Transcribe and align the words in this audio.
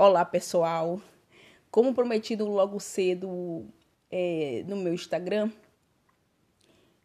Olá, 0.00 0.24
pessoal! 0.24 1.00
Como 1.72 1.92
prometido 1.92 2.46
logo 2.46 2.78
cedo 2.78 3.66
é, 4.08 4.64
no 4.68 4.76
meu 4.76 4.94
Instagram, 4.94 5.50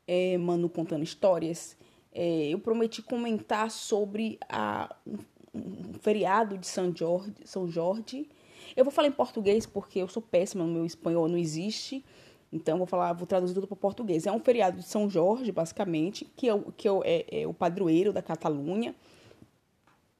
é, 0.06 0.38
Mano 0.38 0.70
Contando 0.70 1.02
Histórias, 1.02 1.76
é, 2.12 2.50
eu 2.50 2.60
prometi 2.60 3.02
comentar 3.02 3.72
sobre 3.72 4.38
a, 4.48 4.96
um, 5.08 5.18
um, 5.56 5.94
feriado 6.02 6.56
de 6.56 6.68
São 6.68 6.96
Jorge, 6.96 7.34
São 7.46 7.68
Jorge. 7.68 8.30
Eu 8.76 8.86
vou 8.86 8.94
falar 8.94 9.08
em 9.08 9.12
português 9.12 9.66
porque 9.66 9.98
eu 9.98 10.08
sou 10.08 10.22
péssima, 10.22 10.64
meu 10.64 10.86
espanhol 10.86 11.28
não 11.28 11.40
existe. 11.40 12.06
Então, 12.52 12.78
vou 12.78 12.86
falar, 12.86 13.12
vou 13.14 13.26
traduzir 13.26 13.56
tudo 13.56 13.66
para 13.66 13.76
português. 13.76 14.28
É 14.28 14.32
um 14.32 14.40
feriado 14.40 14.78
de 14.78 14.84
São 14.84 15.10
Jorge, 15.10 15.52
basicamente, 15.52 16.26
que 16.36 16.48
é, 16.48 16.64
que 16.78 16.88
é, 16.88 17.42
é 17.42 17.48
o 17.48 17.56
padroeiro 17.56 18.14
da 18.14 18.22
Catalunha, 18.22 18.94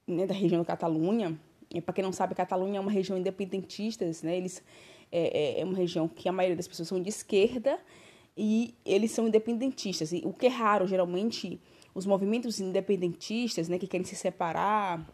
né, 0.08 0.26
da 0.26 0.34
região 0.34 0.62
da 0.62 0.66
Catalunha 0.66 1.40
para 1.82 1.94
quem 1.94 2.04
não 2.04 2.12
sabe, 2.12 2.36
Catalunha 2.36 2.78
é 2.78 2.80
uma 2.80 2.92
região 2.92 3.18
independentista, 3.18 4.06
né? 4.24 4.38
Eles 4.38 4.64
é, 5.12 5.58
é, 5.58 5.62
é 5.62 5.66
uma 5.66 5.76
região 5.76 6.08
que 6.08 6.28
a 6.28 6.32
maioria 6.32 6.56
das 6.56 6.68
pessoas 6.68 6.88
são 6.88 7.02
de 7.02 7.10
esquerda 7.10 7.80
e 8.36 8.76
eles 8.86 9.12
são 9.12 9.28
independentistas. 9.28 10.12
E 10.12 10.22
o 10.26 10.34
que 10.34 10.48
é 10.48 10.50
raro, 10.50 10.88
geralmente, 10.88 11.62
os 11.94 12.06
movimentos 12.06 12.60
independentistas, 12.60 13.70
né, 13.70 13.78
que 13.78 13.88
querem 13.88 14.06
se 14.06 14.16
separar 14.16 15.08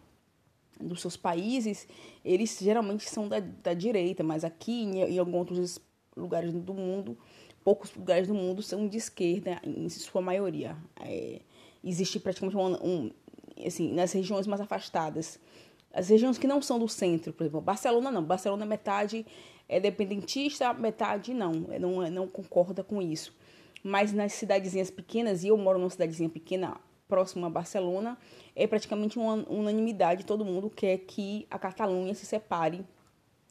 dos 0.79 1.01
seus 1.01 1.17
países, 1.17 1.87
eles 2.23 2.57
geralmente 2.59 3.09
são 3.09 3.27
da, 3.27 3.39
da 3.39 3.73
direita, 3.73 4.23
mas 4.23 4.45
aqui 4.45 4.83
em, 4.83 5.01
em 5.01 5.19
alguns 5.19 5.35
outros 5.35 5.79
lugares 6.15 6.53
do 6.53 6.73
mundo, 6.73 7.17
poucos 7.63 7.93
lugares 7.93 8.27
do 8.27 8.33
mundo 8.33 8.61
são 8.61 8.87
de 8.87 8.97
esquerda, 8.97 9.59
em 9.63 9.89
sua 9.89 10.21
maioria. 10.21 10.77
É, 11.01 11.41
existe 11.83 12.19
praticamente 12.19 12.55
um, 12.55 12.73
um, 12.75 13.11
assim, 13.65 13.91
nas 13.93 14.13
regiões 14.13 14.47
mais 14.47 14.61
afastadas, 14.61 15.39
as 15.93 16.09
regiões 16.09 16.37
que 16.37 16.47
não 16.47 16.61
são 16.61 16.77
do 16.77 16.87
centro, 16.87 17.33
por 17.33 17.43
exemplo, 17.43 17.61
Barcelona 17.61 18.11
não. 18.11 18.23
Barcelona 18.23 18.65
metade 18.65 19.25
é 19.67 19.79
dependentista, 19.79 20.73
metade 20.73 21.33
não, 21.33 21.51
não, 21.51 22.09
não 22.09 22.27
concorda 22.27 22.83
com 22.83 23.01
isso. 23.01 23.35
Mas 23.83 24.13
nas 24.13 24.33
cidadezinhas 24.33 24.91
pequenas, 24.91 25.43
e 25.43 25.47
eu 25.47 25.57
moro 25.57 25.79
numa 25.79 25.89
cidadezinha 25.89 26.29
pequena 26.29 26.77
próxima 27.07 27.47
a 27.47 27.49
Barcelona, 27.49 28.17
é 28.55 28.67
praticamente 28.67 29.17
uma 29.17 29.33
unanimidade, 29.49 30.25
todo 30.25 30.45
mundo 30.45 30.69
quer 30.69 30.97
que 30.99 31.47
a 31.49 31.57
Catalunha 31.57 32.13
se 32.13 32.25
separe 32.25 32.85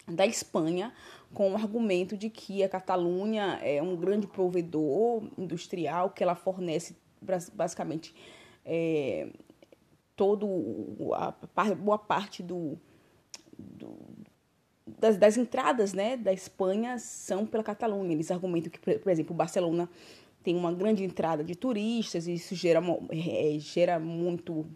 da 0.07 0.27
Espanha 0.27 0.93
com 1.35 1.53
o 1.53 1.57
argumento 1.57 2.17
de 2.17 2.31
que 2.31 2.63
a 2.63 2.69
Catalunha 2.69 3.59
é 3.63 3.83
um 3.83 3.97
grande 3.97 4.27
provedor 4.27 5.25
industrial, 5.37 6.11
que 6.11 6.23
ela 6.23 6.35
fornece 6.35 6.97
basicamente 7.53 8.15
é, 8.65 9.29
todo 10.19 11.15
a, 11.15 11.33
a 11.57 11.75
boa 11.77 11.97
parte 11.97 12.43
do, 12.43 12.77
do 13.57 13.97
das, 14.85 15.17
das, 15.17 15.37
entradas 15.37 15.93
né, 15.93 16.17
da 16.17 16.33
Espanha 16.33 16.99
são 16.99 17.47
pela 17.47 17.63
Catalunha. 17.63 18.13
Eles 18.13 18.31
argumentam 18.31 18.71
que, 18.71 18.99
por 18.99 19.11
exemplo, 19.11 19.35
Barcelona 19.35 19.89
tem 20.43 20.57
uma 20.57 20.73
grande 20.73 21.05
entrada 21.05 21.45
de 21.45 21.55
turistas 21.55 22.27
e 22.27 22.35
isso 22.35 22.55
gera, 22.57 22.83
é, 23.11 23.59
gera 23.61 24.01
muito 24.01 24.67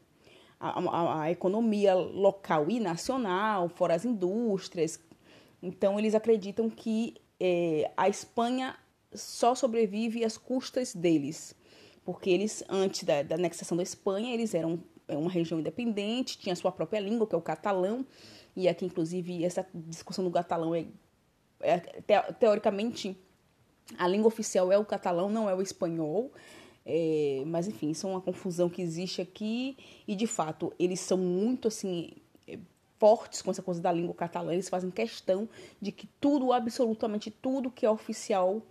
a, 0.60 0.78
a, 0.78 1.22
a, 1.22 1.30
economia 1.32 1.94
local 1.94 2.70
e 2.70 2.78
nacional, 2.78 3.68
fora 3.68 3.96
as 3.96 4.04
indústrias. 4.04 5.00
Então, 5.60 5.98
eles 5.98 6.14
acreditam 6.14 6.70
que 6.70 7.14
é, 7.40 7.90
a 7.96 8.08
Espanha 8.08 8.76
só 9.12 9.56
sobrevive 9.56 10.24
às 10.24 10.38
custas 10.38 10.94
deles, 10.94 11.54
porque 12.04 12.30
eles, 12.30 12.62
antes 12.68 13.02
da, 13.02 13.22
da 13.22 13.34
anexação 13.34 13.76
da 13.76 13.82
Espanha, 13.82 14.32
eles 14.32 14.54
eram 14.54 14.80
é 15.08 15.16
uma 15.16 15.30
região 15.30 15.60
independente, 15.60 16.38
tinha 16.38 16.54
sua 16.56 16.72
própria 16.72 17.00
língua, 17.00 17.26
que 17.26 17.34
é 17.34 17.38
o 17.38 17.42
catalão, 17.42 18.06
e 18.54 18.68
aqui, 18.68 18.84
inclusive, 18.84 19.44
essa 19.44 19.66
discussão 19.74 20.24
do 20.24 20.30
catalão 20.30 20.74
é, 20.74 20.86
é 21.60 21.78
te, 21.78 22.32
teoricamente, 22.38 23.16
a 23.98 24.06
língua 24.06 24.28
oficial 24.28 24.70
é 24.70 24.78
o 24.78 24.84
catalão, 24.84 25.28
não 25.28 25.48
é 25.48 25.54
o 25.54 25.62
espanhol, 25.62 26.30
é, 26.84 27.42
mas 27.46 27.68
enfim, 27.68 27.90
isso 27.90 28.06
é 28.06 28.10
uma 28.10 28.20
confusão 28.20 28.68
que 28.68 28.82
existe 28.82 29.20
aqui, 29.20 29.76
e 30.06 30.14
de 30.14 30.26
fato, 30.26 30.72
eles 30.78 31.00
são 31.00 31.18
muito 31.18 31.68
assim 31.68 32.10
é, 32.46 32.58
fortes 32.98 33.42
com 33.42 33.50
essa 33.50 33.62
coisa 33.62 33.80
da 33.80 33.92
língua 33.92 34.14
catalã, 34.14 34.52
eles 34.52 34.68
fazem 34.68 34.90
questão 34.90 35.48
de 35.80 35.92
que 35.92 36.08
tudo, 36.20 36.52
absolutamente 36.52 37.30
tudo 37.30 37.70
que 37.70 37.86
é 37.86 37.90
oficial 37.90 38.62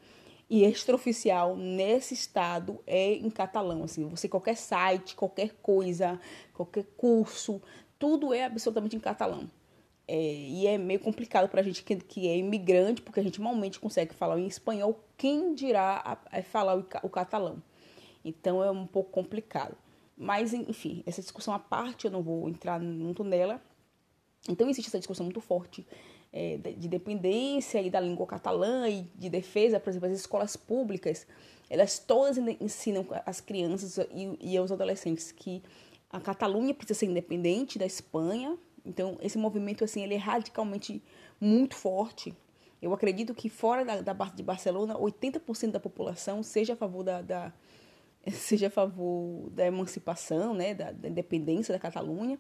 e 0.52 0.66
extraoficial 0.66 1.56
nesse 1.56 2.14
estado 2.14 2.84
é 2.86 3.14
em 3.14 3.30
catalão. 3.30 3.86
Assim, 3.86 4.06
você 4.10 4.28
qualquer 4.28 4.58
site, 4.58 5.16
qualquer 5.16 5.54
coisa, 5.62 6.20
qualquer 6.54 6.84
curso, 6.98 7.62
tudo 7.98 8.34
é 8.34 8.44
absolutamente 8.44 8.94
em 8.94 9.00
catalão. 9.00 9.50
É, 10.06 10.22
e 10.22 10.68
é 10.68 10.78
meio 10.78 11.00
complicado 11.00 11.48
para 11.48 11.62
a 11.62 11.64
gente 11.64 11.82
que, 11.84 11.96
que, 11.96 12.28
é 12.28 12.36
imigrante, 12.36 13.02
porque 13.02 13.22
a 13.22 13.24
gente 13.24 13.40
normalmente 13.40 13.80
consegue 13.80 14.14
falar 14.14 14.38
em 14.38 14.46
espanhol, 14.46 15.02
quem 15.16 15.56
dirá 15.56 16.02
a, 16.04 16.40
a 16.40 16.44
falar 16.44 16.76
o, 16.76 16.86
o 17.02 17.10
catalão. 17.10 17.64
Então 18.26 18.62
é 18.62 18.70
um 18.70 18.86
pouco 18.86 19.10
complicado. 19.10 19.78
Mas, 20.18 20.54
enfim, 20.54 21.02
essa 21.06 21.22
discussão 21.22 21.54
à 21.54 21.60
parte, 21.60 22.04
eu 22.04 22.12
não 22.12 22.22
vou 22.22 22.50
entrar 22.50 22.78
muito 22.78 23.24
nela. 23.24 23.62
Então 24.50 24.70
existe 24.70 24.90
essa 24.90 25.00
discussão 25.00 25.24
muito 25.24 25.40
forte 25.40 25.88
é, 26.34 26.58
de 26.58 26.88
dependência 26.88 27.82
e 27.82 27.90
da 27.90 28.00
língua 28.00 28.26
catalã 28.26 28.88
e 28.88 29.04
de 29.16 29.30
defesa, 29.30 29.80
por 29.80 29.90
exemplo, 29.90 30.08
as 30.08 30.18
escolas 30.18 30.56
públicas, 30.56 31.28
elas 31.70 32.00
todas 32.00 32.38
ensinam 32.38 33.06
as 33.26 33.42
crianças 33.42 33.98
e, 34.14 34.38
e 34.40 34.58
aos 34.58 34.72
adolescentes 34.72 35.32
que 35.32 35.62
a 36.10 36.20
Catalunha 36.20 36.74
precisa 36.74 37.00
ser 37.00 37.06
independente 37.06 37.80
da 37.80 37.86
Espanha. 37.86 38.58
Então, 38.86 39.18
esse 39.22 39.38
movimento 39.38 39.84
assim, 39.84 40.04
ele 40.04 40.16
é 40.16 40.18
radicalmente 40.18 41.02
muito 41.40 41.76
forte. 41.76 42.34
Eu 42.82 42.94
acredito 42.94 43.34
que 43.34 43.48
fora 43.48 43.86
da, 43.86 44.02
da 44.02 44.26
de 44.30 44.44
Barcelona, 44.44 44.96
80% 44.96 45.72
da 45.72 45.80
população 45.80 46.44
seja 46.44 46.74
a 46.74 46.76
favor 46.76 47.04
da, 47.04 47.22
da, 47.22 47.54
seja 48.32 48.68
a 48.68 48.70
favor 48.70 49.50
da 49.52 49.66
emancipação, 49.66 50.54
né, 50.54 50.74
da, 50.74 50.92
da 50.92 51.08
independência 51.08 51.74
da 51.74 51.80
Catalunha. 51.80 52.40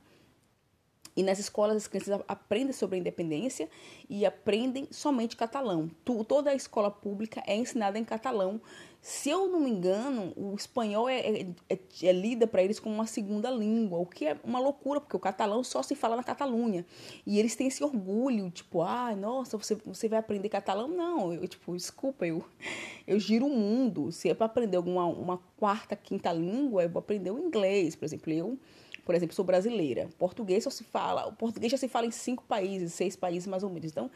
E 1.16 1.24
nas 1.24 1.40
escolas 1.40 1.76
as 1.76 1.88
crianças 1.88 2.22
aprendem 2.28 2.72
sobre 2.74 2.96
a 2.96 3.00
independência 3.00 3.70
e 4.10 4.26
aprendem 4.26 4.88
somente 4.92 5.36
catalão. 5.36 5.90
toda 6.28 6.52
a 6.52 6.56
escola 6.56 6.90
pública 6.90 7.44
é 7.46 7.56
ensinada 7.56 8.00
em 8.00 8.04
catalão. 8.04 8.62
Se 9.02 9.32
eu 9.32 9.48
não 9.48 9.60
me 9.60 9.70
engano, 9.72 10.32
o 10.38 10.54
espanhol 10.56 11.10
é, 11.10 11.20
é, 11.20 11.48
é, 11.68 11.80
é 12.04 12.12
lida 12.12 12.46
para 12.46 12.62
eles 12.62 12.80
como 12.80 12.94
uma 12.94 13.08
segunda 13.08 13.50
língua, 13.50 13.98
o 13.98 14.06
que 14.06 14.28
é 14.28 14.38
uma 14.44 14.60
loucura, 14.60 15.02
porque 15.02 15.16
o 15.16 15.20
catalão 15.20 15.64
só 15.64 15.82
se 15.82 15.96
fala 15.96 16.16
na 16.16 16.24
Catalunha. 16.24 16.86
E 17.26 17.40
eles 17.40 17.56
têm 17.56 17.68
esse 17.68 17.84
orgulho, 17.84 18.52
tipo, 18.52 18.84
ah, 18.84 19.16
nossa, 19.16 19.58
você, 19.58 19.74
você 19.74 20.08
vai 20.08 20.20
aprender 20.20 20.50
catalão? 20.50 20.88
Não, 20.88 21.34
eu, 21.34 21.48
tipo, 21.48 21.76
desculpa, 21.76 22.28
eu, 22.28 22.46
eu 23.08 23.20
giro 23.20 23.48
o 23.48 23.50
mundo. 23.50 24.12
Se 24.12 24.30
é 24.30 24.36
para 24.36 24.46
aprender 24.46 24.78
alguma 24.78 25.06
uma 25.08 25.40
quarta, 25.58 25.96
quinta 25.96 26.32
língua, 26.32 26.84
eu 26.84 26.90
vou 26.90 27.00
aprender 27.00 27.32
o 27.32 27.40
inglês, 27.40 27.96
por 27.96 28.06
exemplo. 28.06 28.32
Eu 28.32 28.60
por 29.06 29.16
exemplo, 29.16 29.36
sou 29.36 29.44
brasileira. 29.44 30.10
Português 30.18 30.64
só 30.64 30.70
se 30.70 30.84
fala, 30.84 31.28
o 31.28 31.34
português 31.34 31.72
já 31.72 31.78
se 31.78 31.88
fala 31.88 32.06
em 32.06 32.12
cinco 32.12 32.44
países, 32.44 32.94
seis 32.94 33.16
países 33.16 33.48
mais 33.48 33.64
ou 33.64 33.70
menos. 33.70 33.92
Então, 33.92 34.10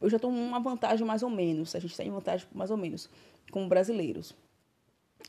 eu 0.00 0.08
já 0.10 0.16
estou 0.16 0.30
uma 0.30 0.60
vantagem 0.60 1.06
mais 1.06 1.22
ou 1.22 1.30
menos. 1.30 1.74
A 1.74 1.78
gente 1.78 1.90
está 1.90 2.04
em 2.04 2.10
vantagem 2.10 2.46
mais 2.52 2.70
ou 2.70 2.76
menos 2.76 3.08
como 3.50 3.68
brasileiros. 3.68 4.34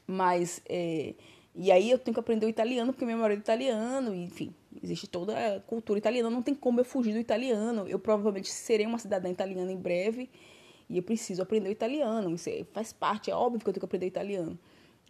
Mas, 0.07 0.61
é, 0.67 1.13
e 1.53 1.71
aí 1.71 1.89
eu 1.89 1.97
tenho 1.97 2.13
que 2.13 2.19
aprender 2.19 2.45
o 2.45 2.49
italiano, 2.49 2.91
porque 2.91 3.05
meu 3.05 3.17
marido 3.17 3.39
é 3.39 3.41
italiano, 3.41 4.13
enfim, 4.13 4.53
existe 4.83 5.07
toda 5.07 5.55
a 5.55 5.59
cultura 5.61 5.97
italiana. 5.97 6.29
Não 6.29 6.41
tem 6.41 6.53
como 6.53 6.79
eu 6.79 6.85
fugir 6.85 7.13
do 7.13 7.19
italiano. 7.19 7.87
Eu 7.87 7.97
provavelmente 7.97 8.51
serei 8.51 8.85
uma 8.85 8.99
cidadã 8.99 9.29
italiana 9.29 9.71
em 9.71 9.77
breve, 9.77 10.29
e 10.89 10.97
eu 10.97 11.03
preciso 11.03 11.41
aprender 11.41 11.69
o 11.69 11.71
italiano. 11.71 12.33
Isso 12.35 12.49
é, 12.49 12.63
faz 12.71 12.93
parte, 12.93 13.31
é 13.31 13.35
óbvio 13.35 13.59
que 13.59 13.69
eu 13.69 13.73
tenho 13.73 13.81
que 13.81 13.85
aprender 13.85 14.05
o 14.05 14.07
italiano. 14.07 14.59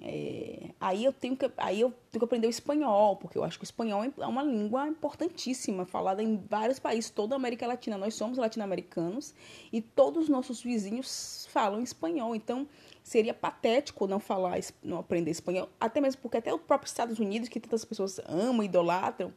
É, 0.01 0.71
aí, 0.79 1.05
eu 1.05 1.13
tenho 1.13 1.37
que, 1.37 1.49
aí 1.57 1.79
eu 1.79 1.89
tenho 2.11 2.19
que 2.19 2.25
aprender 2.25 2.47
o 2.47 2.49
espanhol, 2.49 3.15
porque 3.15 3.37
eu 3.37 3.43
acho 3.43 3.57
que 3.57 3.63
o 3.63 3.65
espanhol 3.65 4.03
é 4.03 4.27
uma 4.27 4.43
língua 4.43 4.87
importantíssima, 4.87 5.85
falada 5.85 6.21
em 6.21 6.37
vários 6.49 6.79
países, 6.79 7.09
toda 7.09 7.33
a 7.35 7.37
América 7.37 7.65
Latina. 7.65 7.97
Nós 7.97 8.13
somos 8.13 8.37
latino-americanos 8.37 9.33
e 9.71 9.81
todos 9.81 10.23
os 10.23 10.29
nossos 10.29 10.61
vizinhos 10.61 11.47
falam 11.49 11.81
espanhol. 11.81 12.35
Então, 12.35 12.67
seria 13.03 13.33
patético 13.33 14.05
não 14.07 14.19
falar, 14.19 14.59
não 14.83 14.97
aprender 14.97 15.31
espanhol, 15.31 15.69
até 15.79 16.01
mesmo 16.01 16.21
porque 16.21 16.37
até 16.37 16.53
o 16.53 16.59
próprio 16.59 16.87
Estados 16.87 17.17
Unidos, 17.19 17.47
que 17.47 17.59
tantas 17.59 17.85
pessoas 17.85 18.19
amam, 18.27 18.63
idolatram, 18.63 19.33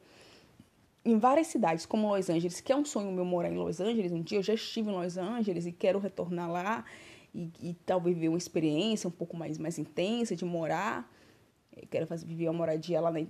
em 1.04 1.18
várias 1.18 1.46
cidades, 1.46 1.86
como 1.86 2.14
Los 2.14 2.28
Angeles, 2.28 2.60
que 2.60 2.72
é 2.72 2.76
um 2.76 2.84
sonho 2.84 3.12
meu 3.12 3.24
morar 3.24 3.50
em 3.50 3.56
Los 3.56 3.80
Angeles, 3.80 4.12
um 4.12 4.20
dia 4.20 4.38
eu 4.38 4.42
já 4.42 4.54
estive 4.54 4.90
em 4.90 4.94
Los 4.94 5.16
Angeles 5.16 5.64
e 5.66 5.72
quero 5.72 5.98
retornar 5.98 6.50
lá 6.50 6.84
e, 7.34 7.50
e 7.62 7.74
talvez 7.86 8.14
viver 8.14 8.28
uma 8.28 8.38
experiência 8.38 9.08
um 9.08 9.12
pouco 9.12 9.36
mais, 9.36 9.58
mais 9.58 9.78
intensa 9.78 10.34
de 10.34 10.44
morar. 10.44 11.12
Eu 11.76 11.86
quero 11.88 12.06
fazer, 12.06 12.26
viver 12.26 12.48
uma 12.48 12.54
moradia 12.54 13.00
lá 13.00 13.10
na, 13.10 13.20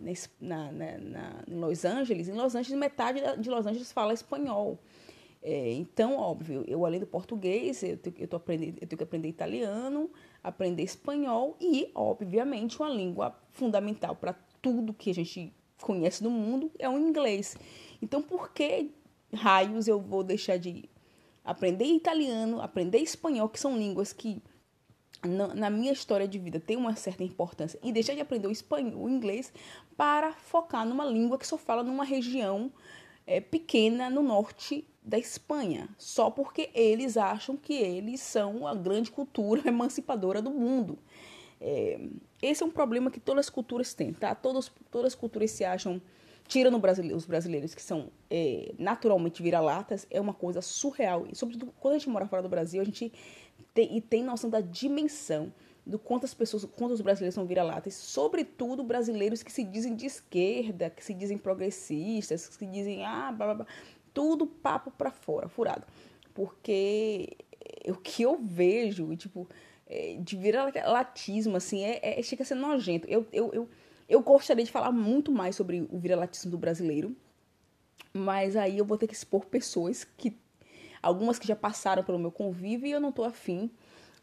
na, 0.40 0.72
na, 0.72 0.98
na, 0.98 1.44
em 1.46 1.54
Los 1.54 1.84
Angeles. 1.84 2.28
Em 2.28 2.32
Los 2.32 2.54
Angeles, 2.54 2.78
metade 2.78 3.20
de 3.38 3.50
Los 3.50 3.66
Angeles 3.66 3.92
fala 3.92 4.12
espanhol. 4.14 4.78
É, 5.42 5.72
então, 5.72 6.16
óbvio, 6.16 6.64
eu 6.66 6.84
além 6.84 6.98
do 6.98 7.06
português, 7.06 7.82
eu 7.82 7.96
tenho, 7.96 8.16
eu, 8.18 8.26
tô 8.26 8.36
aprendendo, 8.36 8.78
eu 8.80 8.86
tenho 8.86 8.98
que 8.98 9.04
aprender 9.04 9.28
italiano, 9.28 10.10
aprender 10.42 10.82
espanhol 10.82 11.56
e, 11.60 11.90
obviamente, 11.94 12.80
uma 12.80 12.88
língua 12.88 13.38
fundamental 13.52 14.16
para 14.16 14.34
tudo 14.60 14.92
que 14.92 15.10
a 15.10 15.14
gente 15.14 15.52
conhece 15.80 16.24
no 16.24 16.30
mundo 16.30 16.70
é 16.78 16.88
o 16.88 16.98
inglês. 16.98 17.56
Então, 18.02 18.20
por 18.20 18.52
que 18.52 18.90
raios 19.32 19.86
eu 19.86 20.00
vou 20.00 20.24
deixar 20.24 20.58
de 20.58 20.88
aprender 21.48 21.86
italiano, 21.86 22.60
aprender 22.60 22.98
espanhol, 22.98 23.48
que 23.48 23.58
são 23.58 23.76
línguas 23.76 24.12
que 24.12 24.42
na 25.24 25.68
minha 25.68 25.90
história 25.90 26.28
de 26.28 26.38
vida 26.38 26.60
tem 26.60 26.76
uma 26.76 26.94
certa 26.94 27.24
importância 27.24 27.80
e 27.82 27.90
deixar 27.90 28.14
de 28.14 28.20
aprender 28.20 28.46
o 28.46 28.52
espanhol, 28.52 29.02
o 29.02 29.08
inglês 29.08 29.52
para 29.96 30.32
focar 30.32 30.86
numa 30.86 31.04
língua 31.04 31.38
que 31.38 31.46
só 31.46 31.56
fala 31.56 31.82
numa 31.82 32.04
região 32.04 32.70
é, 33.26 33.40
pequena 33.40 34.08
no 34.10 34.22
norte 34.22 34.86
da 35.02 35.18
Espanha, 35.18 35.88
só 35.96 36.30
porque 36.30 36.70
eles 36.74 37.16
acham 37.16 37.56
que 37.56 37.72
eles 37.72 38.20
são 38.20 38.66
a 38.66 38.74
grande 38.74 39.10
cultura 39.10 39.62
emancipadora 39.66 40.42
do 40.42 40.50
mundo. 40.50 40.98
É, 41.60 41.98
esse 42.42 42.62
é 42.62 42.66
um 42.66 42.70
problema 42.70 43.10
que 43.10 43.18
todas 43.18 43.46
as 43.46 43.50
culturas 43.50 43.94
têm, 43.94 44.12
tá? 44.12 44.34
Todas, 44.34 44.70
todas 44.90 45.08
as 45.08 45.14
culturas 45.14 45.50
se 45.50 45.64
acham, 45.64 46.00
tirando 46.48 46.80
os 47.14 47.26
brasileiros 47.26 47.74
que 47.74 47.82
são 47.82 48.10
é, 48.30 48.72
naturalmente 48.78 49.42
vira-latas, 49.42 50.06
é 50.10 50.20
uma 50.20 50.34
coisa 50.34 50.60
surreal. 50.60 51.26
E 51.30 51.36
sobretudo 51.36 51.72
quando 51.78 51.94
a 51.94 51.98
gente 51.98 52.08
mora 52.08 52.26
fora 52.26 52.42
do 52.42 52.48
Brasil, 52.48 52.80
a 52.80 52.84
gente 52.84 53.12
tem, 53.74 53.96
e 53.96 54.00
tem 54.00 54.24
noção 54.24 54.50
da 54.50 54.60
dimensão 54.60 55.52
do 55.86 55.98
quantas 55.98 56.34
pessoas, 56.34 56.64
quantos 56.64 57.00
brasileiros 57.00 57.34
são 57.34 57.46
vira-latas, 57.46 57.94
sobretudo 57.94 58.82
brasileiros 58.82 59.42
que 59.42 59.52
se 59.52 59.62
dizem 59.62 59.94
de 59.94 60.06
esquerda, 60.06 60.90
que 60.90 61.04
se 61.04 61.14
dizem 61.14 61.38
progressistas, 61.38 62.48
que 62.48 62.54
se 62.54 62.66
dizem 62.66 63.04
ah, 63.04 63.30
blá, 63.30 63.46
blá, 63.46 63.54
blá 63.54 63.66
tudo 64.12 64.46
papo 64.46 64.90
para 64.90 65.10
fora, 65.10 65.48
furado. 65.48 65.86
Porque 66.34 67.36
o 67.86 67.94
que 67.94 68.22
eu 68.22 68.36
vejo, 68.36 69.14
tipo, 69.16 69.48
é, 69.86 70.16
de 70.20 70.36
vira-latismo, 70.36 71.56
assim, 71.56 71.84
é, 71.84 72.18
é, 72.18 72.22
chega 72.22 72.42
a 72.42 72.46
ser 72.46 72.54
nojento. 72.54 73.08
Eu, 73.08 73.26
eu, 73.32 73.50
eu, 73.52 73.68
eu 74.08 74.22
gostaria 74.22 74.64
de 74.64 74.70
falar 74.70 74.92
muito 74.92 75.30
mais 75.30 75.56
sobre 75.56 75.86
o 75.90 75.98
vira-latismo 75.98 76.50
do 76.50 76.58
brasileiro, 76.58 77.14
mas 78.12 78.56
aí 78.56 78.78
eu 78.78 78.84
vou 78.84 78.96
ter 78.96 79.06
que 79.06 79.14
expor 79.14 79.46
pessoas 79.46 80.04
que. 80.04 80.36
Algumas 81.00 81.38
que 81.38 81.46
já 81.46 81.54
passaram 81.54 82.02
pelo 82.02 82.18
meu 82.18 82.32
convívio 82.32 82.88
e 82.88 82.90
eu 82.90 83.00
não 83.00 83.12
tô 83.12 83.22
afim 83.22 83.70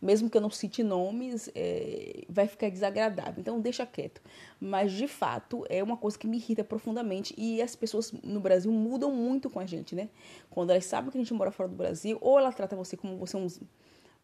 mesmo 0.02 0.30
que 0.30 0.38
eu 0.38 0.42
não 0.42 0.50
cite 0.50 0.84
nomes, 0.84 1.50
é, 1.56 2.24
vai 2.30 2.48
ficar 2.48 2.70
desagradável. 2.70 3.36
Então, 3.40 3.60
deixa 3.60 3.86
quieto. 3.86 4.22
Mas, 4.60 4.92
de 4.92 5.08
fato, 5.08 5.66
é 5.70 5.82
uma 5.84 5.98
coisa 5.98 6.18
que 6.18 6.28
me 6.28 6.38
irrita 6.38 6.64
profundamente. 6.64 7.34
E 7.38 7.62
as 7.62 7.76
pessoas 7.76 8.12
no 8.24 8.40
Brasil 8.40 8.72
mudam 8.72 9.12
muito 9.12 9.50
com 9.50 9.60
a 9.60 9.66
gente, 9.66 9.96
né? 9.96 10.10
Quando 10.50 10.70
elas 10.70 10.86
sabem 10.86 11.10
que 11.10 11.18
a 11.18 11.22
gente 11.22 11.34
mora 11.34 11.52
fora 11.52 11.70
do 11.70 11.76
Brasil, 11.76 12.18
ou 12.22 12.38
ela 12.38 12.52
trata 12.52 12.76
você 12.76 12.96
como 12.96 13.18
você 13.18 13.36
é 13.36 13.40
um. 13.40 13.48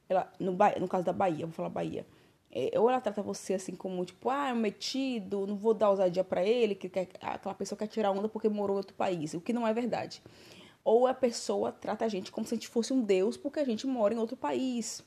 Ela, 0.07 0.31
no, 0.39 0.51
no 0.51 0.87
caso 0.87 1.05
da 1.05 1.13
Bahia, 1.13 1.45
vou 1.45 1.53
falar 1.53 1.69
Bahia. 1.69 2.05
É, 2.51 2.77
ou 2.79 2.89
ela 2.89 2.99
trata 2.99 3.21
você 3.21 3.53
assim 3.53 3.75
como, 3.75 4.03
tipo, 4.03 4.29
ah, 4.29 4.49
é 4.49 4.53
um 4.53 4.57
metido, 4.57 5.47
não 5.47 5.55
vou 5.55 5.73
dar 5.73 5.89
ousadia 5.89 6.23
para 6.23 6.43
ele, 6.43 6.75
que 6.75 6.89
quer, 6.89 7.07
aquela 7.21 7.55
pessoa 7.55 7.79
quer 7.79 7.87
tirar 7.87 8.11
onda 8.11 8.27
porque 8.27 8.49
morou 8.49 8.75
em 8.75 8.79
outro 8.79 8.93
país, 8.93 9.33
o 9.33 9.39
que 9.39 9.53
não 9.53 9.65
é 9.65 9.73
verdade. 9.73 10.21
Ou 10.83 11.07
a 11.07 11.13
pessoa 11.13 11.71
trata 11.71 12.03
a 12.05 12.07
gente 12.07 12.31
como 12.31 12.45
se 12.45 12.53
a 12.53 12.57
gente 12.57 12.67
fosse 12.67 12.91
um 12.91 13.01
deus 13.01 13.37
porque 13.37 13.59
a 13.59 13.65
gente 13.65 13.87
mora 13.87 14.13
em 14.13 14.17
outro 14.17 14.35
país. 14.35 15.03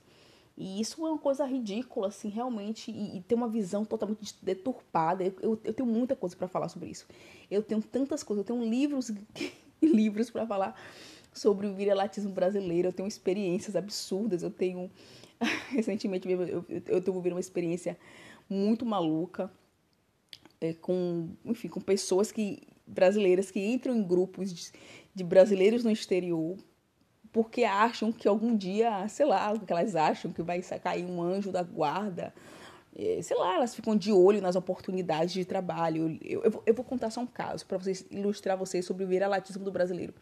E 0.57 0.81
isso 0.81 1.05
é 1.05 1.11
uma 1.11 1.19
coisa 1.19 1.45
ridícula, 1.45 2.09
assim, 2.09 2.29
realmente, 2.29 2.91
e, 2.91 3.19
e 3.19 3.21
tem 3.23 3.37
uma 3.37 3.49
visão 3.49 3.85
totalmente 3.85 4.37
deturpada. 4.41 5.25
Eu, 5.25 5.35
eu, 5.43 5.61
eu 5.65 5.75
tenho 5.75 5.89
muita 5.89 6.15
coisa 6.15 6.37
para 6.37 6.47
falar 6.47 6.69
sobre 6.69 6.91
isso. 6.91 7.07
Eu 7.51 7.63
tenho 7.63 7.83
tantas 7.83 8.23
coisas, 8.23 8.45
eu 8.47 8.55
tenho 8.55 8.65
livros 8.65 9.13
livros 9.83 10.31
para 10.31 10.47
falar 10.47 10.81
sobre 11.33 11.67
o 11.67 11.75
viralatismo 11.75 12.31
brasileiro, 12.31 12.89
eu 12.89 12.93
tenho 12.93 13.09
experiências 13.09 13.75
absurdas, 13.75 14.43
eu 14.43 14.51
tenho. 14.51 14.91
Recentemente 15.71 16.31
eu, 16.31 16.65
eu, 16.69 17.01
tenho 17.01 17.17
vivido 17.17 17.35
uma 17.35 17.41
experiência 17.41 17.99
muito 18.49 18.85
maluca 18.85 19.51
é, 20.61 20.73
com, 20.75 21.31
enfim, 21.45 21.69
com 21.69 21.81
pessoas 21.81 22.31
que 22.31 22.63
brasileiras 22.87 23.51
que 23.51 23.61
entram 23.61 23.97
em 23.97 24.03
grupos 24.03 24.53
de, 24.53 24.71
de 25.15 25.25
brasileiros 25.25 25.85
no 25.85 25.91
exterior 25.91 26.57
porque 27.33 27.65
acham 27.65 28.13
que 28.13 28.29
algum 28.29 28.57
dia, 28.57 29.09
sei 29.09 29.27
lá, 29.27 29.59
que 29.59 29.73
elas 29.73 29.97
acham 29.97 30.33
que 30.33 30.41
vai 30.41 30.63
cair 30.63 31.05
um 31.05 31.21
anjo 31.21 31.51
da 31.51 31.65
guarda. 31.65 32.33
É, 32.97 33.21
sei 33.23 33.37
lá, 33.37 33.57
elas 33.57 33.75
ficam 33.75 33.97
de 33.97 34.13
olho 34.13 34.41
nas 34.41 34.55
oportunidades 34.55 35.35
de 35.35 35.45
trabalho. 35.45 36.17
Eu, 36.23 36.45
eu, 36.45 36.51
vou, 36.53 36.63
eu 36.65 36.73
vou 36.73 36.85
contar 36.85 37.11
só 37.11 37.21
um 37.21 37.27
caso 37.27 37.67
para 37.67 37.77
vocês 37.77 38.07
ilustrar 38.09 38.57
vocês 38.57 38.85
sobre 38.85 39.03
o 39.03 39.09
viralatismo 39.09 39.65
do 39.65 39.73
brasileiro 39.73 40.15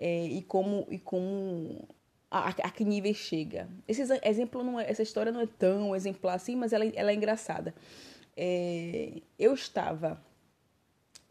é, 0.00 0.24
e 0.24 0.42
como 0.42 0.86
e 0.90 0.98
como 0.98 1.86
a, 2.30 2.48
a, 2.48 2.70
que 2.70 2.84
nível 2.84 3.12
chega. 3.12 3.68
Esse 3.88 4.02
exemplo 4.22 4.62
não 4.62 4.78
é, 4.78 4.88
essa 4.88 5.02
história 5.02 5.32
não 5.32 5.40
é 5.40 5.46
tão 5.46 5.94
exemplar 5.96 6.36
assim, 6.36 6.54
mas 6.54 6.72
ela, 6.72 6.86
ela 6.86 7.10
é 7.10 7.14
engraçada. 7.14 7.74
É, 8.36 9.20
eu 9.38 9.52
estava 9.52 10.22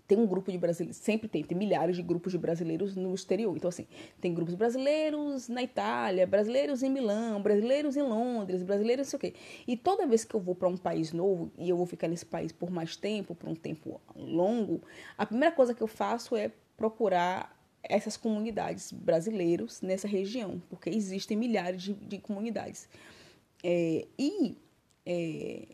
tem 0.09 0.17
um 0.17 0.25
grupo 0.25 0.51
de 0.51 0.57
brasileiros, 0.57 0.97
sempre 0.97 1.27
tem, 1.27 1.43
tem 1.43 1.55
milhares 1.55 1.95
de 1.95 2.01
grupos 2.01 2.31
de 2.31 2.37
brasileiros 2.39 2.95
no 2.95 3.13
exterior. 3.13 3.55
Então, 3.55 3.69
assim, 3.69 3.85
tem 4.19 4.33
grupos 4.33 4.55
brasileiros 4.55 5.47
na 5.47 5.61
Itália, 5.61 6.25
brasileiros 6.25 6.81
em 6.81 6.89
Milão, 6.89 7.39
brasileiros 7.39 7.95
em 7.95 8.01
Londres, 8.01 8.63
brasileiros 8.63 9.05
não 9.05 9.09
sei 9.11 9.17
o 9.17 9.19
quê. 9.19 9.33
E 9.67 9.77
toda 9.77 10.07
vez 10.07 10.25
que 10.25 10.35
eu 10.35 10.39
vou 10.39 10.55
para 10.55 10.67
um 10.67 10.75
país 10.75 11.13
novo 11.13 11.51
e 11.59 11.69
eu 11.69 11.77
vou 11.77 11.85
ficar 11.85 12.07
nesse 12.07 12.25
país 12.25 12.51
por 12.51 12.71
mais 12.71 12.95
tempo, 12.95 13.35
por 13.35 13.47
um 13.47 13.53
tempo 13.53 14.01
longo, 14.15 14.81
a 15.15 15.27
primeira 15.27 15.53
coisa 15.53 15.75
que 15.75 15.83
eu 15.83 15.87
faço 15.87 16.35
é 16.35 16.51
procurar 16.75 17.58
essas 17.83 18.17
comunidades 18.17 18.91
brasileiros 18.91 19.81
nessa 19.81 20.07
região, 20.07 20.61
porque 20.69 20.89
existem 20.89 21.37
milhares 21.37 21.81
de, 21.81 21.93
de 21.93 22.17
comunidades. 22.19 22.87
É, 23.63 24.05
e 24.17 24.57
é, 25.05 25.67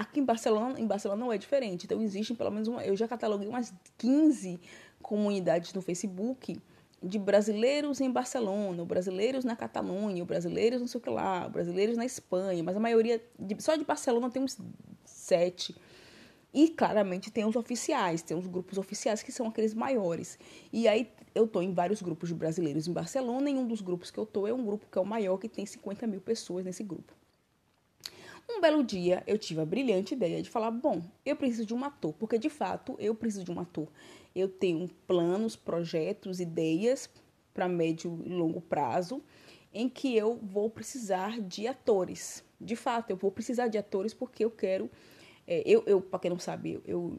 Aqui 0.00 0.18
em 0.18 0.24
Barcelona, 0.24 0.80
em 0.80 0.86
Barcelona 0.86 1.20
não 1.22 1.30
é 1.30 1.36
diferente. 1.36 1.84
Então 1.84 2.00
existem 2.00 2.34
pelo 2.34 2.50
menos 2.50 2.66
uma, 2.66 2.82
eu 2.82 2.96
já 2.96 3.06
cataloguei 3.06 3.46
umas 3.46 3.70
15 3.98 4.58
comunidades 5.02 5.74
no 5.74 5.82
Facebook 5.82 6.58
de 7.02 7.18
brasileiros 7.18 8.00
em 8.00 8.10
Barcelona, 8.10 8.82
brasileiros 8.82 9.44
na 9.44 9.54
Catalunha, 9.54 10.24
brasileiros 10.24 10.80
não 10.80 10.88
sei 10.88 10.98
o 10.98 11.02
que 11.02 11.10
lá, 11.10 11.46
brasileiros 11.50 11.98
na 11.98 12.06
Espanha, 12.06 12.64
mas 12.64 12.74
a 12.74 12.80
maioria 12.80 13.22
de, 13.38 13.62
só 13.62 13.76
de 13.76 13.84
Barcelona 13.84 14.30
tem 14.30 14.42
uns 14.42 14.56
sete. 15.04 15.76
E 16.52 16.68
claramente 16.68 17.30
tem 17.30 17.44
os 17.44 17.56
oficiais, 17.56 18.22
tem 18.22 18.36
os 18.36 18.46
grupos 18.46 18.78
oficiais 18.78 19.22
que 19.22 19.30
são 19.30 19.46
aqueles 19.46 19.74
maiores. 19.74 20.38
E 20.72 20.88
aí 20.88 21.10
eu 21.34 21.46
tô 21.46 21.62
em 21.62 21.72
vários 21.72 22.02
grupos 22.02 22.28
de 22.28 22.34
brasileiros 22.34 22.88
em 22.88 22.92
Barcelona, 22.92 23.48
e 23.48 23.54
um 23.54 23.66
dos 23.66 23.80
grupos 23.80 24.10
que 24.10 24.18
eu 24.18 24.26
tô 24.26 24.46
é 24.46 24.52
um 24.52 24.64
grupo 24.64 24.86
que 24.90 24.98
é 24.98 25.00
o 25.00 25.06
maior, 25.06 25.38
que 25.38 25.48
tem 25.48 25.64
50 25.64 26.06
mil 26.06 26.20
pessoas 26.20 26.64
nesse 26.64 26.82
grupo. 26.82 27.14
Um 28.48 28.60
belo 28.60 28.82
dia 28.82 29.22
eu 29.28 29.38
tive 29.38 29.60
a 29.60 29.64
brilhante 29.64 30.14
ideia 30.14 30.42
de 30.42 30.50
falar: 30.50 30.72
bom, 30.72 31.02
eu 31.24 31.36
preciso 31.36 31.64
de 31.64 31.72
um 31.72 31.84
ator, 31.84 32.12
porque 32.14 32.36
de 32.36 32.50
fato 32.50 32.96
eu 32.98 33.14
preciso 33.14 33.44
de 33.44 33.52
um 33.52 33.60
ator. 33.60 33.86
Eu 34.34 34.48
tenho 34.48 34.88
planos, 35.06 35.54
projetos, 35.54 36.40
ideias 36.40 37.08
para 37.54 37.68
médio 37.68 38.20
e 38.24 38.28
longo 38.28 38.60
prazo 38.60 39.22
em 39.72 39.88
que 39.88 40.16
eu 40.16 40.38
vou 40.42 40.68
precisar 40.68 41.40
de 41.40 41.66
atores. 41.66 42.42
De 42.60 42.76
fato, 42.76 43.10
eu 43.10 43.16
vou 43.16 43.30
precisar 43.30 43.68
de 43.68 43.78
atores 43.78 44.12
porque 44.12 44.44
eu 44.44 44.50
quero. 44.50 44.90
É, 45.50 45.64
eu, 45.66 45.82
eu 45.84 46.00
para 46.00 46.20
quem 46.20 46.30
não 46.30 46.38
sabe, 46.38 46.80
eu, 46.86 47.18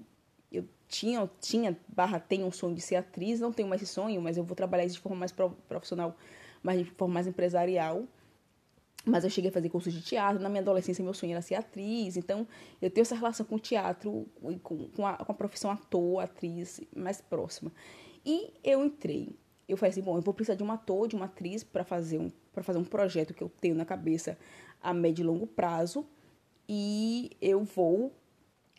eu 0.50 0.66
tinha, 0.88 1.30
tinha 1.42 1.78
barra 1.90 2.18
tenho 2.18 2.46
um 2.46 2.52
sonho 2.52 2.74
de 2.74 2.80
ser 2.80 2.96
atriz, 2.96 3.42
não 3.42 3.52
tenho 3.52 3.68
mais 3.68 3.82
esse 3.82 3.92
sonho, 3.92 4.22
mas 4.22 4.38
eu 4.38 4.44
vou 4.46 4.56
trabalhar 4.56 4.86
isso 4.86 4.96
de 4.96 5.02
forma 5.02 5.18
mais 5.18 5.34
profissional, 5.68 6.16
mas 6.64 6.80
de 6.80 6.86
forma 6.86 7.14
mais 7.14 7.28
empresarial. 7.28 8.04
Mas 9.04 9.26
eu 9.26 9.30
cheguei 9.30 9.50
a 9.50 9.54
fazer 9.54 9.68
cursos 9.68 9.92
de 9.92 10.02
teatro. 10.02 10.42
Na 10.42 10.48
minha 10.48 10.62
adolescência, 10.62 11.04
meu 11.04 11.14
sonho 11.14 11.32
era 11.32 11.42
ser 11.42 11.56
atriz. 11.56 12.16
Então, 12.18 12.48
eu 12.80 12.90
tenho 12.90 13.02
essa 13.02 13.16
relação 13.16 13.44
com 13.44 13.56
o 13.56 13.60
teatro, 13.60 14.28
com, 14.62 14.88
com, 14.90 15.08
a, 15.08 15.18
com 15.18 15.32
a 15.32 15.36
profissão 15.36 15.72
ator, 15.72 16.24
atriz, 16.24 16.80
mais 16.96 17.20
próxima. 17.20 17.72
E 18.24 18.54
eu 18.64 18.86
entrei. 18.86 19.36
Eu 19.68 19.76
falei 19.76 19.90
assim, 19.90 20.02
bom, 20.02 20.18
eu 20.18 20.22
vou 20.22 20.34
precisar 20.34 20.56
de 20.56 20.64
um 20.64 20.72
ator, 20.72 21.08
de 21.08 21.16
uma 21.16 21.26
atriz 21.26 21.64
para 21.64 21.84
fazer 21.84 22.20
um 22.20 22.30
para 22.54 22.64
fazer 22.64 22.80
um 22.80 22.84
projeto 22.84 23.34
que 23.34 23.42
eu 23.42 23.50
tenho 23.62 23.74
na 23.74 23.86
cabeça 23.86 24.38
a 24.82 24.94
médio 24.94 25.24
e 25.24 25.26
longo 25.26 25.48
prazo. 25.48 26.06
E 26.68 27.32
eu 27.42 27.64
vou 27.64 28.14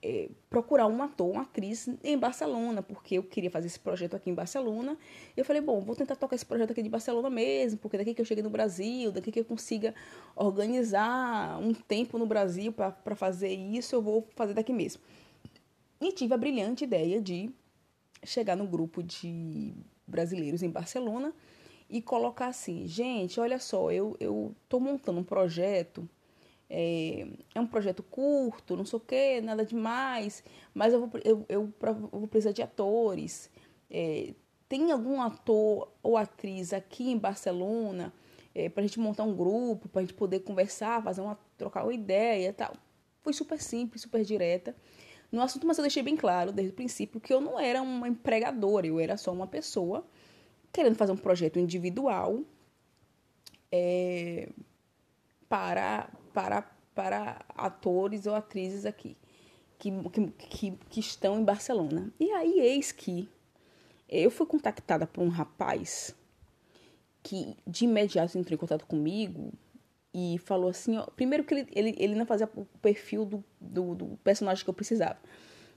é, 0.03 0.29
procurar 0.51 0.87
um 0.89 1.03
ator, 1.03 1.31
uma 1.31 1.43
atriz 1.43 1.89
em 2.03 2.19
Barcelona, 2.19 2.83
porque 2.83 3.17
eu 3.19 3.23
queria 3.23 3.51
fazer 3.51 3.69
esse 3.69 3.79
projeto 3.79 4.17
aqui 4.17 4.31
em 4.31 4.35
Barcelona. 4.35 4.99
Eu 5.37 5.45
falei, 5.45 5.63
bom, 5.63 5.81
vou 5.81 5.95
tentar 5.95 6.17
tocar 6.17 6.35
esse 6.35 6.45
projeto 6.45 6.73
aqui 6.73 6.83
de 6.83 6.89
Barcelona 6.89 7.31
mesmo, 7.31 7.79
porque 7.79 7.97
daqui 7.97 8.13
que 8.13 8.21
eu 8.21 8.25
cheguei 8.25 8.43
no 8.43 8.51
Brasil, 8.51 9.13
daqui 9.13 9.31
que 9.31 9.41
eu 9.41 9.45
consiga 9.45 9.95
organizar 10.35 11.59
um 11.61 11.73
tempo 11.73 12.19
no 12.19 12.27
Brasil 12.27 12.73
para 12.73 13.15
fazer 13.15 13.55
isso, 13.55 13.95
eu 13.95 14.03
vou 14.03 14.27
fazer 14.35 14.55
daqui 14.55 14.73
mesmo. 14.73 15.01
E 16.01 16.11
tive 16.11 16.35
a 16.35 16.37
brilhante 16.37 16.83
ideia 16.83 17.21
de 17.21 17.49
chegar 18.25 18.57
no 18.57 18.67
grupo 18.67 19.03
de 19.03 19.73
brasileiros 20.07 20.63
em 20.63 20.71
Barcelona 20.71 21.33
e 21.89 22.03
colocar 22.03 22.47
assim, 22.47 22.87
gente, 22.89 23.39
olha 23.39 23.59
só, 23.59 23.91
eu, 23.93 24.17
tô 24.69 24.81
montando 24.81 25.21
um 25.21 25.25
projeto 25.25 26.09
é, 26.75 27.26
é 27.55 27.61
um 27.61 27.67
projeto 27.67 28.02
curto, 28.02 28.75
não 28.75 28.87
sei 28.87 28.97
o 28.97 29.00
que, 29.00 29.43
nada 29.43 29.62
demais, 29.62 30.43
mas 30.73 30.95
eu 30.95 31.07
vou, 31.07 31.21
eu, 31.23 31.45
eu, 31.47 31.75
eu 31.81 31.95
vou 32.11 32.26
precisar 32.26 32.52
de 32.52 32.62
atores. 32.62 33.50
É, 33.91 34.33
tem 34.71 34.91
algum 34.91 35.21
ator 35.21 35.93
ou 36.02 36.17
atriz 36.17 36.73
aqui 36.73 37.11
em 37.11 37.19
Barcelona 37.19 38.11
é, 38.55 38.71
para 38.71 38.83
a 38.83 38.87
gente 38.87 38.99
montar 38.99 39.25
um 39.25 39.37
grupo, 39.37 39.87
para 39.87 40.00
a 40.00 40.02
gente 40.02 40.14
poder 40.14 40.41
conversar, 40.41 41.02
fazer 41.02 41.21
uma 41.21 41.38
trocar 41.59 41.85
uma 41.85 41.93
ideia 41.93 42.49
e 42.49 42.52
tal. 42.55 42.73
Foi 43.21 43.35
super 43.35 43.61
simples, 43.61 44.00
super 44.00 44.25
direta 44.25 44.75
no 45.31 45.43
assunto, 45.43 45.67
mas 45.67 45.76
eu 45.76 45.83
deixei 45.83 46.02
bem 46.02 46.17
claro 46.17 46.52
desde 46.52 46.73
o 46.73 46.75
princípio 46.75 47.21
que 47.21 47.33
eu 47.33 47.41
não 47.41 47.61
era 47.61 47.83
uma 47.83 48.09
empregadora, 48.09 48.87
eu 48.87 48.99
era 48.99 49.19
só 49.19 49.31
uma 49.31 49.47
pessoa 49.47 50.07
querendo 50.73 50.97
fazer 50.97 51.12
um 51.12 51.17
projeto 51.19 51.59
individual 51.59 52.41
é, 53.71 54.49
para, 55.50 56.09
para, 56.33 56.62
para 56.95 57.45
atores 57.57 58.27
ou 58.27 58.35
atrizes 58.35 58.85
aqui 58.85 59.17
que, 59.83 59.91
que, 60.39 60.71
que 60.89 61.01
estão 61.01 61.41
em 61.41 61.45
Barcelona. 61.45 62.12
E 62.21 62.31
aí, 62.31 62.61
eis 62.61 62.93
que 62.93 63.29
eu 64.09 64.31
fui 64.31 64.47
contactada 64.47 65.09
por 65.09 65.23
um 65.25 65.29
rapaz 65.29 66.15
que 67.21 67.57
de 67.67 67.85
imediato 67.85 68.39
entrou 68.39 68.55
em 68.55 68.59
contato 68.59 68.87
comigo 68.87 69.53
e 70.15 70.39
falou 70.39 70.71
assim, 70.71 70.97
ó, 70.99 71.07
primeiro 71.07 71.43
que 71.43 71.55
ele, 71.55 71.69
ele, 71.73 71.97
ele 71.99 72.15
não 72.15 72.27
fazia 72.27 72.49
o 72.55 72.65
perfil 72.81 73.25
do, 73.25 73.45
do, 73.61 73.95
do, 73.95 74.07
personagem 74.23 74.62
que 74.62 74.71
eu 74.71 74.75
precisava. 74.75 75.19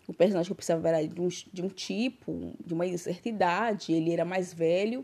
O 0.07 0.13
personagem 0.13 0.47
que 0.47 0.51
eu 0.51 0.55
precisava 0.55 0.88
era 0.88 1.07
de 1.07 1.19
um, 1.19 1.27
de 1.27 1.63
um 1.63 1.69
tipo, 1.69 2.53
de 2.63 2.74
uma 2.75 2.85
certa 2.97 3.27
idade, 3.27 3.91
ele 3.91 4.12
era 4.12 4.25
mais 4.25 4.53
velho, 4.53 5.03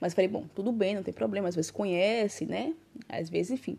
mas 0.00 0.12
falei, 0.12 0.28
bom, 0.28 0.46
tudo 0.54 0.72
bem, 0.72 0.96
não 0.96 1.04
tem 1.04 1.14
problema, 1.14 1.48
às 1.48 1.54
vezes 1.54 1.70
conhece, 1.70 2.46
né? 2.46 2.74
Às 3.08 3.28
vezes, 3.28 3.52
enfim. 3.52 3.78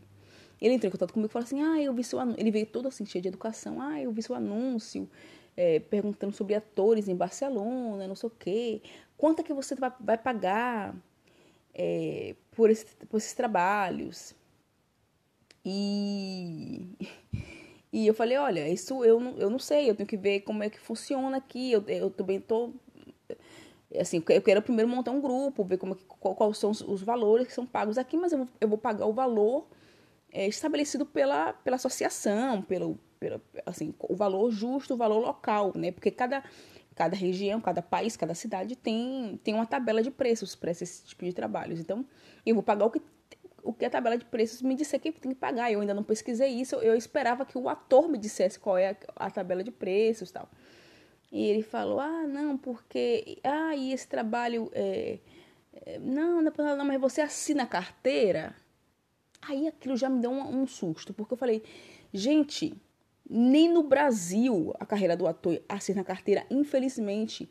Ele 0.62 0.76
entrou 0.76 0.90
em 0.90 0.92
contato 0.92 1.14
comigo 1.14 1.30
e 1.30 1.34
falou 1.34 1.46
assim, 1.46 1.62
ah, 1.62 1.82
eu 1.82 1.92
vi 1.94 2.04
seu 2.04 2.20
anúncio. 2.20 2.40
Ele 2.40 2.52
veio 2.52 2.68
todo 2.68 2.88
assim, 2.88 3.06
cheio 3.06 3.22
de 3.22 3.28
educação. 3.28 3.82
Ah, 3.82 4.00
eu 4.00 4.12
vi 4.12 4.22
seu 4.22 4.36
anúncio, 4.36 5.10
é, 5.58 5.80
perguntando 5.80 6.34
sobre 6.34 6.54
atores 6.54 7.08
em 7.08 7.16
Barcelona, 7.16 8.08
não 8.08 8.16
sei 8.16 8.28
o 8.28 8.32
quê. 8.32 8.82
Quanto 9.18 9.40
é 9.42 9.44
que 9.44 9.54
você 9.54 9.74
vai, 9.74 9.92
vai 10.00 10.18
pagar 10.18 10.96
é, 11.74 12.36
por, 12.52 12.70
esse, 12.70 12.86
por 13.10 13.18
esses 13.18 13.34
trabalhos? 13.34 14.36
E, 15.66 16.96
e 17.92 18.06
eu 18.06 18.14
falei, 18.14 18.38
olha, 18.38 18.70
isso 18.70 19.04
eu 19.04 19.20
não, 19.20 19.38
eu 19.40 19.50
não 19.50 19.60
sei, 19.60 19.90
eu 19.90 19.96
tenho 19.96 20.08
que 20.08 20.18
ver 20.18 20.42
como 20.42 20.62
é 20.62 20.70
que 20.70 20.80
funciona 20.80 21.38
aqui. 21.38 21.72
Eu, 21.72 21.84
eu 21.88 22.12
também 22.12 22.38
estou 22.38 22.74
assim, 24.00 24.24
eu 24.30 24.42
quero 24.42 24.62
primeiro 24.62 24.90
montar 24.90 25.12
um 25.12 25.20
grupo, 25.20 25.64
ver 25.64 25.78
como, 25.78 25.96
qual, 25.96 26.36
quais 26.36 26.58
são 26.60 26.70
os, 26.70 26.82
os 26.82 27.02
valores 27.02 27.48
que 27.48 27.54
são 27.54 27.66
pagos 27.66 27.98
aqui, 27.98 28.16
mas 28.16 28.32
eu 28.32 28.48
eu 28.60 28.68
vou 28.68 28.78
pagar 28.78 29.08
o 29.08 29.14
valor 29.14 29.66
é, 30.32 30.48
estabelecido 30.48 31.06
pela, 31.06 31.54
pela 31.54 31.76
associação, 31.76 32.62
pelo, 32.62 32.98
pelo, 33.20 33.42
assim, 33.66 33.94
o 34.00 34.16
valor 34.16 34.50
justo, 34.52 34.94
o 34.94 34.98
valor 34.98 35.20
local, 35.20 35.74
né? 35.76 35.92
Porque 35.92 36.10
cada, 36.10 36.44
cada 36.96 37.16
região, 37.16 37.60
cada 37.60 37.82
país, 37.82 38.16
cada 38.16 38.34
cidade 38.34 38.76
tem, 38.76 39.40
tem 39.44 39.54
uma 39.54 39.66
tabela 39.66 40.02
de 40.02 40.12
preços 40.12 40.56
para 40.56 40.72
esse 40.72 41.06
tipo 41.06 41.26
de 41.26 41.34
trabalhos. 41.34 41.80
Então, 41.80 42.06
eu 42.46 42.56
vou 42.56 42.64
pagar 42.64 42.86
o 42.86 42.92
que 42.92 43.02
o 43.64 43.72
que 43.72 43.86
a 43.86 43.90
tabela 43.90 44.18
de 44.18 44.26
preços 44.26 44.62
me 44.64 44.74
disser 44.76 45.00
que 45.00 45.12
tem 45.12 45.32
que 45.32 45.38
pagar. 45.38 45.72
Eu 45.72 45.82
ainda 45.82 45.94
não 45.94 46.04
pesquisei 46.04 46.50
isso, 46.50 46.76
eu 46.78 46.96
esperava 46.96 47.46
que 47.46 47.58
o 47.58 47.70
ator 47.70 48.10
me 48.10 48.18
dissesse 48.18 48.60
qual 48.60 48.78
é 48.78 48.90
a, 48.90 49.28
a 49.28 49.30
tabela 49.30 49.64
de 49.64 49.72
preços 49.72 50.32
tal. 50.32 50.50
E 51.32 51.46
ele 51.46 51.64
falou, 51.64 52.00
ah, 52.00 52.28
não, 52.28 52.58
porque, 52.58 53.40
ah, 53.44 53.76
e 53.76 53.94
esse 53.94 54.08
trabalho, 54.08 54.70
é, 54.74 55.20
é, 55.86 56.00
não, 56.00 56.42
não, 56.42 56.52
não, 56.76 56.86
mas 56.86 57.00
você 57.00 57.22
assina 57.22 57.64
a 57.64 57.68
carteira? 57.68 58.54
Aí 59.42 59.68
aquilo 59.68 59.98
já 59.98 60.10
me 60.10 60.22
deu 60.22 60.32
um, 60.32 60.62
um 60.62 60.68
susto, 60.68 61.14
porque 61.14 61.34
eu 61.34 61.38
falei, 61.38 61.64
gente, 62.14 62.74
nem 63.30 63.72
no 63.72 63.84
Brasil 63.84 64.74
a 64.80 64.86
carreira 64.86 65.18
do 65.18 65.28
ator 65.28 65.62
assina 65.68 66.02
a 66.02 66.04
carteira, 66.04 66.46
infelizmente 66.50 67.50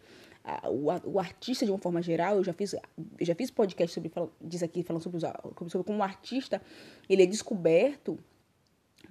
o, 0.69 1.11
o, 1.11 1.19
artista 1.19 1.65
de 1.65 1.71
uma 1.71 1.79
forma 1.79 2.01
geral, 2.01 2.37
eu 2.37 2.45
já 2.45 2.53
fiz, 2.53 2.73
eu 2.73 3.27
já 3.27 3.35
fiz 3.35 3.51
podcast 3.51 3.95
sobre, 3.95 4.11
diz 4.41 4.63
aqui, 4.63 4.83
falando 4.83 5.03
sobre, 5.03 5.19
os, 5.19 5.73
sobre 5.73 5.87
como 5.87 5.99
o 5.99 6.03
artista 6.03 6.63
ele 7.09 7.23
é 7.23 7.27
descoberto 7.27 8.19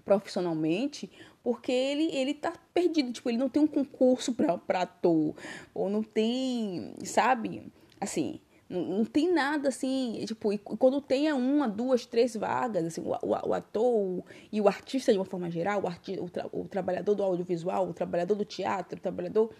profissionalmente 0.03 1.09
porque 1.43 1.71
ele 1.71 2.15
ele 2.15 2.33
tá 2.33 2.53
perdido, 2.73 3.11
tipo, 3.11 3.29
ele 3.29 3.37
não 3.37 3.49
tem 3.49 3.61
um 3.61 3.67
concurso 3.67 4.33
para 4.33 4.81
ator, 4.81 5.35
ou 5.73 5.89
não 5.89 6.03
tem, 6.03 6.93
sabe? 7.03 7.71
Assim, 8.01 8.39
não, 8.69 8.81
não, 8.83 9.05
tem 9.05 9.33
nada 9.33 9.69
assim, 9.69 10.23
tipo, 10.27 10.53
e 10.53 10.57
quando 10.57 11.01
tenha 11.01 11.35
uma, 11.35 11.67
duas, 11.67 12.05
três 12.05 12.35
vagas, 12.35 12.85
assim, 12.85 13.01
o, 13.01 13.11
o, 13.25 13.49
o 13.49 13.53
ator 13.53 14.23
e 14.51 14.61
o 14.61 14.67
artista 14.67 15.11
de 15.11 15.17
uma 15.17 15.25
forma 15.25 15.49
geral, 15.49 15.81
o, 15.83 15.87
arti, 15.87 16.19
o, 16.19 16.29
tra, 16.29 16.47
o 16.51 16.67
trabalhador 16.67 17.15
do 17.15 17.23
audiovisual, 17.23 17.89
o 17.89 17.93
trabalhador 17.93 18.35
do 18.35 18.45
teatro, 18.45 18.97
o 18.97 19.01
trabalhador 19.01 19.51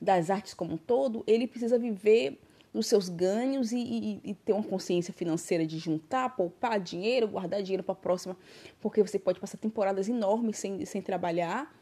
das 0.00 0.30
artes 0.30 0.54
como 0.54 0.74
um 0.74 0.76
todo, 0.76 1.24
ele 1.26 1.46
precisa 1.46 1.78
viver 1.78 2.38
dos 2.72 2.86
seus 2.86 3.08
ganhos 3.08 3.70
e, 3.72 3.78
e, 3.78 4.20
e, 4.24 4.34
ter 4.34 4.52
uma 4.52 4.62
consciência 4.62 5.12
financeira 5.12 5.66
de 5.66 5.78
juntar, 5.78 6.34
poupar 6.34 6.80
dinheiro, 6.80 7.28
guardar 7.28 7.62
dinheiro 7.62 7.82
para 7.82 7.92
a 7.92 7.96
próxima, 7.96 8.36
porque 8.80 9.02
você 9.02 9.18
pode 9.18 9.38
passar 9.38 9.58
temporadas 9.58 10.08
enormes 10.08 10.58
sem, 10.58 10.84
sem 10.86 11.02
trabalhar, 11.02 11.72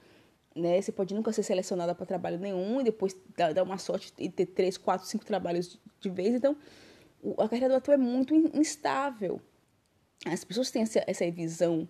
né? 0.55 0.81
Você 0.81 0.93
pode 0.93 1.15
nunca 1.15 1.33
ser 1.33 1.43
selecionada 1.43 1.95
para 1.95 2.07
trabalho 2.07 2.39
nenhum 2.39 2.81
e 2.81 2.85
depois 2.85 3.17
dar, 3.37 3.63
uma 3.63 3.79
sorte 3.79 4.13
e 4.19 4.29
ter 4.29 4.47
três, 4.47 4.77
quatro, 4.77 5.07
cinco 5.07 5.25
trabalhos 5.25 5.79
de 6.01 6.11
vez. 6.11 6.35
Então, 6.35 6.57
a 7.39 7.49
carreira 7.49 7.69
do 7.69 7.75
ator 7.77 7.95
é 7.95 7.99
muito 7.99 8.35
instável. 8.55 9.41
As 10.27 10.45
pessoas 10.45 10.71
têm 10.71 10.83
essa, 10.83 11.31
visão 11.31 11.89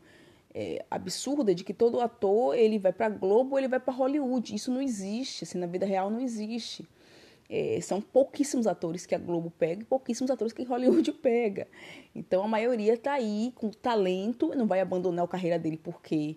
é, 0.54 0.84
absurda 0.90 1.54
de 1.54 1.64
que 1.64 1.72
todo 1.72 2.00
ator 2.00 2.56
ele 2.56 2.78
vai 2.78 2.92
para 2.92 3.08
Globo 3.08 3.58
ele 3.58 3.68
vai 3.68 3.80
para 3.80 3.92
Hollywood. 3.92 4.54
Isso 4.54 4.70
não 4.70 4.80
existe, 4.80 5.44
assim, 5.44 5.58
na 5.58 5.66
vida 5.66 5.86
real 5.86 6.10
não 6.10 6.20
existe. 6.20 6.86
É, 7.48 7.80
são 7.80 8.00
pouquíssimos 8.00 8.68
atores 8.68 9.06
que 9.06 9.14
a 9.14 9.18
Globo 9.18 9.50
pega 9.50 9.82
e 9.82 9.84
pouquíssimos 9.84 10.30
atores 10.30 10.52
que 10.52 10.62
Hollywood 10.62 11.10
pega. 11.20 11.66
Então 12.14 12.44
a 12.44 12.48
maioria 12.48 12.94
está 12.94 13.14
aí 13.14 13.52
com 13.56 13.70
talento, 13.70 14.54
não 14.54 14.68
vai 14.68 14.80
abandonar 14.80 15.24
a 15.24 15.28
carreira 15.28 15.58
dele 15.58 15.76
porque 15.76 16.36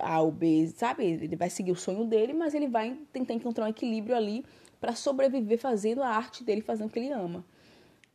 A 0.00 0.20
ou 0.20 0.32
B, 0.32 0.68
sabe? 0.68 1.04
Ele 1.04 1.36
vai 1.36 1.50
seguir 1.50 1.72
o 1.72 1.76
sonho 1.76 2.04
dele, 2.04 2.32
mas 2.32 2.54
ele 2.54 2.66
vai 2.66 2.98
tentar 3.12 3.34
encontrar 3.34 3.64
um 3.64 3.68
equilíbrio 3.68 4.16
ali 4.16 4.44
para 4.80 4.94
sobreviver 4.94 5.58
fazendo 5.58 6.02
a 6.02 6.08
arte 6.08 6.44
dele, 6.44 6.60
fazendo 6.60 6.88
o 6.88 6.90
que 6.90 6.98
ele 6.98 7.12
ama. 7.12 7.44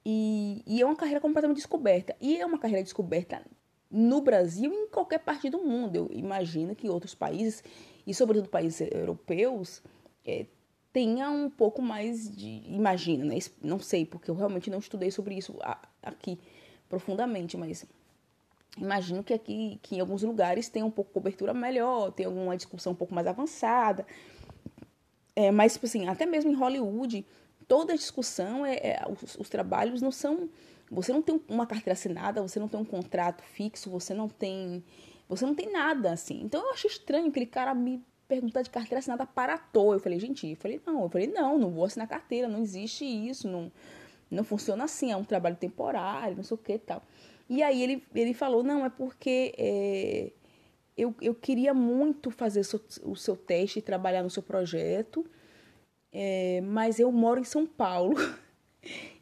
E, 0.06 0.64
e 0.66 0.82
é 0.82 0.86
uma 0.86 0.96
carreira 0.96 1.20
completamente 1.22 1.58
descoberta. 1.58 2.16
E 2.20 2.38
é 2.38 2.46
uma 2.46 2.58
carreira 2.58 2.84
descoberta 2.84 3.42
no 3.90 4.22
Brasil 4.22 4.72
e 4.72 4.76
em 4.76 4.88
qualquer 4.88 5.20
parte 5.20 5.50
do 5.50 5.60
mundo. 5.60 5.96
Eu 5.96 6.10
imagino 6.12 6.76
que 6.76 6.90
outros 6.90 7.14
países, 7.14 7.64
e 8.06 8.14
sobretudo 8.14 8.50
países 8.50 8.82
europeus, 8.92 9.82
é, 10.26 10.46
tenha 10.92 11.30
um 11.30 11.50
pouco 11.50 11.82
mais 11.82 12.30
de. 12.36 12.64
Imagino, 12.68 13.26
né? 13.26 13.38
Não 13.62 13.80
sei, 13.80 14.06
porque 14.06 14.30
eu 14.30 14.36
realmente 14.36 14.70
não 14.70 14.80
estudei 14.80 15.12
sobre 15.12 15.36
isso 15.36 15.58
aqui 16.02 16.40
profundamente, 16.90 17.56
mas 17.56 17.86
imagino 18.78 19.24
que 19.24 19.34
aqui, 19.34 19.80
que 19.82 19.96
em 19.96 20.00
alguns 20.00 20.24
lugares 20.24 20.70
tem 20.70 20.84
um 20.84 20.92
pouco 20.92 21.12
cobertura 21.12 21.54
melhor, 21.54 22.12
tem 22.12 22.26
alguma 22.26 22.56
discussão 22.56 22.94
um 22.94 22.96
pouco 22.96 23.14
mais 23.14 23.28
avançada. 23.28 24.06
É, 25.36 25.52
mas, 25.52 25.74
tipo 25.74 25.86
assim, 25.86 26.08
até 26.08 26.26
mesmo 26.26 26.52
em 26.52 26.56
Hollywood, 26.56 27.26
toda 27.68 27.96
discussão, 27.96 28.66
é, 28.66 28.76
é 28.76 29.06
os, 29.10 29.36
os 29.38 29.50
trabalhos 29.50 30.02
não 30.02 30.12
são 30.12 30.50
você 30.92 31.14
não 31.14 31.22
tem 31.22 31.42
uma 31.48 31.66
carteira 31.66 31.94
assinada, 31.94 32.42
você 32.42 32.60
não 32.60 32.68
tem 32.68 32.78
um 32.78 32.84
contrato 32.84 33.42
fixo, 33.42 33.90
você 33.90 34.14
não 34.14 34.28
tem. 34.28 34.84
Você 35.30 35.46
não 35.46 35.56
tem 35.56 35.72
nada, 35.72 36.12
assim. 36.12 36.42
Então 36.44 36.62
eu 36.62 36.74
achei 36.74 36.92
estranho 36.92 37.30
aquele 37.30 37.46
cara 37.46 37.74
me 37.74 38.04
perguntar 38.28 38.62
de 38.62 38.70
carteira 38.70 39.00
assinada 39.00 39.26
para 39.26 39.54
ator. 39.54 39.94
Eu 39.94 40.00
falei, 40.02 40.20
gente, 40.20 40.50
eu 40.50 40.58
falei, 40.58 40.82
não, 40.86 41.04
eu 41.04 41.10
falei, 41.10 41.28
não, 41.28 41.58
não 41.58 41.72
vou 41.72 41.86
assinar 41.86 42.10
carteira, 42.10 42.50
não 42.50 42.60
existe 42.60 43.06
isso, 43.06 43.48
não, 43.48 43.72
não 44.30 44.44
funciona 44.44 44.84
assim, 44.84 45.14
é 45.14 45.16
um 45.16 45.24
trabalho 45.24 45.56
temporário, 45.56 46.36
não 46.36 46.44
sei 46.44 46.56
o 46.56 46.58
que 46.58 46.74
e 46.74 46.80
tal. 46.80 47.02
E 47.52 47.62
aí 47.62 47.84
ele, 47.84 48.02
ele 48.16 48.34
falou, 48.34 48.64
não, 48.64 48.86
é 48.86 48.90
porque 48.90 49.54
é, 49.58 50.32
eu, 50.96 51.14
eu 51.22 51.36
queria 51.36 51.74
muito 51.74 52.32
fazer 52.32 52.62
o 53.04 53.14
seu, 53.14 53.36
teste 53.36 53.80
e 53.80 53.82
trabalhar 53.82 54.24
no 54.24 54.30
seu 54.30 54.42
projeto, 54.42 55.30
é, 56.14 56.62
mas 56.62 56.98
eu 56.98 57.12
moro 57.12 57.42
em 57.42 57.44
São 57.44 57.68
Paulo. 57.68 58.16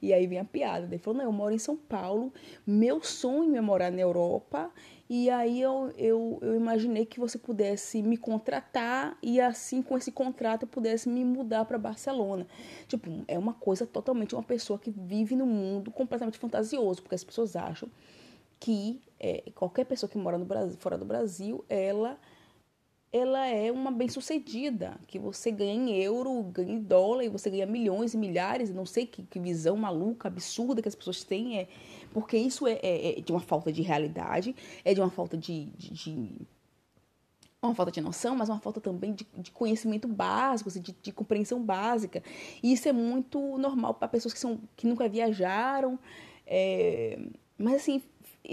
E 0.01 0.13
aí 0.13 0.25
vem 0.25 0.39
a 0.39 0.45
piada. 0.45 0.86
Ele 0.86 0.98
falou: 0.98 1.17
Não, 1.17 1.25
eu 1.25 1.33
moro 1.33 1.53
em 1.53 1.59
São 1.59 1.75
Paulo, 1.75 2.33
meu 2.65 3.03
sonho 3.03 3.57
é 3.57 3.59
morar 3.59 3.91
na 3.91 4.00
Europa. 4.00 4.71
E 5.09 5.29
aí 5.29 5.59
eu, 5.59 5.91
eu, 5.98 6.39
eu 6.41 6.55
imaginei 6.55 7.05
que 7.05 7.19
você 7.19 7.38
pudesse 7.38 8.01
me 8.01 8.15
contratar 8.15 9.17
e 9.21 9.41
assim, 9.41 9.81
com 9.81 9.98
esse 9.98 10.13
contrato, 10.13 10.63
eu 10.63 10.67
pudesse 10.69 11.09
me 11.09 11.25
mudar 11.25 11.65
para 11.65 11.77
Barcelona. 11.77 12.48
Tipo, 12.88 13.09
é 13.27 13.38
uma 13.38 13.53
coisa 13.53 13.86
totalmente 13.86 14.33
uma 14.33 14.43
pessoa 14.43 14.79
que 14.79 14.89
vive 14.89 15.36
no 15.36 15.45
mundo 15.45 15.91
completamente 15.91 16.38
fantasioso, 16.38 17.01
porque 17.01 17.15
as 17.15 17.24
pessoas 17.25 17.57
acham 17.57 17.89
que 18.60 19.01
é, 19.20 19.51
qualquer 19.56 19.86
pessoa 19.86 20.10
que 20.10 20.18
mora 20.18 20.38
no 20.38 20.46
Brasil, 20.46 20.78
fora 20.80 20.98
do 20.98 21.06
Brasil, 21.06 21.63
ela 21.70 22.20
ela 23.12 23.48
é 23.48 23.72
uma 23.72 23.89
bem-sucedida, 23.89 25.00
que 25.08 25.18
você 25.18 25.50
ganha 25.50 25.74
em 25.74 25.96
euro, 25.96 26.44
ganha 26.44 26.74
em 26.74 26.80
dólar, 26.80 27.24
e 27.24 27.30
você 27.30 27.50
ganha 27.50 27.66
milhões 27.66 28.13
e 28.13 28.18
milhares, 28.18 28.72
não 28.72 28.86
sei 28.86 29.08
que, 29.08 29.24
que 29.24 29.39
visão 29.39 29.75
maluca, 29.75 30.28
absurda 30.28 30.80
que 30.80 30.88
as 30.88 30.94
pessoas 30.94 31.24
têm, 31.24 31.58
é, 31.58 31.68
porque 32.13 32.38
isso 32.38 32.68
é, 32.68 32.74
é, 32.84 33.18
é 33.18 33.22
de 33.22 33.32
uma 33.32 33.42
falta 33.42 33.72
de 33.72 33.82
realidade, 33.82 34.56
é 34.86 34.94
de 34.94 35.01
uma 35.01 35.10
falta 35.10 35.36
de, 35.36 35.66
de, 35.75 35.92
de 35.92 36.48
uma 37.62 37.74
falta 37.74 37.92
de 37.92 38.00
noção, 38.00 38.36
mas 38.36 38.48
uma 38.48 38.60
falta 38.60 38.80
também 38.80 39.13
de, 39.13 39.28
de 39.36 39.51
conhecimento 39.51 40.08
básico, 40.08 40.70
assim, 40.70 40.82
de, 40.82 40.96
de, 41.01 41.12
compreensão 41.12 41.62
básica. 41.62 42.24
E 42.63 42.72
isso 42.72 42.88
é 42.88 42.94
muito 42.94 43.58
normal 43.58 43.96
para 43.96 44.08
pessoas 44.08 44.34
que, 44.34 44.39
são, 44.39 44.62
que 44.78 44.88
nunca 44.88 45.10
viajaram. 45.10 46.00
É, 46.46 47.20
mas 47.58 47.75
assim, 47.75 48.01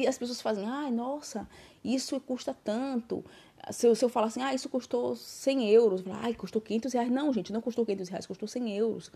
as 0.05 0.19
pessoas 0.19 0.41
fazem, 0.41 0.65
ai, 0.67 0.91
nossa, 0.91 1.49
isso 1.85 2.21
custa 2.21 2.53
tanto. 2.53 3.25
Se 3.71 3.87
eu, 3.87 3.95
se 3.95 4.05
eu 4.05 4.09
falar 4.09 4.27
assim, 4.27 4.43
ah, 4.43 4.53
isso 4.53 4.69
custou 4.69 5.15
100 5.15 5.71
euros, 5.71 6.05
ai, 6.23 6.35
custou 6.35 6.61
500 6.61 6.93
reais. 6.93 7.11
Não, 7.11 7.33
gente, 7.33 7.53
não 7.53 7.61
custou 7.61 7.87
500 7.87 8.09
reais, 8.09 8.27
custou 8.27 8.49
100 8.49 8.77
euros. 8.77 9.13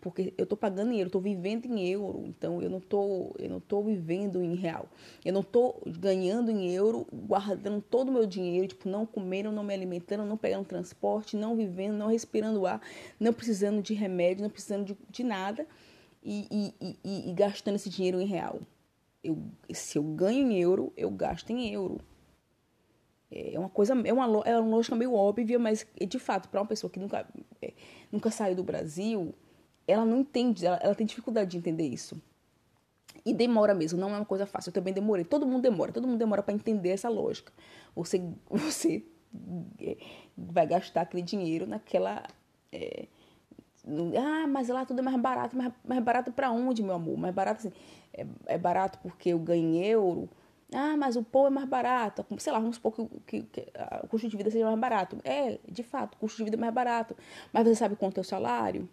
porque 0.00 0.34
eu 0.36 0.44
estou 0.44 0.56
pagando 0.56 0.92
em 0.92 0.96
euro, 0.96 1.08
estou 1.08 1.20
vivendo 1.20 1.66
em 1.66 1.88
euro, 1.88 2.24
então 2.26 2.62
eu 2.62 2.70
não 2.70 2.80
tô, 2.80 3.34
eu 3.38 3.48
não 3.48 3.60
tô 3.60 3.82
vivendo 3.82 4.42
em 4.42 4.54
real. 4.54 4.88
Eu 5.24 5.32
não 5.32 5.40
estou 5.42 5.82
ganhando 5.86 6.50
em 6.50 6.70
euro, 6.72 7.06
guardando 7.12 7.80
todo 7.82 8.08
o 8.08 8.12
meu 8.12 8.26
dinheiro, 8.26 8.68
tipo, 8.68 8.88
não 8.88 9.06
comendo, 9.06 9.52
não 9.52 9.64
me 9.64 9.74
alimentando, 9.74 10.24
não 10.24 10.36
pegando 10.36 10.64
transporte, 10.64 11.36
não 11.36 11.56
vivendo, 11.56 11.94
não 11.94 12.08
respirando 12.08 12.66
ar, 12.66 12.80
não 13.20 13.32
precisando 13.32 13.82
de 13.82 13.94
remédio, 13.94 14.42
não 14.42 14.50
precisando 14.50 14.84
de, 14.84 14.96
de 15.10 15.24
nada 15.24 15.66
e, 16.22 16.74
e, 16.80 16.98
e, 17.04 17.30
e 17.30 17.32
gastando 17.32 17.76
esse 17.76 17.88
dinheiro 17.88 18.20
em 18.20 18.26
real. 18.26 18.60
Eu, 19.26 19.38
se 19.74 19.98
eu 19.98 20.02
ganho 20.02 20.50
em 20.50 20.60
euro, 20.60 20.92
eu 20.96 21.10
gasto 21.10 21.50
em 21.50 21.72
euro. 21.72 22.00
É 23.30 23.58
uma 23.58 23.68
coisa, 23.68 23.92
é 23.92 24.12
uma, 24.12 24.42
é 24.44 24.58
uma 24.58 24.76
lógica 24.76 24.94
meio 24.94 25.12
óbvia, 25.12 25.58
mas 25.58 25.84
de 26.08 26.18
fato, 26.18 26.48
para 26.48 26.60
uma 26.60 26.66
pessoa 26.66 26.88
que 26.88 26.98
nunca, 26.98 27.26
é, 27.60 27.72
nunca 28.12 28.30
saiu 28.30 28.54
do 28.54 28.62
Brasil, 28.62 29.34
ela 29.86 30.04
não 30.04 30.20
entende, 30.20 30.64
ela, 30.64 30.76
ela, 30.76 30.94
tem 30.94 31.06
dificuldade 31.06 31.50
de 31.50 31.56
entender 31.56 31.86
isso. 31.86 32.20
E 33.24 33.34
demora 33.34 33.74
mesmo, 33.74 33.98
não 33.98 34.10
é 34.10 34.16
uma 34.16 34.24
coisa 34.24 34.46
fácil. 34.46 34.70
Eu 34.70 34.74
também 34.74 34.94
demorei, 34.94 35.24
todo 35.24 35.44
mundo 35.44 35.62
demora, 35.62 35.90
todo 35.90 36.06
mundo 36.06 36.18
demora 36.18 36.42
para 36.42 36.54
entender 36.54 36.90
essa 36.90 37.08
lógica. 37.08 37.52
Você, 37.96 38.22
você 38.48 39.04
é, 39.80 39.96
vai 40.36 40.66
gastar 40.66 41.02
aquele 41.02 41.22
dinheiro 41.22 41.66
naquela. 41.66 42.22
É, 42.72 43.06
ah, 44.18 44.46
mas 44.46 44.68
lá 44.68 44.84
tudo 44.84 45.00
é 45.00 45.02
mais 45.02 45.16
barato. 45.16 45.56
Mais, 45.56 45.72
mais 45.84 46.02
barato 46.02 46.32
para 46.32 46.50
onde, 46.50 46.82
meu 46.82 46.94
amor? 46.94 47.16
Mais 47.16 47.34
barato 47.34 47.66
assim. 47.66 47.76
É, 48.12 48.26
é 48.46 48.58
barato 48.58 48.98
porque 49.02 49.30
eu 49.30 49.38
ganhei 49.38 49.86
euro 49.86 50.28
ah, 50.72 50.96
mas 50.96 51.16
o 51.16 51.22
pão 51.22 51.46
é 51.46 51.50
mais 51.50 51.68
barato. 51.68 52.26
Sei 52.38 52.52
lá, 52.52 52.58
vamos 52.58 52.76
supor 52.76 52.92
que, 52.92 53.20
que, 53.26 53.42
que 53.42 53.72
o 54.02 54.08
custo 54.08 54.28
de 54.28 54.36
vida 54.36 54.50
seja 54.50 54.64
mais 54.66 54.78
barato. 54.78 55.18
É, 55.24 55.58
de 55.68 55.82
fato, 55.82 56.14
o 56.14 56.18
custo 56.18 56.38
de 56.38 56.44
vida 56.44 56.56
é 56.56 56.60
mais 56.60 56.74
barato. 56.74 57.16
Mas 57.52 57.64
você 57.66 57.74
sabe 57.76 57.96
quanto 57.96 58.18
é 58.18 58.20
o 58.20 58.24
salário? 58.24 58.88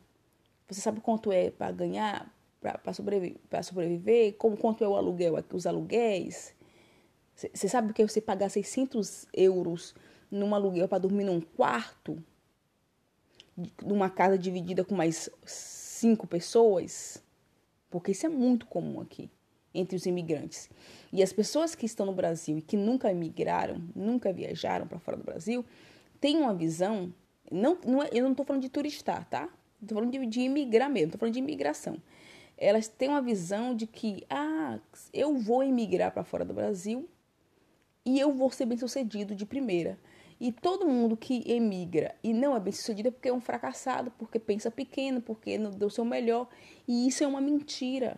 Você 0.70 0.82
sabe 0.82 1.02
quanto 1.02 1.32
é 1.32 1.50
para 1.50 1.72
ganhar, 1.72 2.32
para 2.62 2.94
sobreviver, 2.94 3.64
sobreviver? 3.64 4.34
Como, 4.38 4.56
quanto 4.56 4.84
é 4.84 4.88
o 4.88 4.96
aluguel, 4.96 5.36
os 5.52 5.66
aluguéis? 5.66 6.56
Você 7.36 7.68
sabe 7.68 7.92
o 7.92 7.94
que 7.94 8.04
é 8.04 8.08
você 8.08 8.22
pagar 8.22 8.50
600 8.50 9.26
euros 9.34 9.96
num 10.30 10.54
aluguel 10.54 10.88
para 10.88 11.00
dormir 11.00 11.24
num 11.24 11.42
quarto? 11.42 12.24
Numa 13.83 14.10
casa 14.10 14.38
dividida 14.38 14.83
com 14.83 14.95
mais 14.95 15.29
cinco 15.45 16.25
pessoas? 16.25 17.24
Porque 17.89 18.12
isso 18.12 18.25
é 18.25 18.29
muito 18.29 18.65
comum 18.65 19.00
aqui 19.00 19.29
entre 19.74 19.95
os 19.95 20.05
imigrantes. 20.05 20.69
E 21.12 21.24
as 21.24 21.33
pessoas 21.33 21.74
que 21.75 21.86
estão 21.86 22.05
no 22.05 22.13
Brasil 22.13 22.57
e 22.57 22.62
que 22.62 22.77
nunca 22.77 23.12
emigraram, 23.12 23.81
nunca 23.95 24.31
viajaram 24.31 24.88
para 24.88 25.00
fora 25.00 25.17
do 25.17 25.24
Brasil, 25.24 25.65
têm 26.19 26.38
uma 26.38 26.53
visão. 26.53 27.13
Não, 27.51 27.77
não 27.86 28.03
é, 28.03 28.10
eu 28.12 28.24
não 28.24 28.31
estou 28.31 28.45
falando 28.45 28.62
de 28.62 28.69
turistar, 28.69 29.27
tá? 29.29 29.50
Estou 29.81 29.98
falando 29.98 30.12
de, 30.12 30.25
de 30.25 30.41
imigrar 30.41 30.89
mesmo, 30.89 31.07
estou 31.07 31.19
falando 31.19 31.33
de 31.33 31.39
imigração. 31.39 32.01
Elas 32.57 32.88
têm 32.88 33.10
uma 33.10 33.22
visão 33.22 33.75
de 33.75 33.88
que, 33.88 34.25
ah, 34.29 34.79
eu 35.12 35.36
vou 35.36 35.63
emigrar 35.63 36.12
para 36.12 36.24
fora 36.24 36.45
do 36.45 36.53
Brasil 36.53 37.10
e 38.05 38.19
eu 38.19 38.31
vou 38.31 38.51
ser 38.51 38.65
bem 38.65 38.77
sucedido 38.77 39.36
de 39.36 39.45
primeira. 39.45 40.00
E 40.44 40.52
todo 40.52 40.86
mundo 40.86 41.16
que 41.16 41.42
emigra 41.50 42.14
e 42.22 42.34
não 42.34 42.54
é 42.54 42.60
bem 42.60 42.74
sucedido 42.74 43.08
é 43.08 43.12
porque 43.12 43.30
é 43.30 43.34
um 43.34 43.40
fracassado, 43.40 44.12
porque 44.20 44.38
pensa 44.38 44.70
pequeno, 44.70 45.22
porque 45.22 45.58
não 45.58 45.72
deu 45.72 45.90
seu 45.90 46.04
melhor. 46.04 46.50
E 46.86 47.08
isso 47.08 47.24
é 47.24 47.28
uma 47.28 47.40
mentira. 47.40 48.18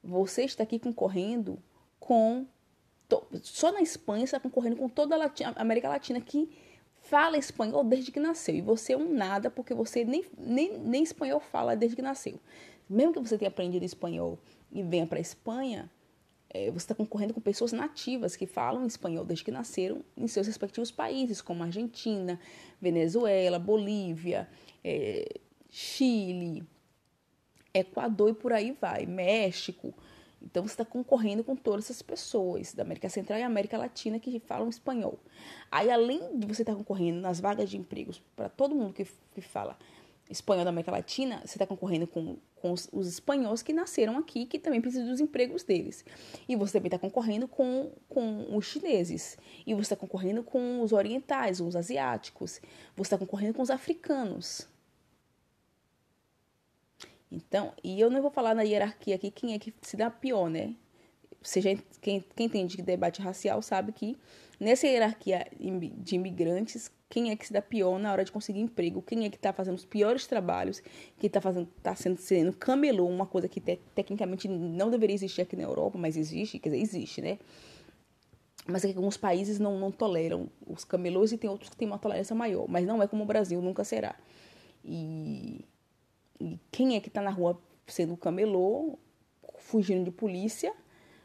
Você 0.00 0.44
está 0.44 0.62
aqui 0.62 0.78
concorrendo 0.78 1.58
com. 1.98 2.46
Só 3.42 3.72
na 3.72 3.80
Espanha 3.82 4.22
está 4.22 4.38
concorrendo 4.38 4.76
com 4.76 4.88
toda 4.88 5.16
a 5.16 5.32
América 5.56 5.88
Latina 5.88 6.20
que 6.20 6.48
fala 7.02 7.36
espanhol 7.36 7.82
desde 7.82 8.12
que 8.12 8.20
nasceu. 8.20 8.54
E 8.54 8.60
você 8.60 8.92
é 8.92 8.96
um 8.96 9.12
nada 9.12 9.50
porque 9.50 9.74
você 9.74 10.04
nem, 10.04 10.24
nem, 10.38 10.78
nem 10.78 11.02
espanhol 11.02 11.40
fala 11.40 11.74
desde 11.74 11.96
que 11.96 12.02
nasceu. 12.02 12.38
Mesmo 12.88 13.12
que 13.12 13.18
você 13.18 13.36
tenha 13.36 13.48
aprendido 13.48 13.84
espanhol 13.84 14.38
e 14.70 14.84
venha 14.84 15.04
para 15.04 15.18
a 15.18 15.20
Espanha, 15.20 15.90
é, 16.54 16.70
você 16.70 16.84
está 16.84 16.94
concorrendo 16.94 17.34
com 17.34 17.40
pessoas 17.40 17.72
nativas 17.72 18.36
que 18.36 18.46
falam 18.46 18.86
espanhol 18.86 19.24
desde 19.24 19.44
que 19.44 19.50
nasceram 19.50 20.04
em 20.16 20.28
seus 20.28 20.46
respectivos 20.46 20.92
países, 20.92 21.42
como 21.42 21.64
Argentina, 21.64 22.38
Venezuela, 22.80 23.58
Bolívia, 23.58 24.48
é, 24.84 25.40
Chile, 25.68 26.62
Equador 27.74 28.30
e 28.30 28.34
por 28.34 28.52
aí 28.52 28.70
vai, 28.80 29.04
México. 29.04 29.92
Então 30.40 30.62
você 30.62 30.74
está 30.74 30.84
concorrendo 30.84 31.42
com 31.42 31.56
todas 31.56 31.86
essas 31.86 32.02
pessoas 32.02 32.72
da 32.72 32.84
América 32.84 33.08
Central 33.08 33.40
e 33.40 33.42
América 33.42 33.76
Latina 33.76 34.20
que 34.20 34.38
falam 34.38 34.68
espanhol. 34.68 35.18
Aí, 35.72 35.90
além 35.90 36.38
de 36.38 36.46
você 36.46 36.62
estar 36.62 36.72
tá 36.72 36.78
concorrendo 36.78 37.18
nas 37.20 37.40
vagas 37.40 37.68
de 37.68 37.76
empregos 37.76 38.22
para 38.36 38.48
todo 38.48 38.76
mundo 38.76 38.92
que, 38.92 39.04
que 39.34 39.40
fala 39.40 39.76
espanhol 40.28 40.64
da 40.64 40.70
América 40.70 40.90
Latina, 40.90 41.40
você 41.44 41.54
está 41.54 41.66
concorrendo 41.66 42.06
com, 42.06 42.36
com 42.56 42.72
os, 42.72 42.88
os, 42.92 43.06
espanhóis 43.06 43.62
que 43.62 43.72
nasceram 43.72 44.16
aqui, 44.18 44.46
que 44.46 44.58
também 44.58 44.80
precisam 44.80 45.08
dos 45.08 45.20
empregos 45.20 45.62
deles. 45.62 46.04
E 46.48 46.56
você 46.56 46.72
também 46.72 46.88
está 46.88 46.98
concorrendo 46.98 47.46
com, 47.46 47.92
com 48.08 48.56
os 48.56 48.64
chineses. 48.64 49.36
E 49.66 49.74
você 49.74 49.82
está 49.82 49.96
concorrendo 49.96 50.42
com 50.42 50.80
os 50.80 50.92
orientais, 50.92 51.60
os 51.60 51.76
asiáticos. 51.76 52.60
Você 52.96 53.06
está 53.06 53.18
concorrendo 53.18 53.54
com 53.54 53.62
os 53.62 53.70
africanos. 53.70 54.66
Então, 57.30 57.72
e 57.82 58.00
eu 58.00 58.08
não 58.08 58.22
vou 58.22 58.30
falar 58.30 58.54
na 58.54 58.62
hierarquia 58.62 59.16
aqui 59.16 59.30
quem 59.30 59.54
é 59.54 59.58
que 59.58 59.74
se 59.82 59.96
dá 59.96 60.10
pior, 60.10 60.48
né? 60.48 60.74
Seja 61.42 61.76
quem, 62.00 62.24
quem 62.34 62.46
entende 62.46 62.80
debate 62.80 63.20
racial 63.20 63.60
sabe 63.60 63.92
que 63.92 64.16
nessa 64.64 64.86
hierarquia 64.86 65.46
de 65.98 66.14
imigrantes, 66.16 66.90
quem 67.08 67.30
é 67.30 67.36
que 67.36 67.46
se 67.46 67.52
dá 67.52 67.62
pior 67.62 67.98
na 67.98 68.10
hora 68.10 68.24
de 68.24 68.32
conseguir 68.32 68.60
emprego, 68.60 69.02
quem 69.02 69.24
é 69.24 69.30
que 69.30 69.36
está 69.36 69.52
fazendo 69.52 69.76
os 69.76 69.84
piores 69.84 70.26
trabalhos, 70.26 70.80
que 71.18 71.26
está 71.26 71.40
fazendo, 71.40 71.68
tá 71.82 71.94
sendo, 71.94 72.18
sendo 72.18 72.52
camelô, 72.56 73.06
uma 73.06 73.26
coisa 73.26 73.48
que 73.48 73.60
te, 73.60 73.78
tecnicamente 73.94 74.48
não 74.48 74.90
deveria 74.90 75.14
existir 75.14 75.42
aqui 75.42 75.54
na 75.54 75.62
Europa, 75.62 75.98
mas 75.98 76.16
existe, 76.16 76.58
quer 76.58 76.70
dizer, 76.70 76.82
existe, 76.82 77.22
né? 77.22 77.38
Mas 78.66 78.84
é 78.84 78.90
que 78.90 78.96
alguns 78.96 79.16
países 79.16 79.58
não, 79.58 79.78
não 79.78 79.92
toleram 79.92 80.48
os 80.66 80.84
camelôs 80.84 81.30
e 81.32 81.38
tem 81.38 81.50
outros 81.50 81.68
que 81.68 81.76
têm 81.76 81.86
uma 81.86 81.98
tolerância 81.98 82.34
maior, 82.34 82.66
mas 82.66 82.86
não 82.86 83.02
é 83.02 83.06
como 83.06 83.22
o 83.22 83.26
Brasil, 83.26 83.60
nunca 83.60 83.84
será. 83.84 84.16
E 84.82 85.64
e 86.40 86.58
quem 86.70 86.96
é 86.96 87.00
que 87.00 87.08
está 87.08 87.22
na 87.22 87.30
rua 87.30 87.60
sendo 87.86 88.16
camelô, 88.16 88.98
fugindo 89.58 90.04
de 90.04 90.10
polícia, 90.10 90.74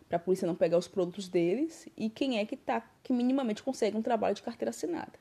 para 0.10 0.18
a 0.18 0.20
polícia 0.20 0.48
não 0.48 0.56
pegar 0.56 0.78
os 0.78 0.88
produtos 0.88 1.30
deles, 1.30 1.88
e 1.96 2.10
quem 2.10 2.40
é 2.40 2.46
que 2.46 2.58
tá 2.58 2.82
que 3.04 3.14
minimamente 3.14 3.62
consegue 3.62 3.96
um 3.96 4.02
trabalho 4.02 4.36
de 4.36 4.42
carteira 4.42 4.72
assinada. 4.72 5.14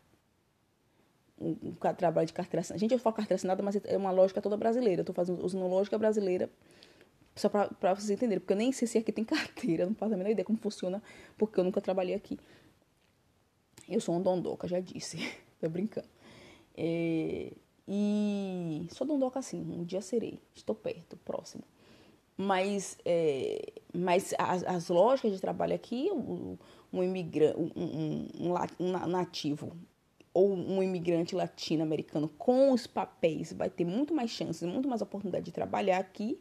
Um, 1.38 1.50
um 1.62 1.74
trabalho 1.94 2.26
de 2.26 2.32
carteira 2.32 2.62
assinada. 2.62 2.80
Gente, 2.80 2.92
eu 2.92 2.98
falo 2.98 3.14
carteira 3.14 3.36
assinada, 3.36 3.62
mas 3.62 3.76
é 3.84 3.96
uma 3.96 4.10
lógica 4.10 4.40
toda 4.40 4.56
brasileira. 4.56 5.02
Eu 5.02 5.04
tô 5.04 5.12
fazendo 5.12 5.44
usando 5.44 5.66
lógica 5.68 5.98
brasileira 5.98 6.50
só 7.36 7.48
para 7.48 7.94
vocês 7.94 8.10
entenderem, 8.10 8.40
porque 8.40 8.52
eu 8.52 8.56
nem 8.56 8.72
sei 8.72 8.88
se 8.88 8.98
aqui 8.98 9.12
tem 9.12 9.24
carteira, 9.24 9.86
não 9.86 9.94
faço 9.94 10.14
a 10.14 10.16
menor 10.16 10.30
ideia 10.30 10.44
como 10.44 10.58
funciona, 10.58 11.02
porque 11.36 11.60
eu 11.60 11.64
nunca 11.64 11.80
trabalhei 11.80 12.14
aqui. 12.14 12.38
Eu 13.88 14.00
sou 14.00 14.16
um 14.16 14.22
dondoca, 14.22 14.66
já 14.66 14.80
disse. 14.80 15.18
Tô 15.60 15.68
brincando. 15.68 16.08
É, 16.76 17.52
e 17.86 18.86
sou 18.90 19.06
dondoca 19.06 19.38
assim, 19.38 19.60
um 19.60 19.84
dia 19.84 20.00
serei, 20.00 20.38
estou 20.54 20.74
perto, 20.74 21.16
próximo. 21.18 21.62
Mas, 22.40 22.96
é, 23.04 23.72
mas 23.92 24.32
as, 24.38 24.62
as, 24.62 24.88
lógicas 24.88 25.32
de 25.32 25.40
trabalho 25.40 25.74
aqui, 25.74 26.08
um, 26.12 26.56
um 26.92 27.02
imigrante, 27.02 27.58
um, 27.58 28.28
um, 28.38 28.54
um 28.78 29.08
nativo 29.08 29.76
ou 30.32 30.52
um 30.52 30.80
imigrante 30.80 31.34
latino-americano 31.34 32.28
com 32.38 32.70
os 32.70 32.86
papéis 32.86 33.52
vai 33.52 33.68
ter 33.68 33.84
muito 33.84 34.14
mais 34.14 34.30
chances, 34.30 34.62
muito 34.62 34.88
mais 34.88 35.02
oportunidade 35.02 35.46
de 35.46 35.50
trabalhar 35.50 35.98
aqui. 35.98 36.38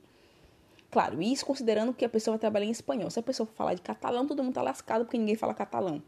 Claro, 0.91 1.19
isso 1.19 1.43
considerando 1.43 1.91
que 1.91 2.05
a 2.05 2.09
pessoa 2.09 2.33
vai 2.33 2.39
trabalhar 2.39 2.67
em 2.67 2.71
espanhol. 2.71 3.09
Se 3.09 3.19
a 3.19 3.23
pessoa 3.23 3.47
falar 3.55 3.73
de 3.73 3.81
catalão, 3.81 4.27
todo 4.27 4.43
mundo 4.43 4.53
tá 4.53 4.61
lascado 4.61 5.03
porque 5.03 5.17
ninguém 5.17 5.35
fala 5.35 5.55
catalão. 5.55 6.03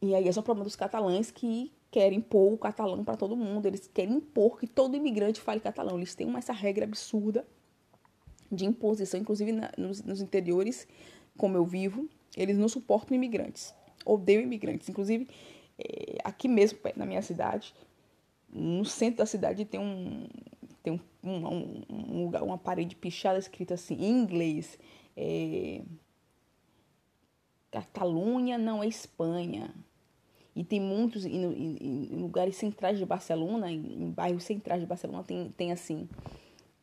E 0.00 0.14
aí 0.14 0.26
é 0.26 0.30
o 0.30 0.42
problema 0.42 0.64
dos 0.64 0.74
catalães 0.74 1.30
que 1.30 1.70
querem 1.90 2.18
impor 2.18 2.50
o 2.50 2.56
catalão 2.56 3.04
para 3.04 3.16
todo 3.16 3.36
mundo, 3.36 3.66
eles 3.66 3.86
querem 3.92 4.14
impor 4.14 4.58
que 4.58 4.66
todo 4.66 4.96
imigrante 4.96 5.38
fale 5.38 5.60
catalão. 5.60 5.98
Eles 5.98 6.14
têm 6.14 6.26
uma, 6.26 6.38
essa 6.38 6.54
regra 6.54 6.84
absurda 6.84 7.46
de 8.50 8.64
imposição, 8.64 9.20
inclusive 9.20 9.52
na, 9.52 9.70
nos, 9.76 10.02
nos, 10.02 10.20
interiores, 10.20 10.86
como 11.36 11.56
eu 11.56 11.64
vivo, 11.64 12.08
eles 12.36 12.56
não 12.56 12.68
suportam 12.68 13.14
imigrantes, 13.14 13.74
odeiam 14.04 14.42
imigrantes. 14.42 14.88
Inclusive, 14.88 15.28
é, 15.78 16.18
aqui 16.24 16.48
mesmo, 16.48 16.78
na 16.96 17.06
minha 17.06 17.22
cidade, 17.22 17.74
no 18.48 18.84
centro 18.84 19.18
da 19.18 19.26
cidade, 19.26 19.64
tem 19.64 19.80
um 19.80 20.26
tem 20.82 21.00
um, 21.24 21.30
um, 21.30 21.82
um 21.88 22.24
lugar, 22.24 22.44
uma 22.44 22.56
parede 22.56 22.94
pichada 22.94 23.40
escrita 23.40 23.74
assim, 23.74 23.94
em 23.94 24.10
inglês. 24.10 24.78
É, 25.16 25.82
Catalunha 27.72 28.56
não 28.56 28.82
é 28.82 28.86
Espanha. 28.86 29.74
E 30.54 30.64
tem 30.64 30.80
muitos, 30.80 31.26
em, 31.26 31.44
em, 31.44 32.08
em 32.12 32.16
lugares 32.16 32.56
centrais 32.56 32.98
de 32.98 33.04
Barcelona, 33.04 33.70
em, 33.70 34.04
em, 34.04 34.10
bairros 34.10 34.44
centrais 34.44 34.80
de 34.80 34.86
Barcelona, 34.86 35.22
tem, 35.22 35.52
tem 35.56 35.72
assim. 35.72 36.08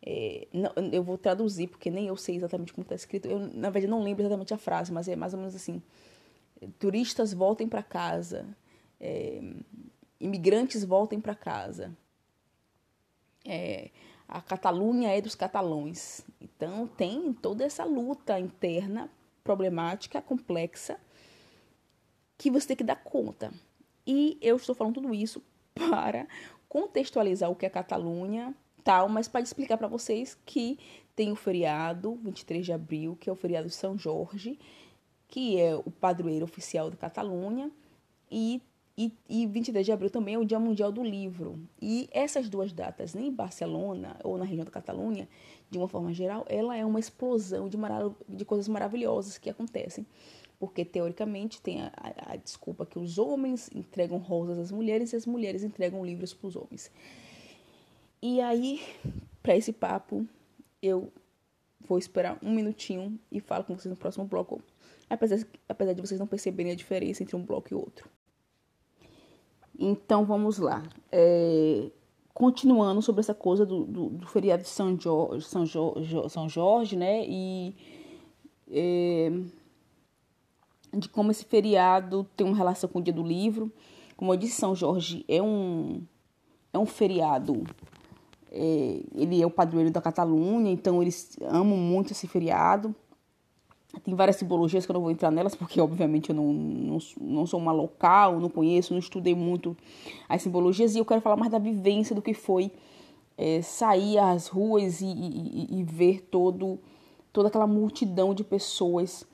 É, 0.06 0.48
não, 0.52 0.72
eu 0.92 1.02
vou 1.02 1.18
traduzir, 1.18 1.68
porque 1.68 1.89
nem 1.89 2.08
eu 2.08 2.18
sei 2.18 2.36
exatamente 2.36 2.74
como 2.74 2.84
está 2.84 2.94
escrito. 2.94 3.26
Eu, 3.26 3.39
na 3.39 3.70
verdade, 3.70 3.88
não 3.88 4.04
lembro 4.04 4.22
exatamente 4.22 4.54
a 4.54 4.58
frase, 4.58 4.92
mas 4.92 5.08
é 5.08 5.16
mais 5.16 5.34
ou 5.34 5.39
menos 5.39 5.56
assim: 5.56 5.82
turistas 6.78 7.34
voltem 7.34 7.70
para 7.70 7.82
casa, 7.82 8.46
é, 9.00 9.42
imigrantes 10.20 10.84
voltem 10.84 11.22
para 11.22 11.34
casa. 11.34 11.96
É, 13.46 13.92
a 14.28 14.42
Catalunha 14.42 15.10
é 15.10 15.22
dos 15.22 15.36
catalões. 15.36 16.26
Então 16.42 16.86
tem 16.86 17.32
toda 17.32 17.63
essa 17.63 17.86
luta 17.86 18.38
interna, 18.38 19.10
problemática, 19.42 20.22
complexa, 20.22 21.00
que 22.38 22.52
você 22.52 22.68
tem 22.68 22.78
que 22.78 22.84
dar 22.84 23.02
conta. 23.02 23.54
E 24.06 24.38
eu 24.42 24.58
estou 24.58 24.76
falando 24.76 24.96
tudo 24.96 25.13
isso 25.13 25.42
para 25.74 26.28
contextualizar 26.68 27.50
o 27.50 27.56
que 27.56 27.66
é 27.66 27.70
Catalunha, 27.70 28.54
tal, 28.84 29.08
mas 29.10 29.28
para 29.28 29.41
explicar 29.41 29.78
para 29.78 29.88
vocês 29.88 30.38
que 30.46 30.80
tem 31.15 31.32
o 31.32 31.36
feriado 31.36 32.15
23 32.24 32.65
de 32.65 32.74
abril, 32.74 33.17
que 33.19 33.30
é 33.30 33.34
o 33.34 33.36
feriado 33.36 33.67
de 33.67 33.74
São 33.74 33.98
Jorge, 33.98 34.60
que 35.28 35.60
é 35.60 35.76
o 35.76 35.89
padroeiro 35.89 36.46
oficial 36.46 36.89
da 36.89 36.98
Catalunha, 36.98 37.72
e, 38.32 38.62
e, 38.98 39.12
e 39.30 39.46
23 39.46 39.86
de 39.86 39.91
abril 39.91 40.10
também 40.10 40.36
é 40.36 40.38
o 40.39 40.46
Dia 40.46 40.60
Mundial 40.60 40.91
do 40.91 41.04
Livro. 41.04 41.60
E 41.82 42.10
essas 42.12 42.50
duas 42.50 42.74
datas, 42.74 43.13
nem 43.13 43.28
em 43.28 43.32
Barcelona 43.32 44.17
ou 44.24 44.38
na 44.38 44.46
região 44.46 44.65
da 44.65 44.72
Catalunha, 44.72 45.28
de 45.69 45.78
uma 45.78 45.88
forma 45.88 46.13
geral, 46.13 46.46
ela 46.50 46.76
é 46.76 46.86
uma 46.86 47.00
explosão 47.00 47.69
de, 47.69 47.78
de 48.28 48.46
coisas 48.46 48.67
maravilhosas 48.67 49.38
que 49.38 49.50
acontecem 49.50 50.06
porque 50.63 50.86
teoricamente 50.86 51.62
tem 51.62 51.82
a, 51.82 51.91
a, 51.98 52.32
a, 52.32 52.36
desculpa 52.38 52.86
que 52.86 52.98
os 52.98 53.17
homens 53.17 53.69
entregam 53.76 54.17
rosas 54.17 54.58
às 54.58 54.72
mulheres 54.72 55.12
e 55.12 55.15
as 55.17 55.26
mulheres 55.26 55.62
entregam 55.62 56.06
livros 56.06 56.34
para 56.34 56.48
os 56.48 56.56
homens. 56.56 56.89
E 58.25 58.39
aí, 58.39 58.81
para 59.41 59.53
esse 59.57 59.73
papo, 59.73 60.25
eu 60.81 61.12
vou 61.81 61.97
esperar 61.97 62.39
um 62.41 62.53
minutinho 62.53 63.19
e 63.29 63.41
falo 63.41 63.65
com 63.65 63.75
vocês 63.75 63.93
no 63.93 63.97
próximo 63.97 64.23
bloco, 64.23 64.62
apesar, 65.09 65.45
apesar 65.67 65.91
de 65.91 65.99
vocês 65.99 66.21
não 66.21 66.25
perceberem 66.25 66.71
a 66.71 66.75
diferença 66.75 67.21
entre 67.21 67.36
um 67.36 67.43
bloco 67.43 67.73
e 67.73 67.75
outro. 67.75 68.09
Então 69.77 70.23
vamos 70.23 70.57
lá. 70.57 70.81
É, 71.12 71.91
continuando 72.33 73.01
sobre 73.01 73.19
essa 73.19 73.33
coisa 73.33 73.65
do, 73.65 73.83
do, 73.83 74.09
do 74.12 74.25
feriado 74.25 74.63
de 74.63 74.69
São 74.69 74.97
Jorge, 74.97 75.45
São 75.45 75.65
Jorge, 75.65 76.29
São 76.29 76.47
Jorge 76.47 76.95
né? 76.95 77.25
E. 77.27 77.75
É, 78.71 79.31
de 80.93 81.09
como 81.09 81.29
esse 81.29 81.43
feriado 81.43 82.25
tem 82.38 82.47
uma 82.47 82.55
relação 82.55 82.89
com 82.89 82.99
o 82.99 83.03
dia 83.03 83.12
do 83.13 83.21
livro. 83.21 83.69
Como 84.15 84.31
eu 84.31 84.38
disse, 84.38 84.55
São 84.62 84.73
Jorge 84.73 85.25
é 85.27 85.41
um, 85.41 86.01
é 86.71 86.79
um 86.79 86.86
feriado. 86.86 87.65
É, 88.54 89.02
ele 89.16 89.42
é 89.42 89.46
o 89.46 89.50
padroeiro 89.50 89.92
da 89.92 90.00
Catalunha, 90.00 90.72
então 90.72 91.02
eles 91.02 91.36
amam 91.42 91.78
muito 91.78 92.12
esse 92.12 92.28
feriado. 92.28 92.96
Tem 94.04 94.16
várias 94.16 94.38
simbologias 94.38 94.86
que 94.86 94.92
eu 94.92 94.94
não 94.96 95.02
vou 95.02 95.12
entrar 95.12 95.32
nelas, 95.32 95.56
porque 95.56 95.80
obviamente 95.82 96.30
eu 96.30 96.36
não, 96.36 96.52
não, 96.52 96.98
não 97.20 97.46
sou 97.46 97.60
uma 97.60 97.72
local, 97.72 98.39
não 98.39 98.50
conheço, 98.50 98.94
não 98.94 99.00
estudei 99.00 99.36
muito 99.36 99.78
as 100.28 100.42
simbologias, 100.42 100.96
e 100.96 101.00
eu 101.00 101.06
quero 101.06 101.22
falar 101.22 101.36
mais 101.36 101.52
da 101.52 101.60
vivência 101.60 102.16
do 102.16 102.22
que 102.22 102.34
foi 102.34 102.72
é, 103.38 103.62
sair 103.62 104.18
às 104.18 104.48
ruas 104.48 105.02
e, 105.02 105.06
e, 105.06 105.80
e 105.80 105.84
ver 105.84 106.22
todo, 106.22 106.80
toda 107.32 107.50
aquela 107.50 107.68
multidão 107.68 108.34
de 108.34 108.44
pessoas 108.44 109.28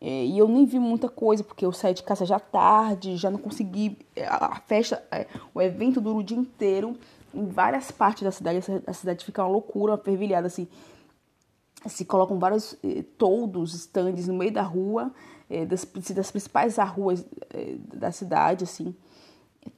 é, 0.00 0.24
e 0.24 0.38
eu 0.38 0.46
nem 0.46 0.64
vi 0.64 0.78
muita 0.78 1.08
coisa, 1.08 1.42
porque 1.42 1.64
eu 1.64 1.72
saí 1.72 1.94
de 1.94 2.02
casa 2.02 2.26
já 2.26 2.38
tarde, 2.38 3.16
já 3.16 3.30
não 3.30 3.38
consegui. 3.38 3.96
É, 4.14 4.26
a 4.26 4.60
festa, 4.66 5.02
é, 5.10 5.26
o 5.54 5.60
evento 5.60 6.00
dura 6.00 6.18
o 6.18 6.22
dia 6.22 6.36
inteiro, 6.36 6.96
em 7.36 7.46
várias 7.46 7.90
partes 7.90 8.22
da 8.22 8.30
cidade. 8.32 8.60
A 8.86 8.92
cidade 8.92 9.24
fica 9.24 9.42
uma 9.42 9.50
loucura, 9.50 9.92
uma 9.92 9.98
fervilhada 9.98 10.46
assim. 10.46 10.66
Se 11.86 12.04
colocam 12.04 12.38
vários 12.38 12.76
eh, 12.82 13.04
toldos, 13.16 13.74
estandes 13.74 14.26
no 14.26 14.34
meio 14.34 14.52
da 14.52 14.62
rua, 14.62 15.12
eh, 15.48 15.64
das, 15.64 15.84
das 16.14 16.30
principais 16.30 16.76
ruas 16.78 17.24
eh, 17.50 17.76
da 17.94 18.10
cidade, 18.10 18.64
assim. 18.64 18.94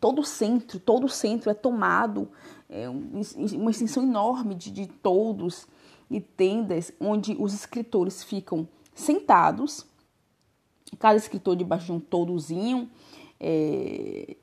Todo 0.01 0.21
o 0.21 0.25
centro, 0.25 0.79
todo 0.79 1.05
o 1.05 1.09
centro 1.09 1.51
é 1.51 1.55
tomado, 1.55 2.31
é 2.69 2.89
uma 2.89 3.71
extensão 3.71 4.03
enorme 4.03 4.55
de, 4.55 4.71
de 4.71 4.87
toldos 4.87 5.67
e 6.11 6.21
tendas, 6.21 6.93
onde 7.01 7.37
os 7.39 7.55
escritores 7.55 8.23
ficam 8.23 8.69
sentados 8.95 9.87
cada 10.99 11.17
escritor 11.17 11.57
debaixo 11.57 11.87
de 11.87 11.93
um 11.93 12.01
toldozinho. 12.01 12.89
É, 13.41 14.37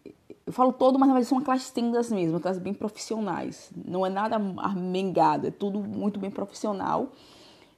eu 0.46 0.54
falo 0.54 0.72
todo, 0.72 1.00
mas 1.00 1.08
na 1.08 1.14
verdade 1.16 1.30
são 1.30 1.40
aquelas 1.40 1.72
tendas 1.72 2.12
mesmo, 2.12 2.38
aquelas 2.38 2.60
bem 2.60 2.74
profissionais. 2.74 3.72
Não 3.76 4.06
é 4.06 4.10
nada 4.10 4.36
armengado, 4.58 5.48
é 5.48 5.52
tudo 5.52 5.80
muito 5.80 6.20
bem 6.20 6.30
profissional. 6.30 7.12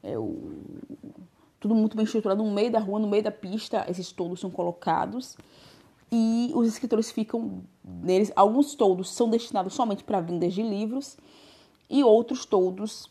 É 0.03 0.17
o, 0.17 0.51
tudo 1.59 1.73
muito 1.73 1.95
bem 1.95 2.05
estruturado 2.05 2.43
no 2.43 2.51
meio 2.51 2.71
da 2.71 2.79
rua, 2.79 2.99
no 2.99 3.07
meio 3.07 3.23
da 3.23 3.31
pista, 3.31 3.85
esses 3.89 4.11
toldos 4.11 4.41
são 4.41 4.51
colocados. 4.51 5.37
E 6.11 6.51
os 6.55 6.67
escritores 6.67 7.09
ficam 7.09 7.63
neles. 7.83 8.31
Alguns 8.35 8.75
toldos 8.75 9.11
são 9.11 9.29
destinados 9.29 9.73
somente 9.73 10.03
para 10.03 10.19
vendas 10.19 10.53
de 10.53 10.61
livros, 10.61 11.17
e 11.89 12.03
outros 12.03 12.45
toldos 12.45 13.09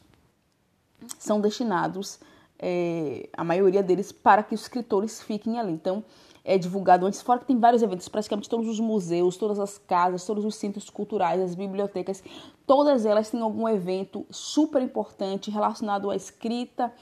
são 1.19 1.41
destinados 1.41 2.19
é, 2.59 3.29
a 3.33 3.43
maioria 3.43 3.83
deles, 3.83 4.13
para 4.13 4.43
que 4.43 4.55
os 4.55 4.63
escritores 4.63 5.23
fiquem 5.23 5.59
ali. 5.59 5.73
Então, 5.73 6.05
é 6.47 6.57
divulgado 6.57 7.05
antes, 7.05 7.21
fora 7.21 7.41
que 7.41 7.47
tem 7.47 7.59
vários 7.59 7.83
eventos, 7.83 8.09
praticamente 8.09 8.49
todos 8.49 8.69
os 8.69 8.79
museus, 8.79 9.37
todas 9.37 9.59
as 9.59 9.77
casas, 9.77 10.25
todos 10.25 10.45
os 10.45 10.55
centros 10.55 10.89
culturais, 10.89 11.41
as 11.43 11.55
bibliotecas, 11.57 12.23
todas 12.67 13.05
elas 13.05 13.29
têm 13.29 13.41
algum 13.41 13.69
evento 13.69 14.25
super 14.31 14.81
importante 14.81 15.51
relacionado 15.51 16.09
à 16.09 16.15
escrita 16.15 16.93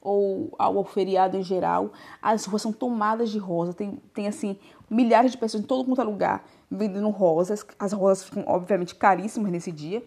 ou 0.00 0.54
ao 0.56 0.84
feriado 0.84 1.36
em 1.36 1.42
geral. 1.42 1.90
As 2.22 2.46
ruas 2.46 2.62
são 2.62 2.72
tomadas 2.72 3.30
de 3.30 3.38
rosa, 3.38 3.74
tem, 3.74 4.00
tem 4.14 4.28
assim, 4.28 4.56
milhares 4.88 5.32
de 5.32 5.38
pessoas 5.38 5.64
em 5.64 5.66
todo 5.66 5.84
quanto 5.84 6.00
é 6.00 6.04
lugar 6.04 6.44
vendendo 6.70 7.10
rosas. 7.10 7.66
As 7.78 7.92
rosas 7.92 8.24
ficam, 8.24 8.44
obviamente, 8.46 8.94
caríssimas 8.94 9.50
nesse 9.50 9.72
dia 9.72 10.02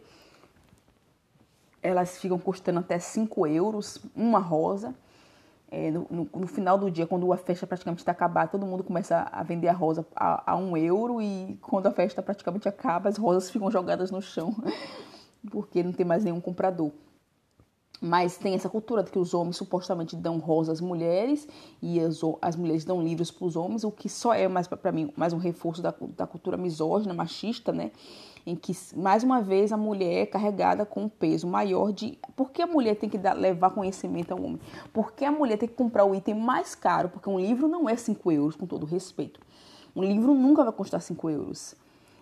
elas 1.85 2.17
ficam 2.17 2.39
custando 2.39 2.79
até 2.79 2.97
5 2.97 3.45
euros 3.45 3.99
uma 4.15 4.39
rosa. 4.39 4.95
É, 5.77 5.91
no, 5.91 6.07
no, 6.09 6.29
no, 6.33 6.47
final 6.47 6.77
do 6.77 6.89
dia, 6.89 7.05
quando 7.05 7.33
a 7.33 7.35
festa 7.35 7.67
praticamente 7.67 8.01
está 8.01 8.13
acabada, 8.13 8.47
todo 8.49 8.65
mundo 8.65 8.81
começa 8.81 9.27
a 9.29 9.43
vender 9.43 9.67
a 9.67 9.73
rosa 9.73 10.07
a, 10.15 10.53
a 10.53 10.55
um 10.55 10.77
euro 10.77 11.21
e 11.21 11.59
quando 11.61 11.87
a 11.87 11.91
festa 11.91 12.23
praticamente 12.23 12.65
acaba, 12.69 13.09
as 13.09 13.17
rosas 13.17 13.49
ficam 13.49 13.69
jogadas 13.69 14.09
no 14.09 14.21
chão 14.21 14.55
porque 15.51 15.83
não 15.83 15.91
tem 15.91 16.05
mais 16.05 16.23
nenhum 16.23 16.39
comprador. 16.39 16.93
Mas 17.99 18.37
tem 18.37 18.55
essa 18.55 18.69
cultura 18.69 19.03
de 19.03 19.11
que 19.11 19.19
os 19.19 19.33
homens 19.33 19.57
supostamente 19.57 20.15
dão 20.15 20.37
rosa 20.37 20.71
às 20.71 20.79
mulheres 20.79 21.45
e 21.81 21.99
as, 21.99 22.21
as 22.41 22.55
mulheres 22.55 22.85
dão 22.85 23.03
livros 23.03 23.29
para 23.29 23.45
os 23.45 23.57
homens, 23.57 23.83
o 23.83 23.91
que 23.91 24.07
só 24.07 24.33
é 24.33 24.47
mais 24.47 24.67
para 24.69 24.93
mim 24.93 25.11
mais 25.17 25.33
um 25.33 25.37
reforço 25.37 25.81
da, 25.81 25.93
da 26.15 26.25
cultura 26.25 26.55
misógina, 26.55 27.13
machista, 27.13 27.73
né? 27.73 27.91
Em 28.45 28.55
que 28.55 28.73
mais 28.95 29.23
uma 29.23 29.41
vez 29.41 29.71
a 29.71 29.77
mulher 29.77 30.21
é 30.21 30.25
carregada 30.25 30.85
com 30.85 31.03
um 31.03 31.09
peso 31.09 31.47
maior 31.47 31.91
de 31.91 32.17
por 32.35 32.51
que 32.51 32.61
a 32.61 32.67
mulher 32.67 32.95
tem 32.95 33.09
que 33.09 33.17
dar, 33.17 33.33
levar 33.33 33.71
conhecimento 33.71 34.31
ao 34.31 34.39
homem? 34.39 34.59
Por 34.93 35.13
que 35.13 35.25
a 35.25 35.31
mulher 35.31 35.57
tem 35.57 35.67
que 35.67 35.75
comprar 35.75 36.05
o 36.05 36.13
item 36.13 36.35
mais 36.35 36.75
caro? 36.75 37.09
Porque 37.09 37.29
um 37.29 37.39
livro 37.39 37.67
não 37.67 37.89
é 37.89 37.95
5 37.95 38.31
euros, 38.31 38.55
com 38.55 38.67
todo 38.67 38.85
respeito. 38.85 39.39
Um 39.95 40.03
livro 40.03 40.35
nunca 40.35 40.63
vai 40.63 40.73
custar 40.73 41.01
5 41.01 41.29
euros. 41.29 41.75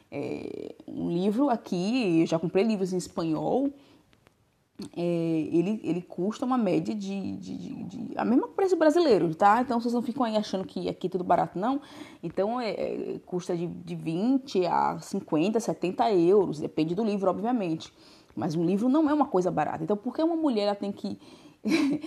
É, 0.10 0.76
um 0.88 1.10
livro 1.10 1.50
aqui, 1.50 2.22
eu 2.22 2.26
já 2.26 2.40
comprei 2.40 2.64
livros 2.64 2.94
em 2.94 2.98
espanhol, 2.98 3.70
é, 4.98 5.02
ele, 5.02 5.80
ele 5.84 6.02
custa 6.02 6.46
uma 6.46 6.58
média 6.58 6.96
de, 6.96 7.38
de, 7.38 7.56
de, 7.56 7.84
de, 7.84 8.18
a 8.18 8.26
mesma 8.26 8.48
preço 8.48 8.76
brasileiro, 8.76 9.34
tá? 9.36 9.62
Então 9.62 9.80
vocês 9.80 9.94
não 9.94 10.02
ficam 10.02 10.26
aí 10.26 10.36
achando 10.36 10.66
que 10.66 10.90
aqui 10.90 11.08
é 11.08 11.10
tudo 11.10 11.24
barato, 11.24 11.60
não. 11.60 11.80
Então 12.24 12.60
é, 12.60 12.72
é, 12.72 13.20
custa 13.26 13.56
de, 13.56 13.68
de 13.68 13.96
20 13.96 14.66
a 14.66 14.98
50, 15.00 15.60
70 15.60 16.12
euros, 16.14 16.60
depende 16.60 16.96
do 16.96 17.04
livro, 17.04 17.30
obviamente. 17.30 17.94
Mas 18.36 18.56
um 18.56 18.66
livro 18.66 18.90
não 18.90 19.08
é 19.10 19.14
uma 19.14 19.28
coisa 19.28 19.52
barata. 19.52 19.84
Então 19.84 19.96
por 19.96 20.14
que 20.14 20.24
uma 20.24 20.36
mulher 20.36 20.64
ela 20.64 20.76
tem 20.76 20.92
que. 20.92 21.20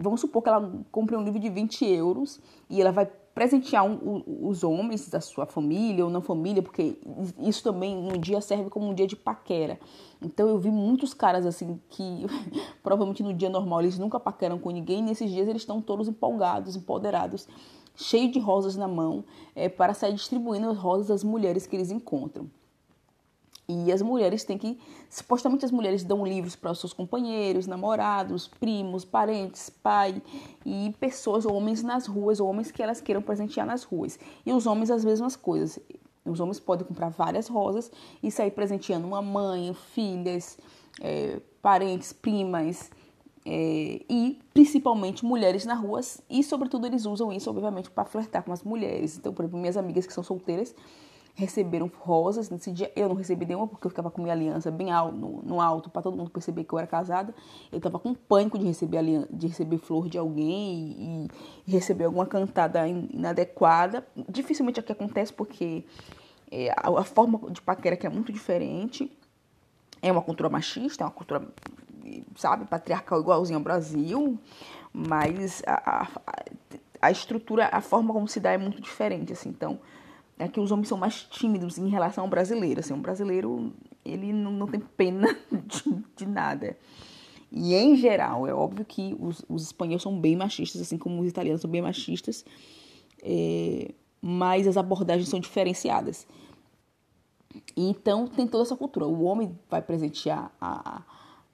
Vamos 0.00 0.22
supor 0.22 0.42
que 0.42 0.48
ela 0.48 0.82
compre 0.90 1.14
um 1.14 1.22
livro 1.22 1.38
de 1.38 1.50
20 1.50 1.84
euros 1.84 2.40
e 2.70 2.80
ela 2.80 2.90
vai 2.90 3.06
presentear 3.34 3.84
um, 3.84 4.22
os 4.42 4.62
homens 4.62 5.08
da 5.08 5.20
sua 5.20 5.46
família 5.46 6.04
ou 6.04 6.10
não 6.10 6.20
família, 6.20 6.62
porque 6.62 6.98
isso 7.38 7.62
também 7.62 7.96
no 7.96 8.18
dia 8.18 8.40
serve 8.40 8.68
como 8.68 8.88
um 8.88 8.94
dia 8.94 9.06
de 9.06 9.16
paquera. 9.16 9.78
Então 10.20 10.48
eu 10.48 10.58
vi 10.58 10.70
muitos 10.70 11.14
caras 11.14 11.46
assim 11.46 11.80
que 11.88 12.26
provavelmente 12.82 13.22
no 13.22 13.32
dia 13.32 13.48
normal 13.48 13.80
eles 13.80 13.98
nunca 13.98 14.20
paqueram 14.20 14.58
com 14.58 14.70
ninguém, 14.70 15.02
nesses 15.02 15.30
dias 15.30 15.48
eles 15.48 15.62
estão 15.62 15.80
todos 15.80 16.08
empolgados, 16.08 16.76
empoderados, 16.76 17.48
cheios 17.96 18.32
de 18.32 18.38
rosas 18.38 18.76
na 18.76 18.88
mão, 18.88 19.24
é, 19.54 19.68
para 19.68 19.94
sair 19.94 20.12
distribuindo 20.12 20.68
as 20.68 20.76
rosas 20.76 21.10
às 21.10 21.24
mulheres 21.24 21.66
que 21.66 21.74
eles 21.74 21.90
encontram. 21.90 22.48
E 23.68 23.92
as 23.92 24.02
mulheres 24.02 24.44
têm 24.44 24.58
que. 24.58 24.78
Supostamente 25.08 25.64
as 25.64 25.70
mulheres 25.70 26.02
dão 26.02 26.26
livros 26.26 26.56
para 26.56 26.72
os 26.72 26.80
seus 26.80 26.92
companheiros, 26.92 27.66
namorados, 27.66 28.48
primos, 28.48 29.04
parentes, 29.04 29.70
pai 29.70 30.20
e 30.64 30.94
pessoas, 30.98 31.46
homens 31.46 31.82
nas 31.82 32.06
ruas, 32.06 32.40
homens 32.40 32.70
que 32.70 32.82
elas 32.82 33.00
queiram 33.00 33.22
presentear 33.22 33.66
nas 33.66 33.84
ruas. 33.84 34.18
E 34.44 34.52
os 34.52 34.66
homens 34.66 34.90
as 34.90 35.04
mesmas 35.04 35.36
coisas. 35.36 35.78
Os 36.24 36.40
homens 36.40 36.60
podem 36.60 36.86
comprar 36.86 37.08
várias 37.08 37.48
rosas 37.48 37.90
e 38.22 38.30
sair 38.30 38.50
presenteando 38.52 39.06
uma 39.06 39.20
mãe, 39.20 39.74
filhas, 39.74 40.58
é, 41.00 41.40
parentes, 41.60 42.12
primas. 42.12 42.90
É, 43.44 44.00
e 44.08 44.38
principalmente 44.54 45.24
mulheres 45.24 45.64
nas 45.64 45.76
ruas, 45.76 46.22
e 46.30 46.44
sobretudo 46.44 46.86
eles 46.86 47.04
usam 47.06 47.32
isso, 47.32 47.50
obviamente, 47.50 47.90
para 47.90 48.04
flertar 48.04 48.44
com 48.44 48.52
as 48.52 48.62
mulheres. 48.62 49.18
Então, 49.18 49.32
por 49.34 49.42
exemplo, 49.42 49.58
minhas 49.58 49.76
amigas 49.76 50.06
que 50.06 50.12
são 50.12 50.22
solteiras, 50.22 50.72
receberam 51.34 51.90
rosas. 52.00 52.50
Nesse 52.50 52.70
dia 52.70 52.92
eu 52.94 53.08
não 53.08 53.16
recebi 53.16 53.46
nenhuma 53.46 53.66
porque 53.66 53.86
eu 53.86 53.90
ficava 53.90 54.10
com 54.10 54.22
minha 54.22 54.34
aliança 54.34 54.70
bem 54.70 54.90
alto, 54.90 55.16
no, 55.16 55.42
no 55.42 55.60
alto 55.60 55.90
para 55.90 56.02
todo 56.02 56.16
mundo 56.16 56.30
perceber 56.30 56.64
que 56.64 56.72
eu 56.72 56.78
era 56.78 56.86
casada. 56.86 57.34
Eu 57.70 57.78
estava 57.78 57.98
com 57.98 58.14
pânico 58.14 58.58
de 58.58 58.64
receber 58.64 58.98
aliança, 58.98 59.28
de 59.30 59.46
receber 59.46 59.78
flor 59.78 60.08
de 60.08 60.18
alguém 60.18 61.26
e, 61.26 61.28
e 61.66 61.70
receber 61.70 62.04
alguma 62.04 62.26
cantada 62.26 62.86
inadequada. 62.86 64.06
Dificilmente 64.28 64.80
aqui 64.80 64.92
acontece 64.92 65.32
porque 65.32 65.84
é, 66.50 66.70
a, 66.70 67.00
a, 67.00 67.04
forma 67.04 67.50
de 67.50 67.62
paquera 67.62 67.96
que 67.96 68.06
é 68.06 68.10
muito 68.10 68.32
diferente. 68.32 69.10
É 70.02 70.10
uma 70.10 70.22
cultura 70.22 70.50
machista, 70.50 71.04
é 71.04 71.06
uma 71.06 71.12
cultura, 71.12 71.46
sabe, 72.36 72.64
patriarcal 72.66 73.20
igualzinho 73.20 73.56
ao 73.56 73.62
Brasil, 73.62 74.36
mas 74.92 75.62
a, 75.64 76.02
a, 76.02 76.08
a 77.00 77.10
estrutura, 77.10 77.68
a 77.72 77.80
forma 77.80 78.12
como 78.12 78.26
se 78.26 78.40
dá 78.40 78.50
é 78.50 78.58
muito 78.58 78.82
diferente, 78.82 79.32
assim. 79.32 79.48
Então, 79.48 79.78
é 80.38 80.48
que 80.48 80.60
os 80.60 80.70
homens 80.70 80.88
são 80.88 80.98
mais 80.98 81.22
tímidos 81.24 81.78
em 81.78 81.88
relação 81.88 82.24
ao 82.24 82.30
brasileiro. 82.30 82.80
Assim, 82.80 82.92
um 82.92 83.00
brasileiro, 83.00 83.72
ele 84.04 84.32
não, 84.32 84.50
não 84.50 84.66
tem 84.66 84.80
pena 84.80 85.28
de, 85.52 86.04
de, 86.16 86.26
nada. 86.26 86.76
E, 87.50 87.74
em 87.74 87.96
geral, 87.96 88.46
é 88.46 88.54
óbvio 88.54 88.84
que 88.84 89.16
os, 89.20 89.44
os, 89.48 89.62
espanhóis 89.62 90.02
são 90.02 90.18
bem 90.18 90.36
machistas, 90.36 90.80
assim 90.80 90.98
como 90.98 91.20
os 91.20 91.28
italianos 91.28 91.60
são 91.60 91.70
bem 91.70 91.82
machistas, 91.82 92.44
é, 93.22 93.92
mas 94.20 94.66
as 94.66 94.76
abordagens 94.76 95.28
são 95.28 95.38
diferenciadas. 95.38 96.26
Então, 97.76 98.26
tem 98.26 98.46
toda 98.46 98.64
essa 98.64 98.76
cultura. 98.76 99.06
O 99.06 99.24
homem 99.24 99.56
vai 99.68 99.82
presentear 99.82 100.50
a, 100.58 101.02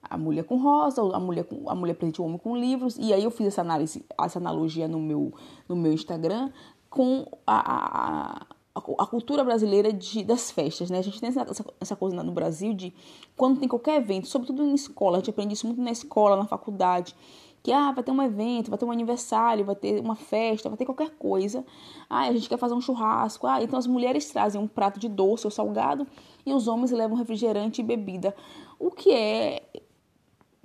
a 0.03 0.17
mulher 0.17 0.45
com 0.45 0.57
rosa, 0.57 1.03
a 1.03 1.21
mulher, 1.21 1.45
com, 1.45 1.69
a 1.69 1.75
mulher 1.75 1.95
presenteia 1.95 2.25
o 2.25 2.29
homem 2.29 2.39
com 2.39 2.57
livros, 2.57 2.97
e 2.97 3.13
aí 3.13 3.25
eu 3.25 3.31
fiz 3.31 3.49
essa 3.49 3.61
análise, 3.61 4.05
essa 4.19 4.39
analogia 4.39 4.87
no 4.87 5.01
meu, 5.01 5.35
no 5.69 5.77
meu 5.77 5.93
Instagram 5.93 6.51
com 6.89 7.27
a, 7.47 8.41
a 8.41 8.47
a 8.79 9.07
cultura 9.07 9.45
brasileira 9.45 9.93
de, 9.93 10.25
das 10.25 10.51
festas, 10.51 10.91
né? 10.91 10.99
A 10.99 11.03
gente 11.03 11.21
tem 11.21 11.29
essa, 11.29 11.47
essa, 11.81 11.97
coisa 11.97 12.23
no 12.23 12.33
Brasil 12.33 12.73
de 12.73 12.93
quando 13.37 13.59
tem 13.59 13.69
qualquer 13.69 13.97
evento, 13.97 14.27
sobretudo 14.27 14.65
em 14.65 14.75
escola, 14.75 15.17
a 15.17 15.21
gente 15.21 15.31
aprende 15.31 15.55
isso 15.55 15.67
muito 15.67 15.81
na 15.81 15.91
escola, 15.91 16.37
na 16.37 16.47
faculdade, 16.47 17.15
que 17.63 17.73
ah, 17.73 17.93
vai 17.93 18.03
ter 18.05 18.13
um 18.13 18.23
evento, 18.23 18.71
vai 18.71 18.79
ter 18.79 18.85
um 18.85 18.91
aniversário, 18.91 19.65
vai 19.65 19.75
ter 19.75 20.01
uma 20.01 20.15
festa, 20.15 20.69
vai 20.69 20.79
ter 20.79 20.85
qualquer 20.85 21.11
coisa. 21.11 21.65
Ah, 22.09 22.23
a 22.23 22.33
gente 22.33 22.49
quer 22.49 22.57
fazer 22.57 22.75
um 22.75 22.81
churrasco. 22.81 23.47
Ah, 23.47 23.63
então 23.63 23.79
as 23.79 23.87
mulheres 23.87 24.31
trazem 24.31 24.61
um 24.61 24.69
prato 24.69 24.99
de 24.99 25.09
doce 25.09 25.47
ou 25.47 25.51
salgado 25.51 26.07
e 26.47 26.53
os 26.53 26.69
homens 26.69 26.91
levam 26.91 27.17
refrigerante 27.17 27.81
e 27.81 27.85
bebida. 27.85 28.35
O 28.79 28.91
que 28.91 29.13
é 29.13 29.63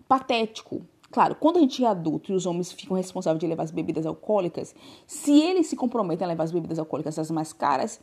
patético, 0.07 0.85
Claro, 1.13 1.35
quando 1.35 1.57
a 1.57 1.59
gente 1.59 1.85
é 1.85 1.87
adulto 1.87 2.31
e 2.31 2.35
os 2.35 2.47
homens 2.47 2.71
ficam 2.71 2.97
responsáveis 2.97 3.39
de 3.39 3.45
levar 3.45 3.61
as 3.61 3.69
bebidas 3.69 4.03
alcoólicas, 4.03 4.73
se 5.05 5.39
eles 5.39 5.67
se 5.67 5.75
comprometem 5.75 6.25
a 6.25 6.27
levar 6.27 6.43
as 6.43 6.51
bebidas 6.51 6.79
alcoólicas 6.79 7.19
as 7.19 7.29
mais 7.29 7.53
caras, 7.53 8.01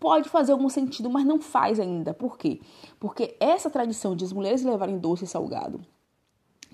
pode 0.00 0.28
fazer 0.28 0.50
algum 0.50 0.68
sentido, 0.68 1.08
mas 1.08 1.24
não 1.24 1.40
faz 1.40 1.78
ainda. 1.78 2.12
Por 2.12 2.36
quê? 2.36 2.60
Porque 2.98 3.36
essa 3.38 3.70
tradição 3.70 4.16
de 4.16 4.24
as 4.24 4.32
mulheres 4.32 4.64
levarem 4.64 4.98
doce 4.98 5.22
e 5.22 5.28
salgado 5.28 5.80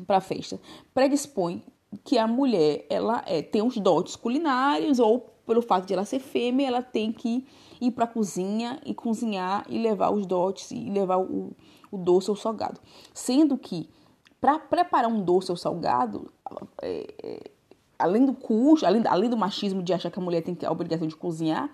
para 0.07 0.23
festa 0.23 0.59
predispõe 0.95 1.63
que 2.03 2.17
a 2.17 2.27
mulher 2.27 2.87
ela 2.89 3.23
é, 3.27 3.43
tem 3.43 3.61
uns 3.61 3.77
dotes 3.77 4.17
culinários 4.17 4.99
ou 4.99 5.21
pelo 5.47 5.61
fato 5.61 5.85
de 5.85 5.93
ela 5.93 6.07
ser 6.07 6.21
fêmea, 6.21 6.69
ela 6.69 6.83
tem 6.83 7.13
que 7.13 7.47
ir 7.79 7.91
para 7.91 8.05
a 8.05 8.09
cozinha 8.09 8.81
e 8.87 8.95
cozinhar 8.95 9.67
e 9.69 9.79
levar 9.79 10.11
os 10.13 10.25
dotes 10.25 10.71
e 10.71 10.89
levar 10.89 11.19
o, 11.19 11.55
o 11.91 11.99
doce 11.99 12.31
ou 12.31 12.37
salgado. 12.37 12.81
Sendo 13.13 13.59
que 13.59 13.91
para 14.41 14.59
preparar 14.59 15.11
um 15.11 15.23
doce 15.23 15.51
ou 15.51 15.57
salgado, 15.57 16.33
é, 16.81 17.15
é, 17.23 17.51
além 17.99 18.25
do 18.25 18.33
custo, 18.33 18.87
além, 18.87 19.03
além 19.07 19.29
do 19.29 19.37
machismo 19.37 19.83
de 19.83 19.93
achar 19.93 20.11
que 20.11 20.19
a 20.19 20.23
mulher 20.23 20.43
tem 20.43 20.57
a 20.65 20.73
obrigação 20.73 21.07
de 21.07 21.15
cozinhar, 21.15 21.71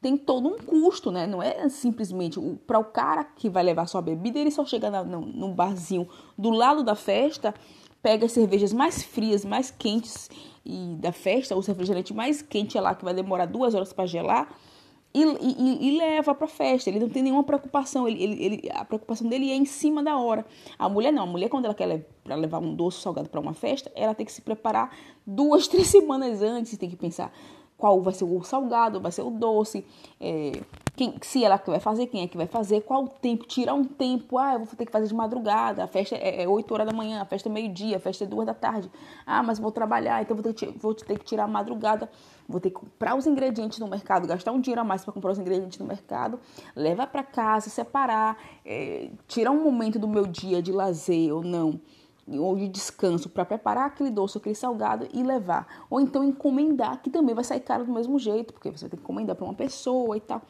tem 0.00 0.16
todo 0.16 0.48
um 0.48 0.58
custo, 0.58 1.10
né? 1.10 1.26
Não 1.26 1.42
é 1.42 1.68
simplesmente 1.68 2.40
para 2.66 2.78
o 2.78 2.84
cara 2.84 3.24
que 3.24 3.48
vai 3.48 3.62
levar 3.62 3.86
sua 3.86 4.00
bebida, 4.00 4.38
ele 4.38 4.50
só 4.50 4.64
chega 4.64 4.90
na, 4.90 5.04
no, 5.04 5.20
num 5.20 5.52
barzinho 5.52 6.08
do 6.36 6.50
lado 6.50 6.82
da 6.82 6.94
festa, 6.94 7.54
pega 8.02 8.26
as 8.26 8.32
cervejas 8.32 8.72
mais 8.72 9.02
frias, 9.02 9.44
mais 9.44 9.70
quentes 9.70 10.30
e 10.64 10.96
da 11.00 11.12
festa, 11.12 11.56
o 11.56 11.60
refrigerante 11.60 12.14
mais 12.14 12.40
quente 12.42 12.78
é 12.78 12.80
lá 12.80 12.94
que 12.94 13.04
vai 13.04 13.14
demorar 13.14 13.46
duas 13.46 13.74
horas 13.74 13.92
para 13.92 14.06
gelar 14.06 14.48
e, 15.16 15.54
e, 15.58 15.88
e 15.88 15.98
leva 15.98 16.34
para 16.34 16.46
festa. 16.46 16.90
Ele 16.90 17.00
não 17.00 17.08
tem 17.08 17.22
nenhuma 17.22 17.42
preocupação. 17.42 18.06
Ele, 18.06 18.22
ele, 18.22 18.44
ele, 18.44 18.70
a 18.72 18.84
preocupação 18.84 19.26
dele 19.28 19.50
é 19.50 19.54
em 19.54 19.64
cima 19.64 20.02
da 20.02 20.18
hora. 20.18 20.44
A 20.78 20.88
mulher 20.88 21.12
não. 21.12 21.22
A 21.22 21.26
mulher, 21.26 21.48
quando 21.48 21.64
ela 21.64 21.74
quer 21.74 22.06
para 22.22 22.34
levar 22.34 22.58
um 22.58 22.74
doce 22.74 23.00
salgado 23.00 23.28
para 23.28 23.40
uma 23.40 23.54
festa, 23.54 23.90
ela 23.94 24.14
tem 24.14 24.26
que 24.26 24.32
se 24.32 24.42
preparar 24.42 24.94
duas, 25.26 25.66
três 25.68 25.86
semanas 25.86 26.42
antes. 26.42 26.76
Tem 26.76 26.90
que 26.90 26.96
pensar 26.96 27.32
qual 27.78 28.02
vai 28.02 28.12
ser 28.12 28.24
o 28.24 28.42
salgado, 28.42 29.00
vai 29.00 29.10
ser 29.12 29.22
o 29.22 29.30
doce, 29.30 29.84
é, 30.20 30.52
quem, 30.96 31.14
se 31.20 31.44
ela 31.44 31.58
que 31.58 31.68
vai 31.68 31.78
fazer, 31.78 32.06
quem 32.06 32.22
é 32.22 32.26
que 32.26 32.38
vai 32.38 32.46
fazer, 32.46 32.80
qual 32.80 33.04
o 33.04 33.08
tempo, 33.08 33.46
tirar 33.46 33.74
um 33.74 33.84
tempo, 33.84 34.38
ah, 34.38 34.54
eu 34.54 34.60
vou 34.60 34.74
ter 34.74 34.86
que 34.86 34.90
fazer 34.90 35.06
de 35.06 35.14
madrugada, 35.14 35.84
a 35.84 35.86
festa 35.86 36.16
é, 36.16 36.44
é 36.44 36.48
8 36.48 36.72
horas 36.72 36.86
da 36.86 36.92
manhã, 36.92 37.20
a 37.20 37.26
festa 37.26 37.50
é 37.50 37.52
meio-dia, 37.52 37.98
a 37.98 38.00
festa 38.00 38.24
é 38.24 38.26
2 38.26 38.46
da 38.46 38.54
tarde, 38.54 38.90
ah, 39.26 39.42
mas 39.42 39.58
vou 39.58 39.70
trabalhar, 39.70 40.22
então 40.22 40.34
vou 40.34 40.42
ter, 40.42 40.54
que, 40.54 40.66
vou 40.78 40.94
ter 40.94 41.18
que 41.18 41.24
tirar 41.26 41.44
a 41.44 41.48
madrugada, 41.48 42.10
vou 42.48 42.58
ter 42.58 42.70
que 42.70 42.76
comprar 42.76 43.14
os 43.14 43.26
ingredientes 43.26 43.78
no 43.78 43.86
mercado, 43.86 44.26
gastar 44.26 44.52
um 44.52 44.60
dinheiro 44.60 44.80
a 44.80 44.84
mais 44.84 45.04
para 45.04 45.12
comprar 45.12 45.32
os 45.32 45.38
ingredientes 45.38 45.78
no 45.78 45.84
mercado, 45.84 46.40
levar 46.74 47.08
para 47.08 47.22
casa, 47.22 47.68
separar, 47.68 48.38
é, 48.64 49.10
tirar 49.28 49.50
um 49.50 49.62
momento 49.62 49.98
do 49.98 50.08
meu 50.08 50.26
dia 50.26 50.62
de 50.62 50.72
lazer 50.72 51.30
ou 51.30 51.42
não, 51.42 51.78
ou 52.26 52.56
de 52.56 52.68
descanso 52.68 53.28
para 53.28 53.44
preparar 53.44 53.86
aquele 53.86 54.10
doce, 54.10 54.38
aquele 54.38 54.54
salgado 54.54 55.06
e 55.12 55.22
levar. 55.22 55.84
Ou 55.90 56.00
então 56.00 56.24
encomendar, 56.24 57.00
que 57.02 57.10
também 57.10 57.34
vai 57.34 57.44
sair 57.44 57.60
caro 57.60 57.84
do 57.84 57.92
mesmo 57.92 58.18
jeito, 58.18 58.52
porque 58.52 58.70
você 58.70 58.84
vai 58.84 58.90
ter 58.90 58.96
que 58.96 59.02
encomendar 59.02 59.36
para 59.36 59.44
uma 59.44 59.54
pessoa 59.54 60.16
e 60.16 60.20
tal. 60.20 60.42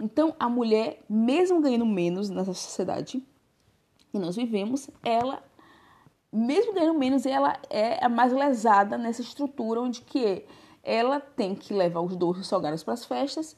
Então, 0.00 0.34
a 0.38 0.48
mulher, 0.48 1.02
mesmo 1.08 1.60
ganhando 1.60 1.86
menos 1.86 2.30
nessa 2.30 2.54
sociedade 2.54 3.22
que 4.10 4.18
nós 4.18 4.34
vivemos, 4.34 4.90
ela, 5.04 5.42
mesmo 6.32 6.72
ganhando 6.72 6.98
menos, 6.98 7.26
ela 7.26 7.58
é 7.68 8.04
a 8.04 8.08
mais 8.08 8.32
lesada 8.32 8.96
nessa 8.96 9.20
estrutura 9.20 9.80
onde 9.80 10.00
que 10.00 10.44
ela 10.82 11.20
tem 11.20 11.54
que 11.54 11.74
levar 11.74 12.00
os 12.00 12.16
doces 12.16 12.46
salgados 12.46 12.82
para 12.82 12.94
as 12.94 13.04
festas 13.04 13.56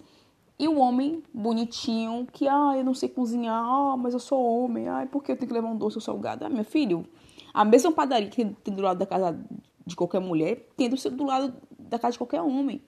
e 0.59 0.69
o 0.69 0.79
homem 0.79 1.23
bonitinho 1.33 2.27
que, 2.31 2.47
ah, 2.49 2.75
eu 2.77 2.85
não 2.85 2.95
sei 2.95 3.09
cozinhar, 3.09 3.65
ah, 3.65 3.97
mas 3.97 4.15
eu 4.15 4.21
sou 4.21 4.45
homem, 4.45 4.89
ah, 4.89 5.07
por 5.11 5.23
que 5.23 5.33
eu 5.33 5.37
tenho 5.37 5.49
que 5.49 5.55
levar 5.55 5.69
um 5.69 5.77
doce 5.77 6.01
salgado? 6.01 6.45
Ah, 6.45 6.49
meu 6.49 6.65
filho, 6.65 7.07
a 7.55 7.65
mesma 7.65 7.93
padaria 7.93 8.29
que 8.29 8.45
tem 8.45 8.75
do 8.75 8.83
lado 8.83 8.99
da 8.99 9.07
casa 9.07 9.39
de 9.87 9.97
qualquer 9.97 10.21
mulher, 10.21 10.69
tem 10.77 10.89
do 10.89 11.25
lado 11.25 11.55
da 11.79 11.99
casa 11.99 12.13
de 12.13 12.19
qualquer 12.19 12.43
homem. 12.43 12.83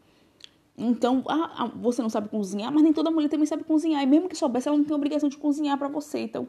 Então, 0.76 1.22
ah, 1.28 1.52
ah, 1.56 1.72
você 1.76 2.02
não 2.02 2.10
sabe 2.10 2.28
cozinhar, 2.28 2.72
mas 2.72 2.82
nem 2.82 2.92
toda 2.92 3.10
mulher 3.10 3.28
também 3.28 3.46
sabe 3.46 3.62
cozinhar. 3.64 4.02
E 4.02 4.06
mesmo 4.06 4.28
que 4.28 4.37
soubesse, 4.37 4.68
ela 4.68 4.76
não 4.76 4.84
tem 4.84 4.94
obrigação 4.94 5.28
de 5.28 5.37
cozinhar 5.37 5.78
para 5.78 5.88
você. 5.88 6.20
Então, 6.20 6.48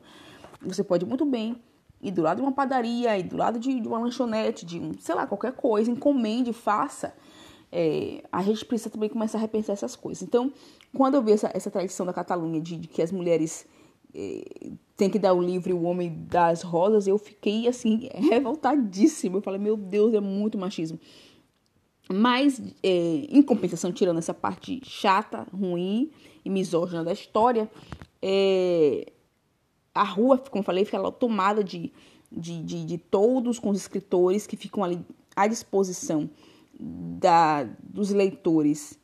você 0.62 0.84
pode 0.84 1.06
muito 1.06 1.26
bem 1.26 1.56
ir 2.02 2.12
do 2.12 2.22
lado 2.22 2.38
de 2.38 2.44
uma 2.44 2.52
padaria, 2.52 3.18
ir 3.18 3.24
do 3.24 3.38
lado 3.38 3.60
de, 3.60 3.80
de 3.80 3.88
uma 3.88 4.00
lanchonete, 4.00 4.66
de 4.66 4.80
um, 4.80 4.94
sei 5.00 5.16
lá, 5.16 5.28
qualquer 5.28 5.54
coisa, 5.54 5.92
encomende, 5.92 6.52
faça. 6.54 7.14
É, 7.72 8.24
a 8.32 8.42
gente 8.42 8.66
precisa 8.66 8.90
também 8.90 9.10
começar 9.10 9.38
a 9.38 9.42
repensar 9.42 9.74
essas 9.74 9.96
coisas. 9.96 10.24
Então, 10.24 10.52
quando 10.96 11.16
eu 11.16 11.22
vi 11.22 11.32
essa, 11.32 11.52
essa 11.54 11.70
tradição 11.70 12.06
da 12.06 12.14
Catalunha 12.14 12.60
de, 12.60 12.78
de 12.78 12.88
que 12.88 13.02
as 13.02 13.12
mulheres 13.12 13.68
é, 14.14 14.72
tem 14.96 15.10
que 15.10 15.20
dar 15.20 15.34
o 15.34 15.42
livro 15.42 15.70
e 15.70 15.74
o 15.74 15.84
homem 15.84 16.26
das 16.28 16.62
rosas, 16.62 17.06
eu 17.06 17.18
fiquei 17.18 17.68
assim, 17.68 18.10
revoltadíssima. 18.32 19.38
Eu 19.38 19.42
falei, 19.42 19.60
meu 19.60 19.76
Deus, 19.76 20.14
é 20.14 20.20
muito 20.20 20.58
machismo. 20.58 21.00
Mas, 22.12 22.62
é, 22.84 23.26
em 23.30 23.42
compensação, 23.42 23.92
tirando 23.92 24.20
essa 24.20 24.34
parte 24.34 24.80
chata, 24.84 25.48
ruim 25.52 26.12
e 26.44 26.50
misógina 26.50 27.04
da 27.04 27.12
história, 27.12 27.70
é, 28.22 29.12
a 29.94 30.04
rua, 30.04 30.38
como 30.38 30.62
eu 30.62 30.66
falei, 30.66 30.86
fica 30.86 31.12
tomada 31.12 31.64
de, 31.64 31.92
de, 32.32 32.62
de, 32.64 32.86
de, 32.86 32.98
todos 32.98 33.58
com 33.58 33.70
os 33.70 33.78
escritores 33.78 34.46
que 34.46 34.56
ficam 34.56 34.84
ali 34.84 35.00
à 35.36 35.48
disposição 35.48 36.30
da, 36.80 37.64
dos 37.82 38.12
leitores 38.12 39.00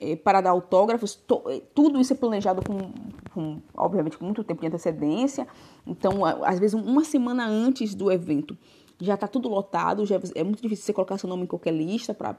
é, 0.00 0.16
para 0.16 0.40
dar 0.40 0.50
autógrafos. 0.50 1.16
To, 1.16 1.42
é, 1.48 1.60
tudo 1.74 2.00
isso 2.00 2.12
é 2.12 2.16
planejado 2.16 2.62
com, 2.62 2.92
com, 3.34 3.60
obviamente, 3.74 4.16
com 4.16 4.24
muito 4.24 4.44
tempo 4.44 4.60
de 4.60 4.68
antecedência. 4.68 5.46
Então, 5.86 6.24
às 6.24 6.58
vezes, 6.58 6.80
uma 6.80 7.04
semana 7.04 7.46
antes 7.46 7.94
do 7.94 8.10
evento, 8.10 8.56
já 9.00 9.14
está 9.14 9.28
tudo 9.28 9.48
lotado, 9.48 10.04
já 10.04 10.20
é 10.34 10.42
muito 10.42 10.60
difícil 10.60 10.84
você 10.84 10.92
colocar 10.92 11.18
seu 11.18 11.28
nome 11.28 11.44
em 11.44 11.46
qualquer 11.46 11.72
lista 11.72 12.12
para 12.12 12.30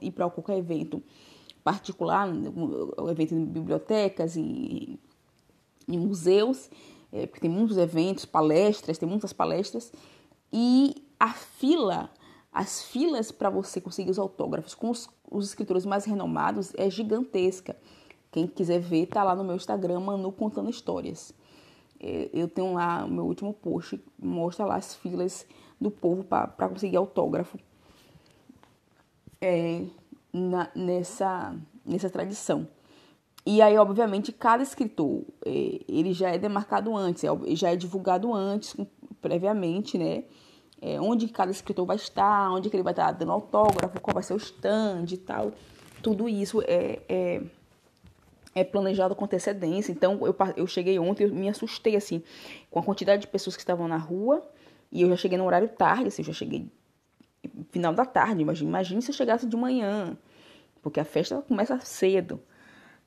ir 0.00 0.10
para 0.12 0.30
qualquer 0.30 0.56
evento 0.56 1.02
particular, 1.62 2.28
um 2.28 3.08
evento 3.10 3.34
em 3.34 3.44
bibliotecas 3.44 4.36
e 4.36 4.98
em 5.88 5.98
museus, 5.98 6.70
é, 7.12 7.26
porque 7.26 7.40
tem 7.40 7.50
muitos 7.50 7.76
eventos, 7.76 8.24
palestras, 8.24 8.98
tem 8.98 9.08
muitas 9.08 9.32
palestras, 9.32 9.92
e 10.52 10.94
a 11.18 11.32
fila, 11.32 12.10
as 12.52 12.82
filas 12.82 13.30
para 13.30 13.50
você 13.50 13.80
conseguir 13.80 14.10
os 14.10 14.18
autógrafos 14.18 14.74
com 14.74 14.90
os, 14.90 15.08
os 15.30 15.48
escritores 15.48 15.84
mais 15.84 16.04
renomados 16.04 16.72
é 16.76 16.88
gigantesca. 16.88 17.76
Quem 18.30 18.46
quiser 18.46 18.80
ver, 18.80 19.06
tá 19.06 19.22
lá 19.22 19.34
no 19.34 19.44
meu 19.44 19.56
Instagram, 19.56 20.00
Manu 20.00 20.32
Contando 20.32 20.68
Histórias. 20.68 21.32
É, 22.00 22.28
eu 22.32 22.48
tenho 22.48 22.74
lá 22.74 23.04
o 23.04 23.10
meu 23.10 23.24
último 23.24 23.54
post, 23.54 24.02
mostra 24.18 24.66
lá 24.66 24.76
as 24.76 24.94
filas 24.94 25.46
do 25.80 25.90
povo 25.90 26.24
para 26.24 26.68
conseguir 26.68 26.96
autógrafo 26.96 27.58
é, 29.40 29.82
na, 30.32 30.70
nessa, 30.74 31.54
nessa 31.84 32.08
tradição. 32.08 32.66
E 33.46 33.60
aí, 33.60 33.76
obviamente, 33.76 34.32
cada 34.32 34.62
escritor, 34.62 35.22
é, 35.44 35.80
ele 35.86 36.14
já 36.14 36.30
é 36.30 36.38
demarcado 36.38 36.96
antes, 36.96 37.24
é, 37.24 37.28
já 37.54 37.70
é 37.70 37.76
divulgado 37.76 38.32
antes, 38.32 38.74
previamente, 39.20 39.98
né? 39.98 40.24
É, 40.80 41.00
onde 41.00 41.28
cada 41.28 41.50
escritor 41.50 41.86
vai 41.86 41.96
estar, 41.96 42.50
onde 42.50 42.68
que 42.68 42.76
ele 42.76 42.82
vai 42.82 42.92
estar 42.92 43.12
dando 43.12 43.32
autógrafo, 43.32 44.00
qual 44.00 44.14
vai 44.14 44.22
ser 44.22 44.34
o 44.34 44.38
stand 44.38 45.06
e 45.12 45.16
tal. 45.16 45.52
Tudo 46.02 46.28
isso 46.28 46.62
é, 46.66 47.00
é, 47.08 47.42
é 48.54 48.64
planejado 48.64 49.14
com 49.14 49.24
antecedência. 49.24 49.92
Então, 49.92 50.26
eu, 50.26 50.34
eu 50.56 50.66
cheguei 50.66 50.98
ontem, 50.98 51.24
eu 51.24 51.34
me 51.34 51.48
assustei, 51.48 51.96
assim, 51.96 52.22
com 52.70 52.80
a 52.80 52.82
quantidade 52.82 53.22
de 53.22 53.28
pessoas 53.28 53.56
que 53.56 53.62
estavam 53.62 53.88
na 53.88 53.96
rua, 53.96 54.42
e 54.94 55.02
eu 55.02 55.08
já 55.08 55.16
cheguei 55.16 55.36
no 55.36 55.44
horário 55.44 55.68
tarde, 55.68 56.06
assim, 56.06 56.22
eu 56.22 56.26
já 56.26 56.32
cheguei 56.32 56.70
final 57.70 57.92
da 57.92 58.06
tarde, 58.06 58.42
imagine 58.42 59.02
se 59.02 59.10
eu 59.10 59.14
chegasse 59.14 59.44
de 59.46 59.56
manhã, 59.56 60.16
porque 60.80 61.00
a 61.00 61.04
festa 61.04 61.42
começa 61.42 61.78
cedo. 61.80 62.40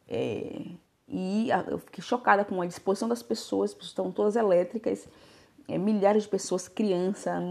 É, 0.07 0.65
e 1.07 1.47
eu 1.67 1.79
fiquei 1.79 2.03
chocada 2.03 2.43
com 2.43 2.61
a 2.61 2.65
disposição 2.65 3.07
das 3.07 3.23
pessoas, 3.23 3.71
as 3.71 3.73
pessoas 3.73 3.91
estão 3.91 4.11
todas 4.11 4.35
elétricas, 4.35 5.07
é, 5.67 5.77
milhares 5.77 6.23
de 6.23 6.29
pessoas, 6.29 6.67
criança, 6.67 7.41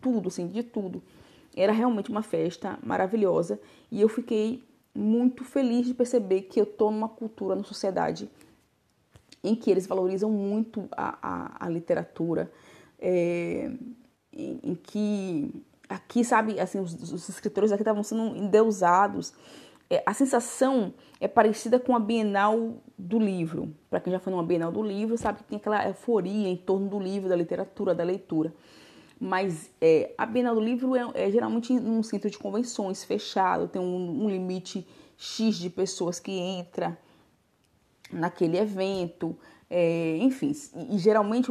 tudo, 0.00 0.28
assim, 0.28 0.46
de 0.46 0.62
tudo. 0.62 1.02
Era 1.56 1.72
realmente 1.72 2.10
uma 2.10 2.22
festa 2.22 2.78
maravilhosa 2.82 3.58
e 3.90 4.00
eu 4.00 4.08
fiquei 4.08 4.62
muito 4.94 5.44
feliz 5.44 5.86
de 5.86 5.94
perceber 5.94 6.42
que 6.42 6.60
eu 6.60 6.64
estou 6.64 6.90
numa 6.90 7.08
cultura, 7.08 7.54
numa 7.54 7.64
sociedade 7.64 8.28
em 9.42 9.54
que 9.54 9.70
eles 9.70 9.86
valorizam 9.86 10.30
muito 10.30 10.88
a, 10.92 11.18
a, 11.22 11.66
a 11.66 11.68
literatura, 11.68 12.50
é, 12.98 13.70
em, 14.32 14.60
em, 14.62 14.74
que 14.74 15.64
aqui, 15.88 16.24
sabe, 16.24 16.58
assim, 16.60 16.80
os, 16.80 16.94
os 17.12 17.28
escritores 17.28 17.72
aqui 17.72 17.82
estavam 17.82 18.02
sendo 18.02 18.36
endeusados, 18.36 19.32
é, 19.90 20.02
a 20.04 20.12
sensação 20.12 20.92
é 21.20 21.26
parecida 21.26 21.78
com 21.78 21.96
a 21.96 21.98
Bienal 21.98 22.74
do 22.96 23.18
livro. 23.18 23.74
Para 23.88 24.00
quem 24.00 24.12
já 24.12 24.20
foi 24.20 24.30
numa 24.30 24.42
Bienal 24.42 24.70
do 24.70 24.82
livro, 24.82 25.16
sabe 25.16 25.38
que 25.38 25.44
tem 25.44 25.56
aquela 25.56 25.86
euforia 25.86 26.48
em 26.48 26.56
torno 26.56 26.88
do 26.88 27.00
livro, 27.00 27.28
da 27.28 27.36
literatura, 27.36 27.94
da 27.94 28.04
leitura. 28.04 28.52
Mas 29.18 29.70
é, 29.80 30.12
a 30.16 30.26
Bienal 30.26 30.54
do 30.54 30.60
livro 30.60 30.94
é, 30.94 31.10
é, 31.14 31.30
geralmente 31.30 31.72
num 31.72 32.02
centro 32.02 32.30
de 32.30 32.38
convenções 32.38 33.02
fechado, 33.02 33.66
tem 33.66 33.80
um, 33.80 34.24
um 34.24 34.28
limite 34.28 34.86
X 35.16 35.56
de 35.56 35.70
pessoas 35.70 36.20
que 36.20 36.32
entra 36.32 36.96
naquele 38.12 38.58
evento, 38.58 39.36
é, 39.70 40.16
enfim, 40.18 40.52
e, 40.90 40.98
geralmente 40.98 41.50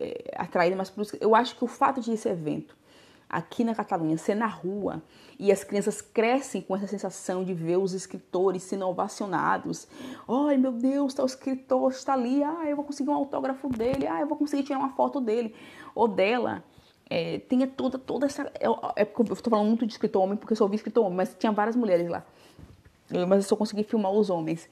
é, 0.00 0.34
atraída 0.36 0.74
mais 0.74 0.90
por 0.90 1.06
Eu 1.20 1.34
acho 1.34 1.56
que 1.56 1.64
o 1.64 1.68
fato 1.68 2.00
de 2.00 2.12
esse 2.12 2.28
evento 2.28 2.76
aqui 3.28 3.64
na 3.64 3.74
Catalunha 3.74 4.18
ser 4.18 4.34
na 4.34 4.46
rua 4.46 5.02
e 5.38 5.50
as 5.50 5.64
crianças 5.64 6.02
crescem 6.02 6.60
com 6.60 6.76
essa 6.76 6.86
sensação 6.86 7.42
de 7.42 7.54
ver 7.54 7.78
os 7.78 7.94
escritores 7.94 8.62
sendo 8.62 8.86
ovacionados. 8.86 9.88
Ai 10.28 10.58
meu 10.58 10.72
Deus, 10.72 11.14
tá 11.14 11.22
o 11.22 11.26
escritor, 11.26 11.90
está 11.92 12.12
ali, 12.12 12.44
ah, 12.44 12.64
eu 12.66 12.76
vou 12.76 12.84
conseguir 12.84 13.08
um 13.08 13.14
autógrafo 13.14 13.68
dele, 13.68 14.06
ah, 14.06 14.20
eu 14.20 14.26
vou 14.26 14.36
conseguir 14.36 14.64
tirar 14.64 14.78
uma 14.78 14.90
foto 14.90 15.20
dele 15.20 15.54
ou 15.94 16.06
dela. 16.06 16.62
É, 17.08 17.38
tinha 17.40 17.66
toda, 17.66 17.98
toda 17.98 18.26
essa. 18.26 18.42
É, 18.58 19.02
é 19.02 19.04
porque 19.04 19.30
eu 19.30 19.34
estou 19.34 19.50
falando 19.50 19.66
muito 19.68 19.86
de 19.86 19.92
escritor 19.92 20.22
homem, 20.22 20.36
porque 20.36 20.52
eu 20.52 20.56
só 20.56 20.64
ouvi 20.64 20.76
escritor 20.76 21.04
homem, 21.04 21.16
mas 21.16 21.34
tinha 21.38 21.52
várias 21.52 21.76
mulheres 21.76 22.08
lá. 22.08 22.24
Mas 23.28 23.44
eu 23.44 23.48
só 23.48 23.56
consegui 23.56 23.82
filmar 23.82 24.10
os 24.12 24.30
homens. 24.30 24.68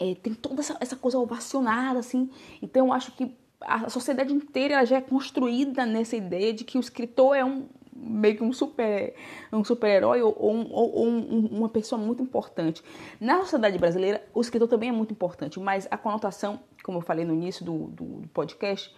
É, 0.00 0.14
tem 0.14 0.32
toda 0.32 0.60
essa, 0.60 0.76
essa 0.80 0.96
coisa 0.96 1.18
ovacionada, 1.18 1.98
assim. 1.98 2.30
Então 2.62 2.86
eu 2.86 2.92
acho 2.92 3.12
que 3.12 3.36
a 3.60 3.90
sociedade 3.90 4.32
inteira 4.32 4.84
já 4.86 4.96
é 4.96 5.00
construída 5.00 5.84
nessa 5.84 6.16
ideia 6.16 6.52
de 6.52 6.64
que 6.64 6.78
o 6.78 6.80
escritor 6.80 7.36
é 7.36 7.44
um 7.44 7.68
meio 7.94 8.36
que 8.36 8.42
um 8.42 8.52
super 8.52 9.14
um 9.52 9.62
super-herói 9.62 10.22
ou, 10.22 10.34
ou, 10.38 10.72
ou 10.72 11.06
um, 11.06 11.46
uma 11.52 11.68
pessoa 11.68 12.00
muito 12.00 12.22
importante. 12.22 12.82
Na 13.20 13.40
sociedade 13.40 13.76
brasileira, 13.78 14.24
o 14.32 14.40
escritor 14.40 14.66
também 14.68 14.88
é 14.88 14.92
muito 14.92 15.12
importante, 15.12 15.60
mas 15.60 15.86
a 15.90 15.98
conotação, 15.98 16.60
como 16.82 16.98
eu 16.98 17.02
falei 17.02 17.26
no 17.26 17.34
início 17.34 17.62
do, 17.62 17.88
do, 17.88 18.04
do 18.22 18.28
podcast, 18.28 18.94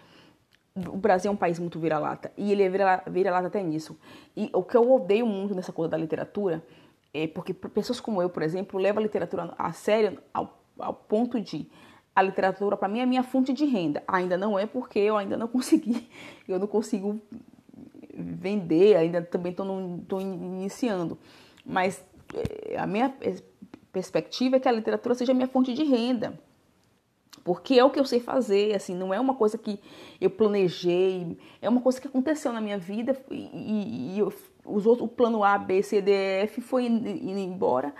o 0.76 0.96
Brasil 0.96 1.30
é 1.30 1.34
um 1.34 1.36
país 1.36 1.58
muito 1.58 1.78
vira-lata 1.78 2.32
e 2.36 2.52
ele 2.52 2.62
é 2.62 2.68
vira-lata 2.68 3.10
vira 3.10 3.36
até 3.38 3.62
nisso. 3.62 3.98
E 4.36 4.48
o 4.52 4.62
que 4.62 4.76
eu 4.76 4.90
odeio 4.90 5.26
muito 5.26 5.54
nessa 5.54 5.72
coisa 5.72 5.90
da 5.90 5.96
literatura 5.96 6.62
é 7.12 7.26
porque 7.26 7.52
pessoas 7.52 8.00
como 8.00 8.22
eu, 8.22 8.30
por 8.30 8.42
exemplo, 8.42 8.80
levam 8.80 9.00
a 9.00 9.02
literatura 9.02 9.52
a 9.58 9.72
sério 9.72 10.18
ao, 10.32 10.61
ao 10.78 10.94
ponto 10.94 11.40
de 11.40 11.68
a 12.14 12.22
literatura 12.22 12.76
para 12.76 12.88
mim 12.88 13.00
é 13.00 13.06
minha 13.06 13.22
fonte 13.22 13.52
de 13.52 13.64
renda. 13.64 14.02
Ainda 14.06 14.36
não 14.36 14.58
é 14.58 14.66
porque 14.66 14.98
eu 14.98 15.16
ainda 15.16 15.36
não 15.36 15.48
consegui, 15.48 16.08
eu 16.46 16.58
não 16.58 16.66
consigo 16.66 17.20
vender, 18.14 18.96
ainda 18.96 19.22
também 19.22 19.52
estou 19.52 20.20
iniciando. 20.20 21.18
Mas 21.64 22.04
eh, 22.34 22.76
a 22.76 22.86
minha 22.86 23.14
perspectiva 23.92 24.56
é 24.56 24.60
que 24.60 24.68
a 24.68 24.72
literatura 24.72 25.14
seja 25.14 25.32
minha 25.32 25.48
fonte 25.48 25.72
de 25.72 25.84
renda. 25.84 26.38
Porque 27.44 27.74
é 27.74 27.84
o 27.84 27.90
que 27.90 27.98
eu 27.98 28.04
sei 28.04 28.20
fazer, 28.20 28.74
assim, 28.74 28.94
não 28.94 29.12
é 29.12 29.18
uma 29.18 29.34
coisa 29.34 29.58
que 29.58 29.80
eu 30.20 30.30
planejei, 30.30 31.36
é 31.60 31.68
uma 31.68 31.80
coisa 31.80 32.00
que 32.00 32.06
aconteceu 32.06 32.52
na 32.52 32.60
minha 32.60 32.78
vida 32.78 33.16
e, 33.30 34.14
e 34.14 34.18
eu, 34.18 34.32
os 34.64 34.86
outros, 34.86 35.08
o 35.08 35.08
plano 35.08 35.42
A, 35.42 35.58
B, 35.58 35.82
C, 35.82 36.00
D, 36.00 36.12
F 36.12 36.60
foi 36.60 36.86
indo 36.86 37.08
embora. 37.38 37.92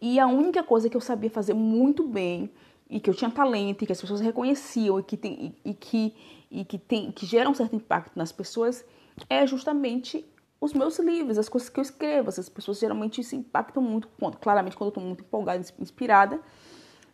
E 0.00 0.18
a 0.18 0.26
única 0.26 0.62
coisa 0.62 0.88
que 0.88 0.96
eu 0.96 1.00
sabia 1.00 1.30
fazer 1.30 1.54
muito 1.54 2.06
bem 2.06 2.50
e 2.88 3.00
que 3.00 3.10
eu 3.10 3.14
tinha 3.14 3.30
talento 3.30 3.82
e 3.82 3.86
que 3.86 3.92
as 3.92 4.00
pessoas 4.00 4.20
reconheciam 4.20 4.98
e 4.98 5.02
que 5.02 5.16
tem 5.16 5.54
e, 5.64 5.70
e 5.70 5.74
que 5.74 6.14
e 6.50 6.64
que 6.64 6.78
tem 6.78 7.12
que 7.12 7.26
geram 7.26 7.50
um 7.50 7.54
certo 7.54 7.76
impacto 7.76 8.16
nas 8.16 8.32
pessoas 8.32 8.84
é 9.28 9.46
justamente 9.46 10.24
os 10.60 10.72
meus 10.72 10.98
livros, 10.98 11.38
as 11.38 11.48
coisas 11.48 11.68
que 11.68 11.78
eu 11.78 11.82
escrevo. 11.82 12.28
As 12.28 12.48
pessoas 12.48 12.78
geralmente 12.78 13.22
se 13.22 13.36
impactam 13.36 13.82
muito, 13.82 14.08
claramente 14.40 14.76
quando 14.76 14.88
eu 14.88 14.90
estou 14.90 15.04
muito 15.04 15.22
empolgada, 15.22 15.64
inspirada, 15.78 16.40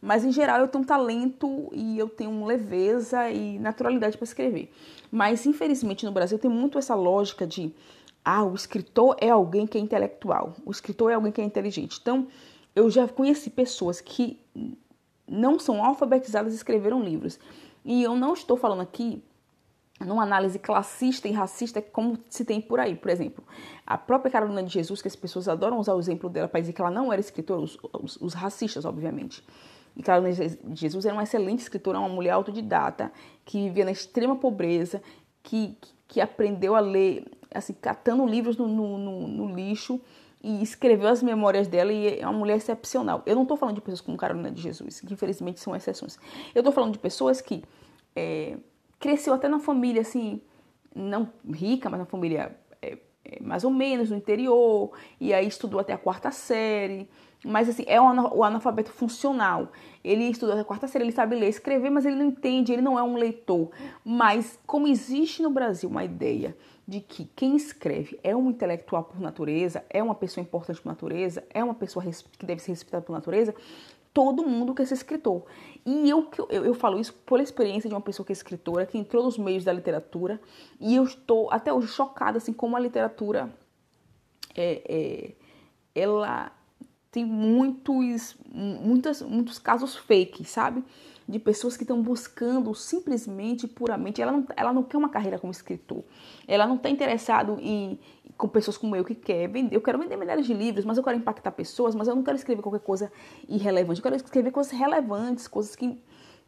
mas 0.00 0.24
em 0.24 0.32
geral 0.32 0.60
eu 0.60 0.68
tenho 0.68 0.82
um 0.82 0.86
talento 0.86 1.70
e 1.72 1.98
eu 1.98 2.08
tenho 2.08 2.44
leveza 2.44 3.30
e 3.30 3.58
naturalidade 3.58 4.16
para 4.16 4.24
escrever. 4.24 4.72
Mas 5.10 5.46
infelizmente 5.46 6.04
no 6.04 6.12
Brasil 6.12 6.38
tem 6.38 6.50
muito 6.50 6.78
essa 6.78 6.94
lógica 6.94 7.46
de 7.46 7.74
ah, 8.24 8.44
o 8.44 8.54
escritor 8.54 9.16
é 9.20 9.28
alguém 9.28 9.66
que 9.66 9.76
é 9.76 9.80
intelectual, 9.80 10.54
o 10.64 10.70
escritor 10.70 11.10
é 11.10 11.14
alguém 11.14 11.30
que 11.30 11.40
é 11.40 11.44
inteligente. 11.44 11.98
Então, 12.00 12.26
eu 12.74 12.90
já 12.90 13.06
conheci 13.06 13.50
pessoas 13.50 14.00
que 14.00 14.40
não 15.26 15.58
são 15.58 15.84
alfabetizadas 15.84 16.52
e 16.52 16.56
escreveram 16.56 17.02
livros. 17.02 17.38
E 17.84 18.02
eu 18.02 18.14
não 18.14 18.34
estou 18.34 18.56
falando 18.56 18.82
aqui 18.82 19.22
numa 20.00 20.22
análise 20.22 20.58
classista 20.58 21.28
e 21.28 21.32
racista 21.32 21.80
como 21.80 22.18
se 22.28 22.44
tem 22.44 22.60
por 22.60 22.80
aí. 22.80 22.94
Por 22.96 23.10
exemplo, 23.10 23.44
a 23.86 23.96
própria 23.96 24.30
Carolina 24.30 24.62
de 24.62 24.72
Jesus, 24.72 25.00
que 25.00 25.08
as 25.08 25.16
pessoas 25.16 25.48
adoram 25.48 25.78
usar 25.78 25.94
o 25.94 26.00
exemplo 26.00 26.28
dela 26.28 26.48
para 26.48 26.60
dizer 26.60 26.72
que 26.72 26.80
ela 26.80 26.90
não 26.90 27.12
era 27.12 27.20
escritora, 27.20 27.60
os, 27.60 27.78
os, 27.92 28.16
os 28.16 28.34
racistas, 28.34 28.84
obviamente. 28.84 29.44
E 29.96 30.02
Carolina 30.02 30.34
de 30.48 30.80
Jesus 30.80 31.04
era 31.04 31.14
uma 31.14 31.22
excelente 31.22 31.60
escritora, 31.60 31.98
uma 31.98 32.08
mulher 32.08 32.30
autodidata, 32.30 33.12
que 33.44 33.68
vivia 33.68 33.84
na 33.84 33.92
extrema 33.92 34.34
pobreza, 34.34 35.00
que, 35.42 35.76
que 36.08 36.20
aprendeu 36.20 36.74
a 36.74 36.80
ler, 36.80 37.24
assim, 37.54 37.72
catando 37.74 38.26
livros 38.26 38.56
no, 38.56 38.66
no, 38.66 38.98
no, 38.98 39.28
no 39.28 39.54
lixo, 39.54 40.00
e 40.44 40.62
escreveu 40.62 41.08
as 41.08 41.22
memórias 41.22 41.66
dela 41.66 41.90
e 41.90 42.20
é 42.20 42.28
uma 42.28 42.38
mulher 42.38 42.58
excepcional. 42.58 43.22
Eu 43.24 43.34
não 43.34 43.42
estou 43.42 43.56
falando 43.56 43.76
de 43.76 43.80
pessoas 43.80 44.02
como 44.02 44.14
Carolina 44.18 44.50
de 44.50 44.60
Jesus, 44.60 45.00
que 45.00 45.14
infelizmente 45.14 45.58
são 45.58 45.74
exceções. 45.74 46.18
Eu 46.54 46.60
estou 46.60 46.70
falando 46.70 46.92
de 46.92 46.98
pessoas 46.98 47.40
que 47.40 47.64
é, 48.14 48.58
cresceu 49.00 49.32
até 49.32 49.48
na 49.48 49.58
família, 49.58 50.02
assim, 50.02 50.42
não 50.94 51.30
rica, 51.50 51.88
mas 51.88 51.98
na 51.98 52.04
família 52.04 52.54
é, 52.82 52.98
é, 53.24 53.42
mais 53.42 53.64
ou 53.64 53.70
menos 53.70 54.10
no 54.10 54.16
interior, 54.16 54.92
e 55.18 55.32
aí 55.32 55.48
estudou 55.48 55.80
até 55.80 55.94
a 55.94 55.98
quarta 55.98 56.30
série. 56.30 57.08
Mas 57.42 57.68
assim, 57.68 57.84
é 57.86 57.98
o 58.00 58.44
analfabeto 58.44 58.90
funcional. 58.90 59.72
Ele 60.02 60.24
estudou 60.24 60.52
até 60.52 60.60
a 60.60 60.64
quarta 60.64 60.86
série, 60.86 61.04
ele 61.04 61.12
sabe 61.12 61.36
ler 61.36 61.48
escrever, 61.48 61.88
mas 61.88 62.04
ele 62.04 62.16
não 62.16 62.26
entende, 62.26 62.72
ele 62.72 62.82
não 62.82 62.98
é 62.98 63.02
um 63.02 63.16
leitor. 63.16 63.70
Mas 64.04 64.58
como 64.66 64.86
existe 64.86 65.42
no 65.42 65.50
Brasil 65.50 65.88
uma 65.88 66.04
ideia 66.04 66.54
de 66.86 67.00
que 67.00 67.24
quem 67.34 67.56
escreve 67.56 68.18
é 68.22 68.36
um 68.36 68.50
intelectual 68.50 69.04
por 69.04 69.20
natureza, 69.20 69.84
é 69.88 70.02
uma 70.02 70.14
pessoa 70.14 70.42
importante 70.42 70.80
por 70.80 70.88
natureza, 70.88 71.42
é 71.50 71.64
uma 71.64 71.74
pessoa 71.74 72.04
que 72.38 72.44
deve 72.44 72.60
ser 72.60 72.72
respeitada 72.72 73.04
por 73.04 73.12
natureza, 73.12 73.54
todo 74.12 74.46
mundo 74.46 74.74
quer 74.74 74.86
ser 74.86 74.94
escritor. 74.94 75.44
E 75.84 76.08
eu, 76.08 76.30
eu, 76.48 76.64
eu 76.66 76.74
falo 76.74 77.00
isso 77.00 77.12
por 77.26 77.40
experiência 77.40 77.88
de 77.88 77.94
uma 77.94 78.00
pessoa 78.00 78.24
que 78.24 78.32
é 78.32 78.34
escritora, 78.34 78.86
que 78.86 78.98
entrou 78.98 79.24
nos 79.24 79.36
meios 79.38 79.64
da 79.64 79.72
literatura, 79.72 80.40
e 80.78 80.94
eu 80.94 81.04
estou 81.04 81.50
até 81.50 81.72
hoje 81.72 81.88
chocada, 81.88 82.38
assim, 82.38 82.52
como 82.52 82.76
a 82.76 82.80
literatura, 82.80 83.52
é, 84.54 84.82
é, 84.88 85.34
ela 85.94 86.52
tem 87.10 87.24
muitos, 87.24 88.36
muitas, 88.52 89.22
muitos 89.22 89.58
casos 89.58 89.96
fake, 89.96 90.44
sabe? 90.44 90.84
De 91.28 91.38
pessoas 91.38 91.76
que 91.76 91.84
estão 91.84 92.02
buscando 92.02 92.74
simplesmente, 92.74 93.66
puramente, 93.66 94.20
ela 94.20 94.32
não, 94.32 94.46
ela 94.56 94.72
não 94.72 94.82
quer 94.82 94.96
uma 94.96 95.08
carreira 95.08 95.38
como 95.38 95.50
escritor, 95.50 96.02
ela 96.46 96.66
não 96.66 96.76
está 96.76 96.90
interessado 96.90 97.58
em 97.60 97.98
com 98.36 98.48
pessoas 98.48 98.76
como 98.76 98.96
eu 98.96 99.04
que 99.04 99.14
quer 99.14 99.48
vender, 99.48 99.76
eu 99.76 99.80
quero 99.80 99.98
vender 99.98 100.16
milhares 100.16 100.44
de 100.44 100.52
livros, 100.52 100.84
mas 100.84 100.98
eu 100.98 101.04
quero 101.04 101.16
impactar 101.16 101.52
pessoas, 101.52 101.94
mas 101.94 102.08
eu 102.08 102.16
não 102.16 102.22
quero 102.22 102.36
escrever 102.36 102.62
qualquer 102.62 102.80
coisa 102.80 103.12
irrelevante, 103.48 104.00
eu 104.00 104.02
quero 104.02 104.16
escrever 104.16 104.50
coisas 104.50 104.72
relevantes, 104.72 105.46
coisas 105.46 105.76
que, 105.76 105.96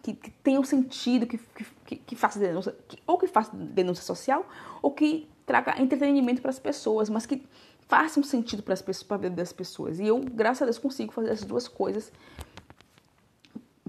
que, 0.03 0.12
que 0.14 0.31
tenham 0.31 0.64
sentido, 0.64 1.27
que, 1.27 1.39
que, 1.87 1.97
que 1.97 2.16
façam 2.16 2.43
denúncia, 2.43 2.74
que, 2.89 2.99
ou 3.07 3.16
que 3.16 3.29
façam 3.29 3.55
denúncia 3.57 4.03
social, 4.03 4.45
ou 4.83 4.91
que 4.91 5.29
traga 5.47 5.81
entretenimento 5.81 6.43
para 6.43 6.51
as 6.51 6.59
pessoas, 6.59 7.09
mas 7.09 7.24
que 7.24 7.45
façam 7.89 8.22
sentido 8.22 8.62
para 8.64 8.74
as 8.74 8.83
pessoas, 8.83 9.07
para 9.07 9.16
a 9.16 9.20
vida 9.20 9.37
das 9.37 9.53
pessoas. 9.53 10.01
E 10.01 10.07
eu, 10.07 10.18
graças 10.20 10.62
a 10.62 10.64
Deus, 10.64 10.79
consigo 10.79 11.12
fazer 11.12 11.31
essas 11.31 11.47
duas 11.47 11.68
coisas 11.68 12.12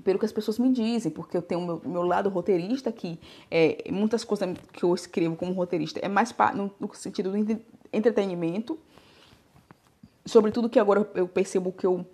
pelo 0.07 0.17
que 0.17 0.25
as 0.25 0.31
pessoas 0.31 0.57
me 0.57 0.71
dizem, 0.71 1.11
porque 1.11 1.35
eu 1.35 1.41
tenho 1.41 1.59
meu, 1.59 1.81
meu 1.83 2.01
lado 2.01 2.29
roteirista 2.29 2.93
que 2.93 3.19
é, 3.51 3.91
muitas 3.91 4.23
coisas 4.23 4.47
que 4.71 4.85
eu 4.85 4.95
escrevo 4.95 5.35
como 5.35 5.51
roteirista 5.51 5.99
é 6.01 6.07
mais 6.07 6.33
no, 6.55 6.71
no 6.79 6.95
sentido 6.95 7.29
do 7.29 7.61
entretenimento, 7.91 8.79
sobretudo 10.25 10.69
que 10.69 10.79
agora 10.79 11.11
eu 11.13 11.27
percebo 11.27 11.73
que 11.73 11.85
eu 11.85 12.05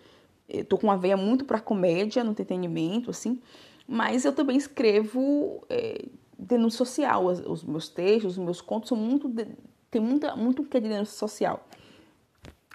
estou 0.49 0.79
com 0.79 0.87
uma 0.87 0.97
veia 0.97 1.15
muito 1.15 1.45
para 1.45 1.59
comédia, 1.59 2.23
no 2.23 2.31
entretenimento, 2.31 3.11
assim, 3.11 3.39
mas 3.87 4.25
eu 4.25 4.33
também 4.33 4.57
escrevo 4.57 5.63
é, 5.69 6.03
denúncia 6.35 6.79
social, 6.79 7.27
os, 7.27 7.41
os, 7.41 7.63
meus 7.63 7.89
textos, 7.89 8.39
os 8.39 8.43
meus 8.43 8.59
contos 8.59 8.89
são 8.89 8.97
muito 8.97 9.29
de, 9.29 9.45
tem 9.91 10.01
muita 10.01 10.35
muito 10.35 10.63
que 10.63 10.77
é 10.77 10.79
de 10.79 10.89
denúncia 10.89 11.15
social. 11.15 11.63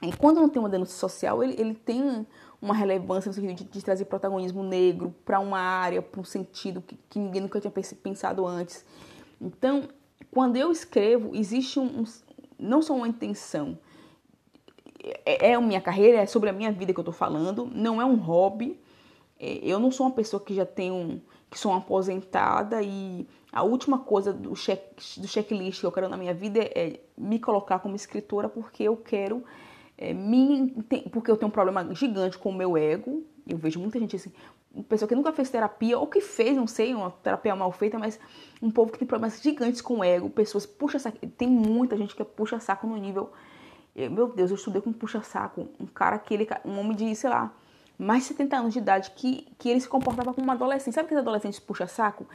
E 0.03 0.12
quando 0.16 0.40
não 0.40 0.49
tem 0.49 0.61
uma 0.61 0.68
denúncia 0.68 0.96
social, 0.96 1.42
ele, 1.42 1.61
ele 1.61 1.74
tem 1.74 2.26
uma 2.62 2.74
relevância 2.74 3.28
no 3.28 3.34
sentido 3.34 3.55
de, 3.57 3.64
de 3.64 3.84
trazer 3.84 4.05
protagonismo 4.05 4.62
negro 4.62 5.14
para 5.24 5.40
uma 5.40 5.59
área, 5.59 6.01
para 6.01 6.20
um 6.20 6.24
sentido 6.24 6.80
que, 6.80 6.96
que, 7.09 7.18
ninguém 7.18 7.42
nunca 7.42 7.61
tinha 7.61 7.70
pensado 7.70 8.46
antes. 8.46 8.84
Então, 9.40 9.88
quando 10.30 10.57
eu 10.57 10.70
escrevo, 10.70 11.34
existe 11.34 11.80
um, 11.80 12.01
um 12.01 12.05
não 12.59 12.80
só 12.80 12.94
uma 12.94 13.09
intenção, 13.09 13.78
é, 15.24 15.51
é 15.51 15.55
a 15.55 15.61
minha 15.61 15.80
carreira, 15.80 16.18
é 16.18 16.26
sobre 16.26 16.51
a 16.51 16.53
minha 16.53 16.70
vida 16.72 16.92
que 16.92 16.99
eu 16.99 17.03
estou 17.03 17.14
falando, 17.14 17.68
não 17.72 18.01
é 18.01 18.05
um 18.05 18.16
hobby. 18.16 18.80
É, 19.38 19.59
eu 19.62 19.78
não 19.78 19.90
sou 19.90 20.07
uma 20.07 20.12
pessoa 20.12 20.42
que 20.42 20.55
já 20.55 20.66
tenho, 20.66 21.22
que 21.51 21.59
sou 21.59 21.72
uma 21.72 21.78
aposentada 21.78 22.82
e 22.82 23.26
a 23.53 23.62
última 23.62 23.99
coisa 24.01 24.32
do, 24.32 24.55
check, 24.55 24.80
do 25.16 25.26
checklist 25.26 25.80
que 25.80 25.86
eu 25.86 25.92
quero 25.92 26.09
na 26.09 26.16
minha 26.16 26.34
vida 26.34 26.61
é, 26.61 26.72
é 26.74 27.01
me 27.16 27.38
colocar 27.38 27.78
como 27.78 27.96
escritora 27.96 28.49
porque 28.49 28.82
eu 28.82 28.96
quero 28.96 29.44
é, 29.99 30.14
me, 30.14 30.70
porque 31.11 31.30
eu 31.30 31.36
tenho 31.36 31.49
um 31.49 31.53
problema 31.53 31.92
gigante 31.94 32.38
com 32.38 32.51
o 32.51 32.55
meu 32.55 32.76
ego. 32.76 33.24
Eu 33.46 33.59
vejo 33.59 33.80
muita 33.80 33.99
gente 33.99 34.14
assim, 34.14 34.32
pessoa 34.88 35.09
que 35.09 35.14
nunca 35.14 35.32
fez 35.32 35.51
terapia, 35.51 35.99
ou 35.99 36.07
que 36.07 36.20
fez, 36.20 36.57
não 36.57 36.66
sei, 36.66 36.94
uma 36.94 37.11
terapia 37.11 37.57
mal 37.57 37.72
feita, 37.72 37.99
mas 37.99 38.20
um 38.62 38.70
povo 38.70 38.92
que 38.92 38.99
tem 38.99 39.09
problemas 39.09 39.42
gigantes 39.42 39.80
com 39.80 39.99
o 39.99 40.05
ego, 40.05 40.30
pessoas 40.30 40.64
puxa 40.64 40.99
saco. 40.99 41.18
Tem 41.36 41.49
muita 41.49 41.96
gente 41.96 42.14
que 42.14 42.22
é 42.22 42.24
puxa 42.24 42.61
saco 42.61 42.86
no 42.86 42.96
nível. 42.96 43.32
Meu 43.94 44.28
Deus, 44.28 44.51
eu 44.51 44.57
estudei 44.57 44.80
com 44.80 44.92
puxa 44.92 45.20
saco. 45.22 45.68
Um 45.80 45.86
cara 45.86 46.18
que 46.18 46.32
ele. 46.32 46.46
Um 46.64 46.78
homem 46.78 46.96
de, 46.96 47.16
sei 47.16 47.28
lá, 47.28 47.53
mais 47.99 48.22
de 48.22 48.28
70 48.28 48.57
anos 48.57 48.72
de 48.72 48.78
idade, 48.78 49.11
que, 49.16 49.49
que 49.59 49.68
ele 49.68 49.80
se 49.80 49.88
comportava 49.88 50.32
como 50.32 50.46
um 50.46 50.53
adolescente. 50.53 50.94
Sabe 50.94 51.07
aqueles 51.07 51.22
adolescentes 51.22 51.59
puxa 51.59 51.88
saco? 51.88 52.26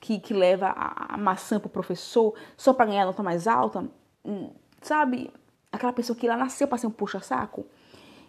Que, 0.00 0.18
que 0.18 0.34
leva 0.34 0.66
a, 0.66 1.14
a 1.14 1.16
maçã 1.16 1.60
pro 1.60 1.68
professor 1.68 2.34
só 2.56 2.72
para 2.72 2.86
ganhar 2.86 3.06
nota 3.06 3.22
mais 3.22 3.46
alta? 3.46 3.88
Hum, 4.24 4.50
sabe? 4.80 5.30
Aquela 5.72 5.92
pessoa 5.92 6.16
que 6.16 6.26
ela 6.26 6.36
nasceu 6.36 6.68
para 6.68 6.78
ser 6.78 6.86
um 6.86 6.90
puxa-saco 6.90 7.66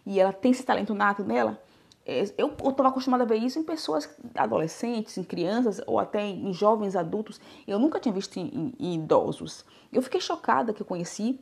e 0.05 0.19
ela 0.19 0.33
tem 0.33 0.51
esse 0.51 0.63
talento 0.63 0.93
nato 0.93 1.23
nela. 1.23 1.61
É, 2.05 2.23
eu 2.37 2.47
estava 2.69 2.89
acostumada 2.89 3.23
a 3.23 3.27
ver 3.27 3.37
isso 3.37 3.59
em 3.59 3.63
pessoas 3.63 4.09
adolescentes, 4.35 5.17
em 5.17 5.23
crianças 5.23 5.81
ou 5.87 5.99
até 5.99 6.25
em 6.25 6.51
jovens 6.53 6.95
adultos. 6.95 7.39
Eu 7.65 7.79
nunca 7.79 7.99
tinha 7.99 8.13
visto 8.13 8.37
em, 8.37 8.73
em 8.79 8.95
idosos. 8.95 9.65
Eu 9.91 10.01
fiquei 10.01 10.19
chocada 10.19 10.73
que 10.73 10.81
eu 10.81 10.85
conheci 10.85 11.39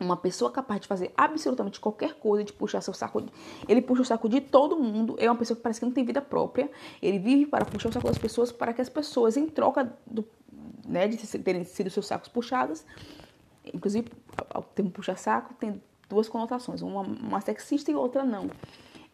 uma 0.00 0.16
pessoa 0.16 0.50
capaz 0.50 0.80
de 0.80 0.86
fazer 0.86 1.12
absolutamente 1.16 1.80
qualquer 1.80 2.14
coisa, 2.14 2.44
de 2.44 2.52
puxar 2.52 2.80
seu 2.80 2.94
saco. 2.94 3.24
Ele 3.66 3.82
puxa 3.82 4.02
o 4.02 4.04
saco 4.04 4.28
de 4.28 4.40
todo 4.40 4.78
mundo. 4.78 5.16
É 5.18 5.28
uma 5.28 5.36
pessoa 5.36 5.56
que 5.56 5.62
parece 5.62 5.80
que 5.80 5.86
não 5.86 5.92
tem 5.92 6.04
vida 6.04 6.20
própria. 6.20 6.70
Ele 7.02 7.18
vive 7.18 7.46
para 7.46 7.64
puxar 7.64 7.88
o 7.88 7.92
saco 7.92 8.06
das 8.06 8.18
pessoas, 8.18 8.52
para 8.52 8.72
que 8.72 8.80
as 8.80 8.88
pessoas, 8.88 9.36
em 9.36 9.46
troca 9.48 9.92
do, 10.06 10.24
né, 10.86 11.08
de 11.08 11.16
terem 11.38 11.64
sido 11.64 11.90
seus 11.90 12.06
sacos 12.06 12.28
puxados, 12.28 12.84
Inclusive, 13.74 14.10
o 14.54 14.62
termo 14.62 14.90
puxa-saco 14.90 15.54
tem 15.54 15.82
duas 16.08 16.28
conotações, 16.28 16.82
uma, 16.82 17.02
uma 17.02 17.40
sexista 17.40 17.90
e 17.90 17.94
outra 17.94 18.24
não. 18.24 18.50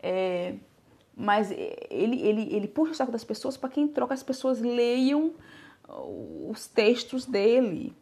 É, 0.01 0.55
mas 1.17 1.51
ele, 1.51 2.21
ele, 2.21 2.55
ele 2.55 2.69
puxa 2.69 2.93
o 2.93 2.95
saco 2.95 3.13
das 3.13 3.25
pessoas 3.25 3.57
para 3.57 3.69
que 3.69 3.81
em 3.81 3.89
troca 3.89 4.15
as 4.15 4.23
pessoas 4.23 4.61
leiam 4.61 5.33
os 6.49 6.67
textos 6.67 7.27
dele. 7.27 7.95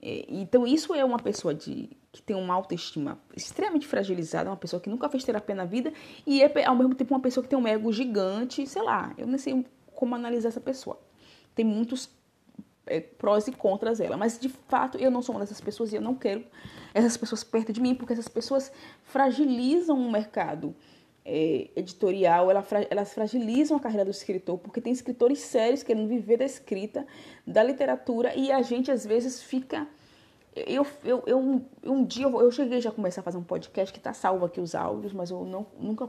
É, 0.00 0.24
então 0.28 0.66
isso 0.66 0.94
é 0.94 1.04
uma 1.04 1.18
pessoa 1.18 1.54
de, 1.54 1.90
que 2.12 2.22
tem 2.22 2.36
uma 2.36 2.54
autoestima 2.54 3.18
extremamente 3.36 3.86
fragilizada, 3.86 4.50
uma 4.50 4.56
pessoa 4.56 4.80
que 4.80 4.88
nunca 4.88 5.08
fez 5.08 5.24
terapia 5.24 5.54
na 5.54 5.64
vida 5.64 5.92
e 6.26 6.42
é 6.42 6.64
ao 6.64 6.76
mesmo 6.76 6.94
tempo 6.94 7.14
uma 7.14 7.20
pessoa 7.20 7.42
que 7.44 7.50
tem 7.50 7.58
um 7.58 7.66
ego 7.66 7.92
gigante, 7.92 8.66
sei 8.66 8.82
lá, 8.82 9.14
eu 9.18 9.26
nem 9.26 9.38
sei 9.38 9.64
como 9.94 10.14
analisar 10.14 10.48
essa 10.48 10.60
pessoa. 10.60 10.98
Tem 11.54 11.64
muitos 11.64 12.08
é, 12.86 13.00
prós 13.00 13.48
e 13.48 13.52
contras 13.52 14.00
ela. 14.00 14.16
Mas 14.16 14.38
de 14.38 14.48
fato 14.48 14.96
eu 14.98 15.10
não 15.10 15.20
sou 15.20 15.34
uma 15.34 15.40
dessas 15.40 15.60
pessoas 15.60 15.92
e 15.92 15.96
eu 15.96 16.02
não 16.02 16.14
quero 16.14 16.44
essas 16.94 17.16
pessoas 17.16 17.44
perto 17.44 17.72
de 17.72 17.80
mim, 17.80 17.94
porque 17.94 18.12
essas 18.12 18.28
pessoas 18.28 18.72
fragilizam 19.02 19.98
o 19.98 20.10
mercado 20.10 20.74
é, 21.24 21.68
editorial, 21.74 22.50
ela, 22.50 22.64
elas 22.88 23.12
fragilizam 23.12 23.76
a 23.76 23.80
carreira 23.80 24.04
do 24.04 24.10
escritor, 24.12 24.58
porque 24.58 24.80
tem 24.80 24.92
escritores 24.92 25.40
sérios 25.40 25.82
querendo 25.82 26.06
viver 26.06 26.36
da 26.36 26.44
escrita, 26.44 27.04
da 27.44 27.62
literatura, 27.64 28.32
e 28.36 28.52
a 28.52 28.62
gente 28.62 28.90
às 28.92 29.04
vezes 29.04 29.42
fica. 29.42 29.88
Eu, 30.54 30.86
eu, 31.04 31.22
eu 31.26 31.62
um 31.84 32.04
dia 32.04 32.24
eu, 32.24 32.40
eu 32.40 32.50
cheguei 32.50 32.80
já 32.80 32.88
a 32.88 32.92
começar 32.92 33.20
a 33.20 33.24
fazer 33.24 33.36
um 33.36 33.42
podcast 33.42 33.92
que 33.92 33.98
está 33.98 34.14
salvo 34.14 34.46
aqui 34.46 34.58
os 34.58 34.74
áudios, 34.74 35.12
mas 35.12 35.30
eu 35.30 35.44
não, 35.44 35.66
nunca 35.78 36.08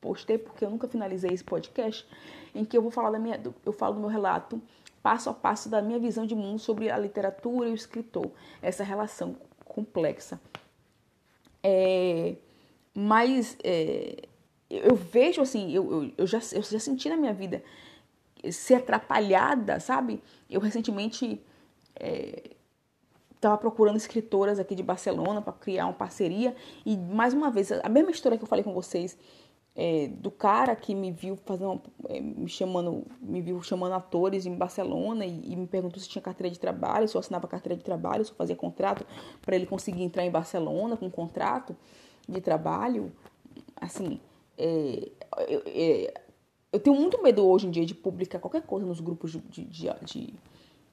postei 0.00 0.38
porque 0.38 0.64
eu 0.64 0.70
nunca 0.70 0.88
finalizei 0.88 1.32
esse 1.32 1.44
podcast, 1.44 2.06
em 2.54 2.64
que 2.64 2.78
eu 2.78 2.80
vou 2.80 2.90
falar 2.90 3.10
da 3.10 3.18
minha, 3.18 3.38
eu 3.66 3.72
falo 3.72 3.94
do 3.94 4.00
meu 4.00 4.08
relato 4.08 4.62
passo 5.04 5.28
a 5.28 5.34
passo 5.34 5.68
da 5.68 5.82
minha 5.82 5.98
visão 5.98 6.24
de 6.24 6.34
mundo 6.34 6.58
sobre 6.58 6.90
a 6.90 6.96
literatura 6.96 7.68
e 7.68 7.72
o 7.72 7.74
escritor, 7.74 8.30
essa 8.62 8.82
relação 8.82 9.36
complexa. 9.66 10.40
É, 11.62 12.36
mas 12.94 13.54
é, 13.62 14.22
eu 14.70 14.96
vejo 14.96 15.42
assim, 15.42 15.70
eu, 15.70 15.92
eu, 15.92 16.12
eu, 16.16 16.26
já, 16.26 16.38
eu 16.52 16.62
já 16.62 16.78
senti 16.78 17.10
na 17.10 17.18
minha 17.18 17.34
vida 17.34 17.62
ser 18.50 18.76
atrapalhada, 18.76 19.78
sabe? 19.78 20.22
Eu 20.48 20.58
recentemente 20.58 21.38
estava 23.34 23.56
é, 23.56 23.58
procurando 23.58 23.96
escritoras 23.96 24.58
aqui 24.58 24.74
de 24.74 24.82
Barcelona 24.82 25.42
para 25.42 25.52
criar 25.52 25.84
uma 25.84 25.92
parceria 25.92 26.56
e 26.84 26.96
mais 26.96 27.34
uma 27.34 27.50
vez 27.50 27.70
a 27.70 27.90
mesma 27.90 28.10
história 28.10 28.38
que 28.38 28.44
eu 28.44 28.48
falei 28.48 28.64
com 28.64 28.72
vocês 28.72 29.18
é, 29.76 30.06
do 30.06 30.30
cara 30.30 30.76
que 30.76 30.94
me 30.94 31.10
viu 31.10 31.36
fazendo, 31.36 31.82
é, 32.08 32.20
me 32.20 32.48
chamando, 32.48 33.04
me 33.20 33.40
viu 33.40 33.60
chamando 33.60 33.94
atores 33.94 34.46
em 34.46 34.54
Barcelona 34.54 35.26
e, 35.26 35.52
e, 35.52 35.56
me 35.56 35.66
perguntou 35.66 35.98
se 35.98 36.08
tinha 36.08 36.22
carteira 36.22 36.52
de 36.52 36.60
trabalho, 36.60 37.08
se 37.08 37.16
eu 37.16 37.18
assinava 37.18 37.48
carteira 37.48 37.76
de 37.76 37.82
trabalho, 37.82 38.24
se 38.24 38.30
eu 38.30 38.36
fazia 38.36 38.54
contrato 38.54 39.04
para 39.42 39.56
ele 39.56 39.66
conseguir 39.66 40.04
entrar 40.04 40.24
em 40.24 40.30
Barcelona 40.30 40.96
com 40.96 41.06
um 41.06 41.10
contrato 41.10 41.76
de 42.28 42.40
trabalho. 42.40 43.12
Assim, 43.74 44.20
é, 44.56 45.10
eu, 45.48 45.62
é, 45.66 46.14
eu, 46.72 46.78
tenho 46.78 46.94
muito 46.94 47.20
medo 47.20 47.44
hoje 47.44 47.66
em 47.66 47.70
dia 47.70 47.84
de 47.84 47.96
publicar 47.96 48.38
qualquer 48.38 48.62
coisa 48.62 48.86
nos 48.86 49.00
grupos 49.00 49.32
de, 49.32 49.64
de, 49.64 49.88
de, 50.04 50.34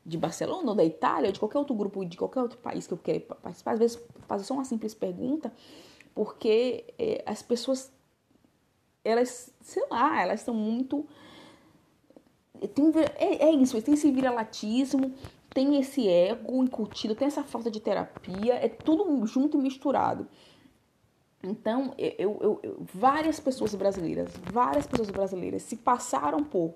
de 0.03 0.17
Barcelona 0.17 0.71
ou 0.71 0.75
da 0.75 0.83
Itália 0.83 1.27
ou 1.27 1.31
de 1.31 1.39
qualquer 1.39 1.59
outro 1.59 1.75
grupo, 1.75 2.03
de 2.03 2.17
qualquer 2.17 2.41
outro 2.41 2.57
país 2.57 2.87
que 2.87 2.93
eu 2.93 2.97
queira 2.97 3.19
participar. 3.19 3.73
Às 3.73 3.79
vezes 3.79 4.03
fazer 4.27 4.43
só 4.43 4.55
uma 4.55 4.65
simples 4.65 4.95
pergunta, 4.95 5.53
porque 6.15 6.83
é, 6.97 7.23
as 7.27 7.43
pessoas 7.43 7.91
elas, 9.03 9.53
sei 9.61 9.83
lá, 9.89 10.21
elas 10.21 10.41
são 10.41 10.53
muito. 10.53 11.05
Tem, 12.73 12.91
é, 13.17 13.47
é 13.47 13.51
isso, 13.51 13.81
tem 13.81 13.95
esse 13.95 14.11
viralatismo, 14.11 15.13
tem 15.53 15.79
esse 15.79 16.07
ego 16.07 16.63
incutido, 16.63 17.15
tem 17.15 17.27
essa 17.27 17.43
falta 17.43 17.71
de 17.71 17.79
terapia, 17.79 18.53
é 18.53 18.69
tudo 18.69 19.25
junto 19.25 19.57
e 19.57 19.61
misturado. 19.61 20.27
Então, 21.43 21.93
eu, 21.97 22.37
eu, 22.39 22.59
eu, 22.61 22.85
várias 22.93 23.39
pessoas 23.39 23.73
brasileiras, 23.73 24.31
várias 24.51 24.85
pessoas 24.85 25.09
brasileiras 25.09 25.63
se 25.63 25.75
passaram 25.75 26.43
por 26.43 26.75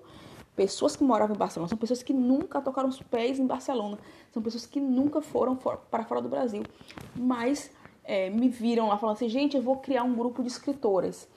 pessoas 0.56 0.96
que 0.96 1.04
moravam 1.04 1.36
em 1.36 1.38
Barcelona, 1.38 1.68
são 1.68 1.78
pessoas 1.78 2.02
que 2.02 2.12
nunca 2.12 2.60
tocaram 2.60 2.88
os 2.88 3.00
pés 3.00 3.38
em 3.38 3.46
Barcelona, 3.46 3.98
são 4.32 4.42
pessoas 4.42 4.66
que 4.66 4.80
nunca 4.80 5.20
foram 5.20 5.56
for, 5.56 5.76
para 5.90 6.04
fora 6.04 6.20
do 6.20 6.28
Brasil, 6.28 6.64
mas 7.14 7.70
é, 8.02 8.28
me 8.30 8.48
viram 8.48 8.88
lá 8.88 8.98
falando 8.98 9.16
assim, 9.16 9.28
gente, 9.28 9.56
eu 9.56 9.62
vou 9.62 9.76
criar 9.76 10.02
um 10.02 10.14
grupo 10.14 10.42
de 10.42 10.48
escritoras 10.48 11.28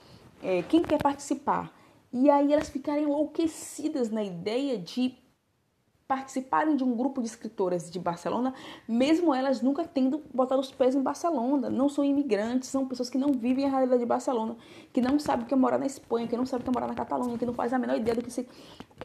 é, 0.42 0.62
quem 0.62 0.82
quer 0.82 1.00
participar? 1.02 1.72
E 2.12 2.28
aí 2.28 2.52
elas 2.52 2.68
ficarem 2.68 3.04
enlouquecidas 3.04 4.10
na 4.10 4.22
ideia 4.22 4.76
de 4.76 5.16
participarem 6.10 6.74
de 6.74 6.82
um 6.82 6.96
grupo 6.96 7.22
de 7.22 7.28
escritoras 7.28 7.88
de 7.88 7.96
Barcelona, 8.00 8.52
mesmo 8.88 9.32
elas 9.32 9.62
nunca 9.62 9.84
tendo 9.84 10.20
botado 10.34 10.60
os 10.60 10.72
pés 10.72 10.96
em 10.96 11.00
Barcelona. 11.00 11.70
Não 11.70 11.88
são 11.88 12.04
imigrantes, 12.04 12.68
são 12.68 12.84
pessoas 12.84 13.08
que 13.08 13.16
não 13.16 13.32
vivem 13.32 13.64
a 13.64 13.68
realidade 13.68 14.00
de 14.00 14.06
Barcelona, 14.06 14.56
que 14.92 15.00
não 15.00 15.20
sabem 15.20 15.44
o 15.44 15.48
que 15.48 15.54
é 15.54 15.56
morar 15.56 15.78
na 15.78 15.86
Espanha, 15.86 16.26
que 16.26 16.36
não 16.36 16.44
sabem 16.44 16.62
o 16.62 16.64
que 16.64 16.70
é 16.70 16.72
morar 16.72 16.88
na 16.88 16.96
Catalunha, 16.96 17.38
que 17.38 17.46
não 17.46 17.54
faz 17.54 17.72
a 17.72 17.78
menor 17.78 17.96
ideia 17.96 18.16
do 18.16 18.24
que 18.24 18.30
se. 18.32 18.48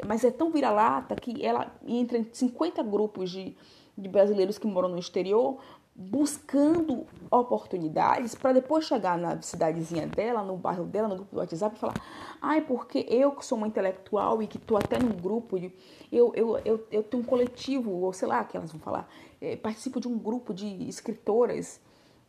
Mas 0.04 0.24
é 0.24 0.32
tão 0.32 0.50
vira-lata 0.50 1.16
que 1.16 1.46
ela 1.46 1.72
entra 1.86 2.18
em 2.18 2.28
50 2.34 2.82
grupos 2.82 3.30
de, 3.30 3.56
de 3.96 4.10
brasileiros 4.10 4.58
que 4.58 4.66
moram 4.66 4.90
no 4.90 4.98
exterior 4.98 5.60
buscando 5.96 7.06
oportunidades 7.32 8.36
para 8.36 8.52
depois 8.52 8.86
chegar 8.86 9.18
na 9.18 9.42
cidadezinha 9.42 10.06
dela, 10.06 10.44
no 10.44 10.58
bairro 10.58 10.84
dela, 10.84 11.08
no 11.08 11.16
grupo 11.16 11.36
do 11.36 11.40
WhatsApp 11.40 11.76
e 11.76 11.80
falar: 11.80 11.96
ai, 12.42 12.62
porque 12.62 13.06
eu 13.10 13.32
que 13.32 13.46
sou 13.46 13.58
uma 13.58 13.68
intelectual 13.68 14.44
e 14.44 14.48
que 14.48 14.58
estou 14.58 14.78
até 14.78 15.00
num 15.00 15.16
grupo, 15.16 15.60
de, 15.60 15.72
eu, 16.12 16.34
eu, 16.36 16.58
eu, 16.66 16.88
eu 16.92 17.04
tenho 17.04 17.24
um 17.24 17.26
coletivo, 17.26 17.92
ou 17.92 18.12
sei 18.12 18.28
lá, 18.28 18.44
que 18.44 18.58
elas 18.58 18.72
vão 18.72 18.82
falar, 18.82 19.10
é, 19.40 19.56
participo 19.56 20.02
de 20.02 20.08
um 20.08 20.18
grupo 20.18 20.54
de 20.54 20.88
escritoras, 20.88 21.80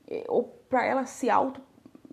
é, 0.08 0.24
ou 0.28 0.44
para 0.68 0.84
ela 0.84 1.04
se 1.04 1.28
auto 1.28 1.60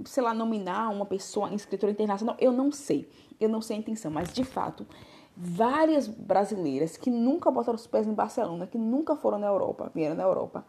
sei 0.06 0.24
lá, 0.24 0.34
nominar 0.34 0.90
uma 0.90 1.06
pessoa 1.06 1.54
escritora 1.54 1.92
internacional, 1.92 2.36
eu 2.40 2.52
não 2.52 2.72
sei. 2.72 3.10
Eu 3.40 3.50
não 3.50 3.62
sei 3.62 3.78
a 3.78 3.80
intenção, 3.80 4.10
mas 4.10 4.34
de 4.34 4.44
fato, 4.44 4.88
várias 5.36 6.08
brasileiras 6.08 6.98
que 6.98 7.10
nunca 7.10 7.52
botaram 7.52 7.76
os 7.76 7.88
pés 7.88 8.08
em 8.08 8.14
Barcelona, 8.14 8.68
que 8.68 8.78
nunca 8.78 9.16
foram 9.16 9.38
na 9.40 9.48
Europa, 9.48 9.92
vieram 9.94 10.16
na 10.16 10.24
Europa, 10.24 10.66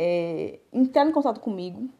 é, 0.00 0.60
entraram 0.72 1.10
em 1.10 1.12
contato 1.12 1.40
comigo 1.40 1.90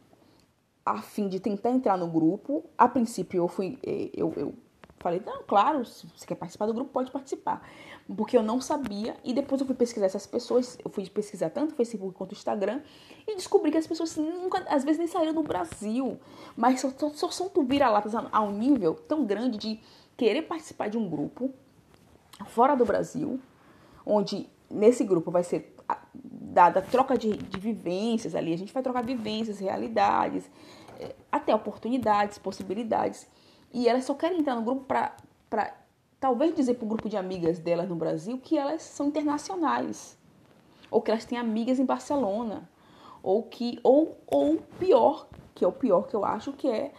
a 0.86 1.02
fim 1.02 1.28
de 1.28 1.40
tentar 1.40 1.70
entrar 1.70 1.96
no 1.98 2.06
grupo. 2.06 2.64
A 2.78 2.86
princípio 2.86 3.38
eu 3.38 3.48
fui, 3.48 3.76
é, 3.84 4.10
eu, 4.14 4.32
eu 4.36 4.54
falei, 5.00 5.20
não, 5.26 5.42
claro, 5.42 5.84
se 5.84 6.06
você 6.06 6.24
quer 6.24 6.36
participar 6.36 6.66
do 6.66 6.74
grupo, 6.74 6.92
pode 6.92 7.10
participar. 7.10 7.60
Porque 8.16 8.36
eu 8.36 8.42
não 8.42 8.60
sabia, 8.60 9.16
e 9.24 9.34
depois 9.34 9.60
eu 9.60 9.66
fui 9.66 9.74
pesquisar 9.74 10.06
essas 10.06 10.28
pessoas, 10.28 10.78
eu 10.84 10.88
fui 10.88 11.10
pesquisar 11.10 11.50
tanto 11.50 11.72
o 11.72 11.74
Facebook 11.74 12.14
quanto 12.14 12.30
o 12.30 12.34
Instagram, 12.36 12.82
e 13.26 13.34
descobri 13.34 13.72
que 13.72 13.78
as 13.78 13.86
pessoas 13.86 14.16
nunca, 14.16 14.64
às 14.68 14.84
vezes 14.84 14.98
nem 14.98 15.08
saíram 15.08 15.34
do 15.34 15.42
Brasil, 15.42 16.20
mas 16.56 16.80
só, 16.80 16.90
só, 16.90 17.10
só 17.10 17.30
são 17.32 17.48
tu 17.48 17.64
vira-latas 17.64 18.14
a 18.14 18.40
um 18.40 18.52
nível 18.52 18.94
tão 18.94 19.24
grande 19.26 19.58
de 19.58 19.80
querer 20.16 20.42
participar 20.42 20.88
de 20.88 20.96
um 20.96 21.10
grupo 21.10 21.50
fora 22.46 22.76
do 22.76 22.84
Brasil, 22.84 23.40
onde 24.06 24.48
nesse 24.70 25.02
grupo 25.02 25.32
vai 25.32 25.42
ser 25.42 25.74
dada 26.58 26.82
troca 26.82 27.16
de, 27.16 27.36
de 27.36 27.60
vivências 27.60 28.34
ali, 28.34 28.52
a 28.52 28.58
gente 28.58 28.72
vai 28.72 28.82
trocar 28.82 29.04
vivências, 29.04 29.60
realidades, 29.60 30.50
é, 30.98 31.14
até 31.30 31.54
oportunidades, 31.54 32.36
possibilidades. 32.36 33.28
E 33.72 33.88
elas 33.88 34.04
só 34.04 34.12
querem 34.12 34.40
entrar 34.40 34.56
no 34.56 34.62
grupo 34.62 34.84
para 34.84 35.14
talvez 36.18 36.52
dizer 36.56 36.74
para 36.74 36.84
o 36.84 36.88
grupo 36.88 37.08
de 37.08 37.16
amigas 37.16 37.60
delas 37.60 37.88
no 37.88 37.94
Brasil 37.94 38.40
que 38.42 38.58
elas 38.58 38.82
são 38.82 39.06
internacionais. 39.06 40.18
Ou 40.90 41.00
que 41.00 41.12
elas 41.12 41.24
têm 41.24 41.38
amigas 41.38 41.78
em 41.78 41.84
Barcelona. 41.84 42.68
Ou 43.22 43.44
que, 43.44 43.78
ou, 43.84 44.18
ou 44.26 44.56
pior, 44.80 45.28
que 45.54 45.64
é 45.64 45.68
o 45.68 45.72
pior 45.72 46.08
que 46.08 46.16
eu 46.16 46.24
acho, 46.24 46.52
que 46.54 46.66
é 46.66 46.92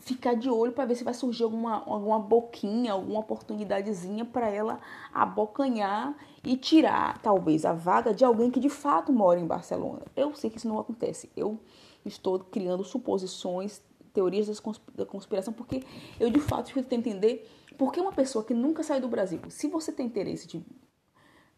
ficar 0.00 0.34
de 0.34 0.50
olho 0.50 0.72
para 0.72 0.86
ver 0.86 0.94
se 0.96 1.04
vai 1.04 1.14
surgir 1.14 1.44
alguma, 1.44 1.84
alguma 1.84 2.18
boquinha, 2.18 2.92
alguma 2.92 3.20
oportunidadezinha 3.20 4.24
para 4.24 4.48
ela 4.48 4.80
abocanhar 5.12 6.16
e 6.42 6.56
tirar, 6.56 7.20
talvez, 7.22 7.64
a 7.64 7.72
vaga 7.72 8.12
de 8.12 8.24
alguém 8.24 8.50
que 8.50 8.58
de 8.58 8.70
fato 8.70 9.12
mora 9.12 9.38
em 9.38 9.46
Barcelona. 9.46 10.02
Eu 10.16 10.34
sei 10.34 10.50
que 10.50 10.56
isso 10.56 10.68
não 10.68 10.78
acontece. 10.78 11.30
Eu 11.36 11.60
estou 12.04 12.38
criando 12.38 12.82
suposições, 12.82 13.82
teorias 14.12 14.48
da 14.94 15.06
conspiração, 15.06 15.52
porque 15.52 15.84
eu 16.18 16.30
de 16.30 16.40
fato 16.40 16.68
fico 16.68 16.82
tentando 16.82 17.06
entender 17.06 17.48
por 17.78 17.92
que 17.92 18.00
uma 18.00 18.12
pessoa 18.12 18.44
que 18.44 18.54
nunca 18.54 18.82
saiu 18.82 19.02
do 19.02 19.08
Brasil, 19.08 19.40
se 19.48 19.68
você 19.68 19.92
tem 19.92 20.06
interesse 20.06 20.46
de 20.46 20.64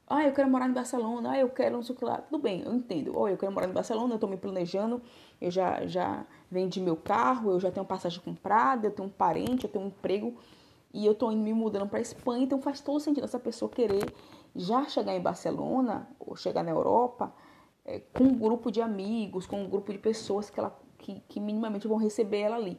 ah, 0.07 0.25
eu 0.25 0.33
quero 0.33 0.51
morar 0.51 0.69
em 0.69 0.73
Barcelona, 0.73 1.31
ah, 1.31 1.39
eu 1.39 1.49
quero 1.49 1.77
não 1.77 1.83
sei 1.83 1.95
o 1.95 1.99
que 1.99 2.05
lá. 2.05 2.19
Tudo 2.19 2.39
bem, 2.39 2.63
eu 2.63 2.75
entendo. 2.75 3.17
Oh, 3.17 3.29
eu 3.29 3.39
quero 3.39 3.51
morar 3.51 3.67
em 3.67 3.73
Barcelona, 3.73 4.13
eu 4.13 4.17
estou 4.17 4.29
me 4.29 4.37
planejando, 4.37 5.01
eu 5.43 5.51
já, 5.51 5.85
já 5.87 6.25
vendi 6.49 6.81
meu 6.81 6.97
carro, 6.97 7.51
eu 7.51 7.59
já 7.59 7.71
tenho 7.71 7.85
passagem 7.85 8.21
comprada, 8.21 8.87
eu 8.87 8.93
tenho 8.93 9.09
um 9.09 9.11
parente, 9.11 9.65
eu 9.65 9.71
tenho 9.71 9.85
um 9.85 9.89
emprego 9.89 10.37
e 10.95 11.05
eu 11.05 11.13
estou 11.13 11.33
indo 11.33 11.43
me 11.43 11.53
mudando 11.53 11.89
para 11.89 12.01
Espanha, 12.01 12.45
então 12.45 12.63
faz 12.63 12.81
todo 12.81 13.01
sentido 13.01 13.25
essa 13.25 13.41
pessoa 13.41 13.69
querer 13.69 14.15
já 14.55 14.85
chegar 14.85 15.17
em 15.17 15.21
Barcelona 15.21 16.09
ou 16.21 16.37
chegar 16.37 16.63
na 16.63 16.71
Europa 16.71 17.35
é, 17.85 17.99
com 18.15 18.25
um 18.25 18.39
grupo 18.39 18.71
de 18.71 18.81
amigos, 18.81 19.45
com 19.45 19.65
um 19.65 19.69
grupo 19.69 19.93
de 19.93 19.99
pessoas 19.99 20.49
que, 20.49 20.61
ela, 20.61 20.79
que, 20.99 21.21
que 21.29 21.41
minimamente 21.41 21.89
vão 21.89 21.97
receber 21.97 22.41
ela 22.41 22.57
ali. 22.57 22.79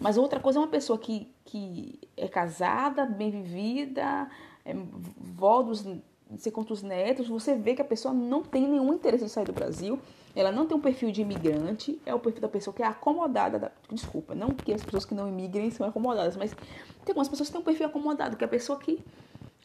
Mas 0.00 0.16
outra 0.16 0.38
coisa 0.38 0.60
é 0.60 0.62
uma 0.62 0.68
pessoa 0.68 0.98
que, 0.98 1.34
que 1.44 1.98
é 2.16 2.28
casada, 2.28 3.04
bem 3.04 3.30
vivida, 3.30 4.30
é, 4.64 4.74
vó 5.34 5.60
dos 5.62 5.84
não 5.84 6.38
sei 6.38 6.52
quantos 6.52 6.82
netos, 6.82 7.26
você 7.26 7.56
vê 7.56 7.74
que 7.74 7.82
a 7.82 7.84
pessoa 7.84 8.12
não 8.12 8.42
tem 8.42 8.68
nenhum 8.68 8.94
interesse 8.94 9.24
em 9.24 9.28
sair 9.28 9.46
do 9.46 9.52
Brasil, 9.52 9.98
ela 10.36 10.52
não 10.52 10.66
tem 10.66 10.76
um 10.76 10.80
perfil 10.80 11.10
de 11.10 11.22
imigrante, 11.22 11.98
é 12.04 12.14
o 12.14 12.20
perfil 12.20 12.42
da 12.42 12.48
pessoa 12.48 12.74
que 12.74 12.82
é 12.82 12.86
acomodada. 12.86 13.58
Da, 13.58 13.72
desculpa, 13.90 14.34
não 14.34 14.50
que 14.50 14.70
as 14.72 14.84
pessoas 14.84 15.06
que 15.06 15.14
não 15.14 15.26
imigrem 15.26 15.70
são 15.70 15.88
acomodadas, 15.88 16.36
mas 16.36 16.52
tem 16.52 17.08
algumas 17.08 17.26
pessoas 17.26 17.48
que 17.48 17.52
têm 17.54 17.62
um 17.62 17.64
perfil 17.64 17.86
acomodado, 17.86 18.36
que 18.36 18.44
é 18.44 18.46
a 18.46 18.48
pessoa 18.48 18.78
que 18.78 19.02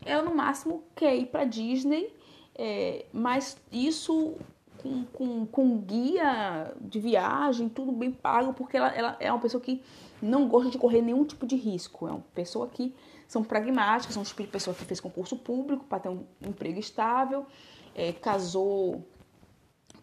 ela 0.05 0.23
no 0.23 0.33
máximo 0.33 0.81
quer 0.95 1.13
ir 1.13 1.25
para 1.25 1.43
Disney, 1.43 2.15
é, 2.55 3.05
mas 3.11 3.57
isso 3.69 4.35
com, 4.77 5.03
com, 5.05 5.45
com, 5.45 5.77
guia 5.77 6.73
de 6.79 6.99
viagem, 7.01 7.67
tudo 7.67 7.91
bem 7.91 8.09
pago, 8.09 8.53
porque 8.53 8.77
ela, 8.77 8.87
ela 8.95 9.17
é 9.19 9.29
uma 9.29 9.41
pessoa 9.41 9.61
que 9.61 9.83
não 10.21 10.47
gosta 10.47 10.69
de 10.69 10.77
correr 10.77 11.01
nenhum 11.01 11.25
tipo 11.25 11.45
de 11.45 11.57
risco, 11.57 12.07
é 12.07 12.11
uma 12.11 12.23
pessoa 12.33 12.67
que 12.67 12.95
são 13.27 13.43
pragmáticas, 13.43 14.13
são 14.13 14.23
o 14.23 14.25
tipo 14.25 14.41
de 14.41 14.47
pessoa 14.47 14.73
que 14.73 14.85
fez 14.85 15.01
concurso 15.01 15.35
público 15.35 15.83
para 15.83 15.99
ter 15.99 16.09
um 16.09 16.23
emprego 16.41 16.79
estável, 16.79 17.45
é, 17.93 18.13
casou 18.13 19.05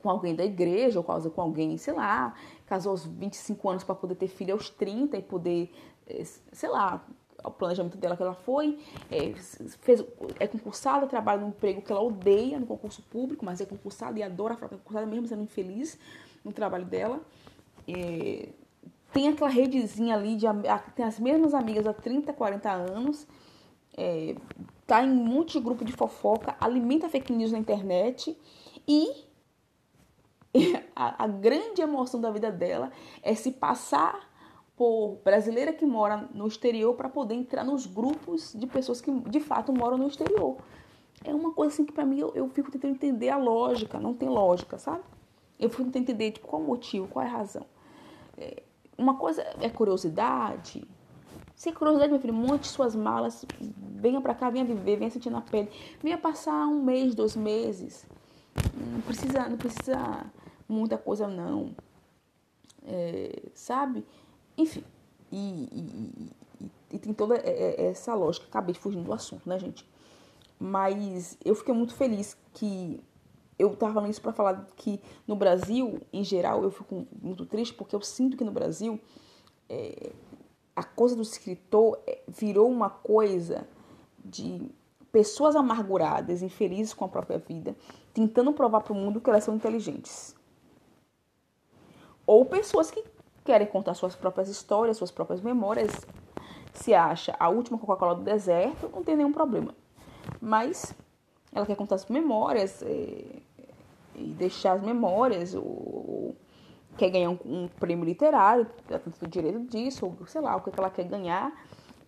com 0.03 0.11
alguém 0.11 0.35
da 0.35 0.45
igreja, 0.45 0.99
ou 0.99 1.05
casou 1.05 1.31
com 1.31 1.41
alguém, 1.41 1.77
sei 1.77 1.95
lá, 1.95 2.35
casou 2.67 2.91
aos 2.91 3.05
25 3.05 3.69
anos 3.69 3.85
para 3.85 3.95
poder 3.95 4.15
ter 4.15 4.29
filho 4.29 4.55
aos 4.55 4.71
30 4.71 5.17
e 5.17 5.23
poder, 5.23 5.73
é, 6.07 6.23
sei 6.53 6.69
lá, 6.69 7.05
o 7.45 7.51
planejamento 7.51 7.97
dela 7.97 8.17
que 8.17 8.23
ela 8.23 8.35
foi, 8.35 8.79
é, 9.11 9.33
fez, 9.81 10.05
é 10.39 10.47
concursada, 10.47 11.07
trabalha 11.07 11.41
num 11.41 11.49
emprego 11.49 11.83
que 11.83 11.93
ela 11.93 12.03
odeia 12.03 12.59
no 12.59 12.67
concurso 12.67 13.03
público, 13.03 13.45
mas 13.45 13.61
é 13.61 13.67
concursada 13.67 14.19
e 14.19 14.23
adora 14.23 14.55
ficar 14.55 14.69
concursada 14.69 15.07
mesmo 15.07 15.27
sendo 15.27 15.43
infeliz 15.43 15.99
no 16.45 16.53
trabalho 16.53 16.85
dela. 16.85 17.21
É, 17.87 18.49
tem 19.13 19.29
aquela 19.29 19.51
redezinha 19.51 20.15
ali, 20.15 20.37
de, 20.37 20.47
tem 20.95 21.05
as 21.05 21.19
mesmas 21.19 21.55
amigas 21.55 21.87
há 21.87 21.93
30, 21.93 22.33
40 22.33 22.71
anos, 22.71 23.27
é, 23.97 24.37
tá 24.87 25.03
em 25.03 25.11
um 25.11 25.15
monte 25.15 25.59
de 25.59 25.65
grupo 25.65 25.85
de 25.85 25.93
fofoca, 25.93 26.57
alimenta 26.61 27.09
fake 27.09 27.33
news 27.33 27.53
na 27.53 27.59
internet 27.59 28.37
e 28.87 29.28
a, 30.95 31.25
a 31.25 31.27
grande 31.27 31.81
emoção 31.81 32.21
da 32.21 32.31
vida 32.31 32.51
dela 32.51 32.91
é 33.23 33.35
se 33.35 33.53
passar 33.53 34.29
por 34.77 35.19
brasileira 35.25 35.73
que 35.73 35.85
mora 35.85 36.29
no 36.33 36.47
exterior 36.47 36.95
para 36.95 37.09
poder 37.09 37.35
entrar 37.35 37.65
nos 37.65 37.85
grupos 37.85 38.55
de 38.55 38.65
pessoas 38.67 39.01
que 39.01 39.11
de 39.11 39.41
fato 39.41 39.73
moram 39.73 39.99
no 39.99 40.07
exterior. 40.07 40.57
É 41.25 41.35
uma 41.35 41.53
coisa 41.53 41.75
assim 41.75 41.85
que 41.85 41.93
para 41.93 42.07
mim 42.07 42.21
eu, 42.21 42.33
eu, 42.35 42.49
fico 42.51 42.71
tentando 42.71 42.93
entender 42.93 43.29
a 43.29 43.37
lógica, 43.37 43.99
não 43.99 44.15
tem 44.15 44.29
lógica, 44.29 44.79
sabe? 44.79 45.03
Eu 45.59 45.69
fico 45.69 45.83
tentando 45.85 46.03
entender 46.05 46.31
tipo, 46.31 46.47
qual 46.47 46.63
o 46.63 46.65
motivo, 46.65 47.09
qual 47.09 47.25
é 47.25 47.29
a 47.29 47.33
razão. 47.33 47.67
É, 48.37 48.63
uma 48.97 49.17
coisa 49.17 49.45
é 49.61 49.69
curiosidade. 49.69 50.87
Se 51.57 51.71
é 51.71 51.73
curiosidade, 51.73 52.13
meu 52.13 52.21
filho, 52.21 52.33
monte 52.33 52.69
suas 52.69 52.95
malas, 52.95 53.45
venha 53.61 54.21
para 54.21 54.33
cá, 54.33 54.49
venha 54.49 54.65
viver, 54.65 54.97
venha 54.97 55.11
sentir 55.11 55.31
na 55.31 55.41
pele, 55.41 55.69
venha 56.01 56.17
passar 56.17 56.69
um 56.69 56.81
mês, 56.85 57.17
dois 57.17 57.35
meses. 57.35 58.07
Não 58.93 59.01
precisa, 59.01 59.49
não 59.49 59.57
precisa 59.57 60.25
muita 60.69 60.99
coisa 60.99 61.27
não, 61.27 61.75
é, 62.85 63.43
sabe? 63.55 64.05
Enfim, 64.57 64.85
e, 65.31 65.69
e, 65.73 66.31
e, 66.61 66.71
e, 66.95 66.99
tem 66.99 67.13
toda 67.13 67.37
essa 67.37 68.15
lógica. 68.15 68.47
Acabei 68.47 68.75
fugindo 68.75 69.05
do 69.05 69.13
assunto, 69.13 69.49
né, 69.49 69.59
gente? 69.59 69.89
Mas 70.59 71.39
eu 71.45 71.55
fiquei 71.55 71.73
muito 71.73 71.95
feliz 71.95 72.37
que 72.53 73.01
eu 73.59 73.75
tava 73.77 73.95
falando 73.95 74.11
isso 74.11 74.23
para 74.23 74.33
falar 74.33 74.67
que 74.77 75.01
no 75.27 75.37
Brasil, 75.37 76.01
em 76.13 76.23
geral, 76.23 76.63
eu 76.63 76.71
fico 76.71 77.07
muito 77.21 77.45
triste 77.45 77.75
porque 77.75 77.95
eu 77.95 78.01
sinto 78.01 78.37
que 78.37 78.45
no 78.45 78.53
Brasil 78.53 79.01
é, 79.69 80.13
a 80.75 80.85
coisa 80.85 81.17
do 81.17 81.23
escritor 81.23 82.01
é, 82.07 82.23
virou 82.29 82.71
uma 82.71 82.89
coisa 82.89 83.67
de 84.25 84.71
pessoas 85.11 85.57
amarguradas, 85.57 86.43
infelizes 86.43 86.95
com 86.95 87.05
a 87.05 87.09
própria 87.09 87.39
vida, 87.39 87.75
tentando 88.15 88.53
provar 88.53 88.81
para 88.83 88.93
o 88.93 88.97
mundo 88.97 89.21
que 89.21 89.29
elas 89.29 89.43
são 89.43 89.57
inteligentes. 89.57 90.37
Ou 92.29 92.45
pessoas 92.45 92.91
que 92.91 93.03
querem 93.43 93.67
contar 93.67 93.95
suas 93.95 94.15
próprias 94.15 94.51
histórias, 94.51 94.99
suas 94.99 95.11
próprias 95.11 95.41
memórias. 95.41 95.91
Se 96.75 96.93
acha 96.93 97.35
a 97.41 97.49
última 97.49 97.79
Coca-Cola 97.79 98.17
do 98.17 98.23
deserto, 98.23 98.91
não 98.95 99.03
tem 99.03 99.17
nenhum 99.17 99.33
problema. 99.33 99.75
Mas 100.39 100.95
ela 101.55 101.65
quer 101.65 101.75
contar 101.75 101.95
as 101.95 102.05
memórias, 102.05 102.83
é, 102.83 103.41
e 104.15 104.35
deixar 104.37 104.75
as 104.75 104.83
memórias, 104.83 105.55
ou, 105.55 106.37
quer 106.99 107.09
ganhar 107.09 107.31
um, 107.31 107.39
um 107.47 107.69
prêmio 107.81 108.05
literário, 108.05 108.67
ela 108.91 108.99
tem 108.99 109.13
o 109.23 109.27
direito 109.27 109.61
disso, 109.61 110.05
ou 110.05 110.27
sei 110.27 110.43
lá, 110.43 110.55
o 110.55 110.61
que, 110.61 110.71
que 110.71 110.79
ela 110.79 110.91
quer 110.91 111.05
ganhar, 111.05 111.51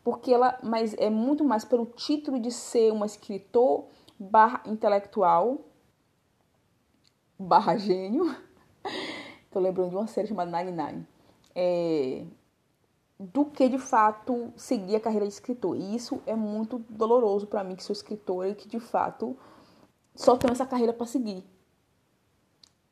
porque 0.05 0.35
ela, 0.35 0.59
mas 0.63 0.95
é 0.99 1.09
muito 1.09 1.43
mais 1.47 1.65
pelo 1.65 1.87
título 1.87 2.39
de 2.39 2.51
ser 2.51 2.93
uma 2.93 3.07
escritor 3.07 3.87
barra 4.19 4.63
intelectual, 4.67 5.65
barra 7.39 7.79
gênio. 7.79 8.37
Tô 9.51 9.59
lembrando 9.59 9.91
de 9.91 9.97
uma 9.97 10.07
série 10.07 10.29
chamada 10.29 10.51
Nine 10.51 10.71
Nine. 10.71 11.07
É, 11.55 12.25
do 13.19 13.45
que 13.45 13.69
de 13.69 13.79
fato 13.79 14.53
seguir 14.57 14.97
a 14.97 15.01
carreira 15.01 15.27
de 15.27 15.33
escritor. 15.33 15.77
E 15.77 15.95
isso 15.95 16.23
é 16.25 16.35
muito 16.35 16.79
doloroso 16.89 17.47
para 17.47 17.63
mim, 17.63 17.77
que 17.77 17.85
sou 17.85 17.93
escritora 17.93 18.49
e 18.49 18.55
que 18.55 18.69
de 18.69 18.81
fato 18.81 19.37
só 20.15 20.37
tenho 20.37 20.53
essa 20.53 20.65
carreira 20.65 20.93
para 20.93 21.07
seguir. 21.07 21.45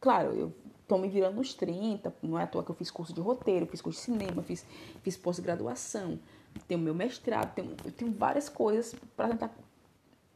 Claro, 0.00 0.32
eu 0.32 0.54
tô 0.86 0.98
me 0.98 1.08
virando 1.08 1.36
nos 1.36 1.54
30, 1.54 2.14
não 2.22 2.38
é 2.38 2.44
à 2.44 2.46
toa 2.46 2.62
que 2.62 2.70
eu 2.70 2.74
fiz 2.74 2.90
curso 2.90 3.12
de 3.12 3.20
roteiro, 3.20 3.66
fiz 3.66 3.80
curso 3.80 3.98
de 3.98 4.04
cinema, 4.04 4.42
fiz, 4.42 4.66
fiz 5.02 5.16
pós-graduação, 5.16 6.18
tenho 6.66 6.80
meu 6.80 6.94
mestrado, 6.94 7.54
tenho, 7.54 7.74
eu 7.84 7.92
tenho 7.92 8.12
várias 8.12 8.48
coisas 8.48 8.94
para 9.16 9.28
tentar 9.28 9.54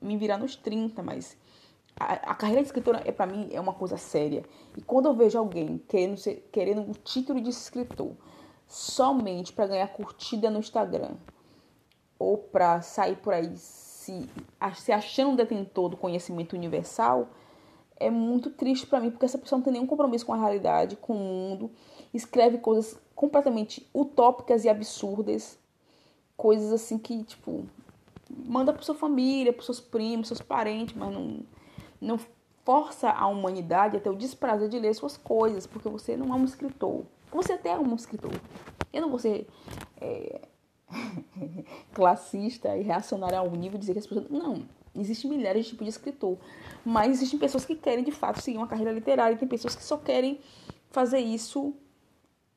me 0.00 0.16
virar 0.16 0.38
nos 0.38 0.56
30, 0.56 1.02
mas 1.02 1.36
a, 1.98 2.32
a 2.32 2.34
carreira 2.34 2.62
de 2.62 2.68
escritora 2.68 3.02
é 3.04 3.12
para 3.12 3.26
mim 3.26 3.48
é 3.52 3.60
uma 3.60 3.72
coisa 3.72 3.96
séria. 3.96 4.44
E 4.76 4.82
quando 4.82 5.06
eu 5.06 5.14
vejo 5.14 5.38
alguém 5.38 5.78
querendo 5.88 6.16
ser, 6.16 6.48
querendo 6.52 6.80
um 6.80 6.92
título 6.92 7.40
de 7.40 7.50
escritor, 7.50 8.12
somente 8.66 9.52
para 9.52 9.66
ganhar 9.66 9.88
curtida 9.88 10.50
no 10.50 10.58
Instagram 10.58 11.12
ou 12.18 12.38
para 12.38 12.80
sair 12.82 13.16
por 13.16 13.34
aí 13.34 13.56
se, 13.56 14.28
se 14.76 14.92
achando 14.92 15.36
detentor 15.36 15.88
do 15.88 15.96
conhecimento 15.96 16.54
universal, 16.54 17.28
é 17.96 18.10
muito 18.10 18.50
triste 18.50 18.86
para 18.86 19.00
mim, 19.00 19.10
porque 19.10 19.26
essa 19.26 19.38
pessoa 19.38 19.58
não 19.58 19.64
tem 19.64 19.74
nenhum 19.74 19.86
compromisso 19.86 20.26
com 20.26 20.32
a 20.32 20.36
realidade, 20.36 20.96
com 20.96 21.14
o 21.14 21.18
mundo, 21.18 21.70
escreve 22.12 22.58
coisas 22.58 22.98
completamente 23.14 23.88
utópicas 23.94 24.64
e 24.64 24.68
absurdas, 24.68 25.58
coisas 26.36 26.72
assim 26.72 26.98
que, 26.98 27.22
tipo, 27.22 27.64
manda 28.28 28.72
para 28.72 28.82
sua 28.82 28.94
família, 28.94 29.52
para 29.52 29.62
seus 29.64 29.80
primos, 29.80 30.28
seus 30.28 30.42
parentes, 30.42 30.96
mas 30.96 31.12
não, 31.12 31.40
não 32.02 32.18
força 32.64 33.10
a 33.10 33.26
humanidade 33.26 33.96
a 33.96 34.00
ter 34.00 34.10
o 34.10 34.16
desprazer 34.16 34.68
de 34.68 34.78
ler 34.78 34.94
suas 34.94 35.16
coisas, 35.16 35.66
porque 35.66 35.88
você 35.88 36.16
não 36.16 36.32
é 36.34 36.36
um 36.36 36.44
escritor. 36.44 37.04
Você 37.30 37.54
até 37.54 37.70
é 37.70 37.78
um 37.78 37.94
escritor. 37.94 38.32
Eu 38.92 39.02
não 39.02 39.08
vou 39.08 39.18
ser 39.18 39.48
é, 40.00 40.42
classista 41.94 42.76
e 42.76 42.82
reacionária 42.82 43.38
ao 43.38 43.50
nível 43.50 43.78
de 43.78 43.80
dizer 43.80 43.92
que 43.94 43.98
as 44.00 44.06
pessoas. 44.06 44.28
Não. 44.30 44.62
Existem 44.94 45.30
milhares 45.30 45.64
de 45.64 45.70
tipos 45.70 45.86
de 45.86 45.90
escritor. 45.90 46.36
Mas 46.84 47.12
existem 47.12 47.38
pessoas 47.38 47.64
que 47.64 47.74
querem, 47.74 48.04
de 48.04 48.12
fato, 48.12 48.42
seguir 48.42 48.58
uma 48.58 48.66
carreira 48.66 48.92
literária. 48.92 49.34
E 49.34 49.38
tem 49.38 49.48
pessoas 49.48 49.74
que 49.74 49.82
só 49.82 49.96
querem 49.96 50.38
fazer 50.90 51.20
isso 51.20 51.74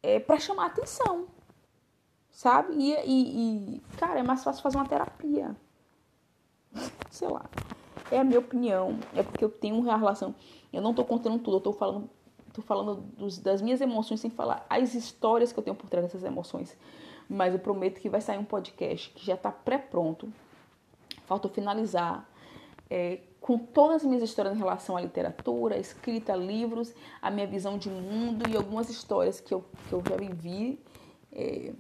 é, 0.04 0.20
para 0.20 0.38
chamar 0.38 0.66
atenção. 0.66 1.28
Sabe? 2.30 2.74
E, 2.74 2.92
e, 2.92 3.76
e, 3.76 3.82
cara, 3.98 4.20
é 4.20 4.24
mais 4.24 4.44
fácil 4.44 4.62
fazer 4.62 4.76
uma 4.76 4.86
terapia. 4.86 5.56
Sei 7.10 7.30
lá. 7.30 7.46
É 8.12 8.20
a 8.20 8.24
minha 8.24 8.40
opinião. 8.40 9.00
É 9.16 9.24
porque 9.24 9.44
eu 9.44 9.50
tenho 9.50 9.76
uma 9.76 9.98
relação. 9.98 10.36
Eu 10.72 10.82
não 10.82 10.94
tô 10.94 11.04
contando 11.04 11.40
tudo, 11.40 11.58
eu 11.58 11.62
tô 11.62 11.74
falando, 11.74 12.10
tô 12.54 12.62
falando 12.62 13.02
dos, 13.18 13.38
das 13.38 13.62
minhas 13.62 13.82
emoções 13.82 14.20
sem 14.20 14.30
falar 14.30 14.66
as 14.70 14.94
histórias 14.94 15.52
que 15.52 15.60
eu 15.60 15.64
tenho 15.64 15.76
por 15.76 15.90
trás 15.90 16.06
dessas 16.06 16.24
emoções. 16.24 16.78
Mas 17.30 17.54
eu 17.54 17.60
prometo 17.60 18.00
que 18.00 18.10
vai 18.10 18.22
sair 18.22 18.38
um 18.38 18.46
podcast 18.46 19.10
que 19.12 19.26
já 19.26 19.36
tá 19.36 19.52
pré-pronto. 19.52 20.32
Falta 21.26 21.50
finalizar. 21.50 22.30
É, 22.90 23.20
com 23.42 23.58
todas 23.58 23.98
as 23.98 24.04
minhas 24.06 24.24
histórias 24.24 24.56
em 24.56 24.58
relação 24.58 24.98
à 24.98 25.02
literatura, 25.02 25.78
escrita, 25.78 26.36
livros, 26.36 26.94
a 27.22 27.30
minha 27.30 27.46
visão 27.46 27.78
de 27.78 27.90
mundo 27.90 28.50
e 28.50 28.56
algumas 28.56 28.90
histórias 28.90 29.40
que 29.40 29.54
eu, 29.54 29.64
que 29.88 29.94
eu 29.94 30.04
já 30.08 30.16
vivi 30.18 30.80
é, 31.32 31.72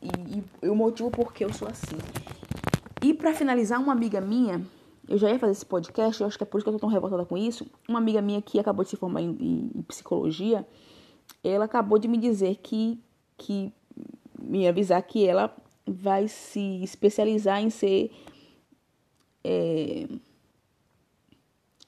e, 0.00 0.44
e 0.62 0.68
o 0.68 0.74
motivo 0.74 1.10
por 1.10 1.32
que 1.32 1.44
eu 1.44 1.52
sou 1.52 1.68
assim. 1.68 1.98
E 3.02 3.12
para 3.12 3.34
finalizar, 3.34 3.80
uma 3.80 3.92
amiga 3.92 4.20
minha, 4.20 4.64
eu 5.10 5.18
já 5.18 5.28
ia 5.28 5.40
fazer 5.40 5.52
esse 5.52 5.66
podcast, 5.66 6.20
eu 6.20 6.26
acho 6.28 6.38
que 6.38 6.44
é 6.44 6.46
por 6.46 6.58
isso 6.58 6.64
que 6.64 6.68
eu 6.68 6.74
tô 6.74 6.78
tão 6.78 6.88
revoltada 6.88 7.24
com 7.24 7.36
isso. 7.36 7.66
Uma 7.88 7.98
amiga 7.98 8.22
minha 8.22 8.40
que 8.40 8.60
acabou 8.60 8.84
de 8.84 8.90
se 8.90 8.96
formar 8.96 9.20
em, 9.20 9.36
em, 9.40 9.70
em 9.74 9.82
psicologia, 9.82 10.64
ela 11.42 11.64
acabou 11.64 11.98
de 11.98 12.06
me 12.06 12.16
dizer 12.16 12.60
que, 12.62 12.96
que 13.36 13.72
me 14.40 14.68
avisar 14.68 15.02
que 15.02 15.26
ela 15.26 15.52
vai 15.84 16.28
se 16.28 16.80
especializar 16.84 17.60
em 17.60 17.70
ser 17.70 18.12
é, 19.42 20.06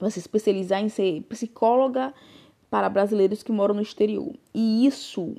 vai 0.00 0.10
se 0.10 0.18
especializar 0.18 0.82
em 0.82 0.88
ser 0.88 1.22
psicóloga 1.28 2.12
para 2.68 2.88
brasileiros 2.88 3.44
que 3.44 3.52
moram 3.52 3.76
no 3.76 3.82
exterior. 3.82 4.34
E 4.52 4.84
isso 4.84 5.36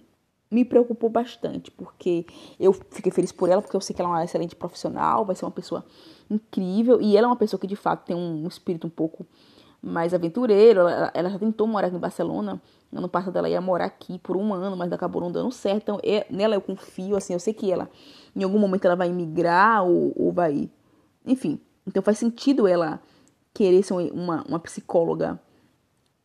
me 0.54 0.64
preocupou 0.64 1.10
bastante, 1.10 1.72
porque 1.72 2.26
eu 2.60 2.72
fiquei 2.74 3.12
feliz 3.12 3.32
por 3.32 3.50
ela, 3.50 3.62
porque 3.62 3.76
eu 3.76 3.82
sei 3.82 3.96
que 3.96 4.02
ela 4.02 4.12
é 4.12 4.14
uma 4.14 4.24
excelente 4.24 4.56
profissional, 4.56 5.26
vai 5.26 5.36
ser 5.36 5.46
uma 5.46 5.52
pessoa 5.52 5.84
incrível, 6.30 7.02
e 7.02 7.18
ela 7.18 7.26
é 7.26 7.30
uma 7.30 7.36
pessoa 7.36 7.60
que 7.60 7.68
de 7.68 7.76
fato 7.76 8.06
tem 8.06 8.16
um 8.16 8.48
espírito 8.48 8.88
um 8.88 8.90
pouco 8.90 9.26
mais 9.82 10.14
aventureiro. 10.14 10.82
Ela, 10.82 11.12
ela 11.14 11.30
já 11.30 11.40
tentou 11.40 11.68
morar 11.68 11.88
aqui 11.88 11.98
em 11.98 12.00
Barcelona, 12.00 12.62
ano 12.94 13.10
passado 13.10 13.36
ela 13.36 13.50
ia 13.50 13.60
morar 13.60 13.86
aqui 13.86 14.20
por 14.20 14.38
um 14.38 14.54
ano, 14.54 14.78
mas 14.78 14.92
acabou 14.92 15.22
não 15.22 15.32
dando 15.32 15.52
certo. 15.52 15.82
Então, 15.82 16.00
é, 16.04 16.26
nela 16.30 16.56
eu 16.56 16.62
confio, 16.62 17.16
assim, 17.16 17.34
eu 17.34 17.40
sei 17.40 17.54
que 17.54 17.72
ela, 17.72 17.90
em 18.36 18.44
algum 18.44 18.60
momento, 18.60 18.86
ela 18.86 18.96
vai 18.96 19.10
emigrar 19.10 19.84
ou, 19.84 20.14
ou 20.16 20.32
vai. 20.32 20.70
Enfim, 21.26 21.60
então 21.88 22.04
faz 22.04 22.18
sentido 22.20 22.68
ela 22.68 23.02
querer 23.54 23.84
ser 23.84 23.94
uma, 23.94 24.44
uma 24.48 24.60
psicóloga 24.60 25.40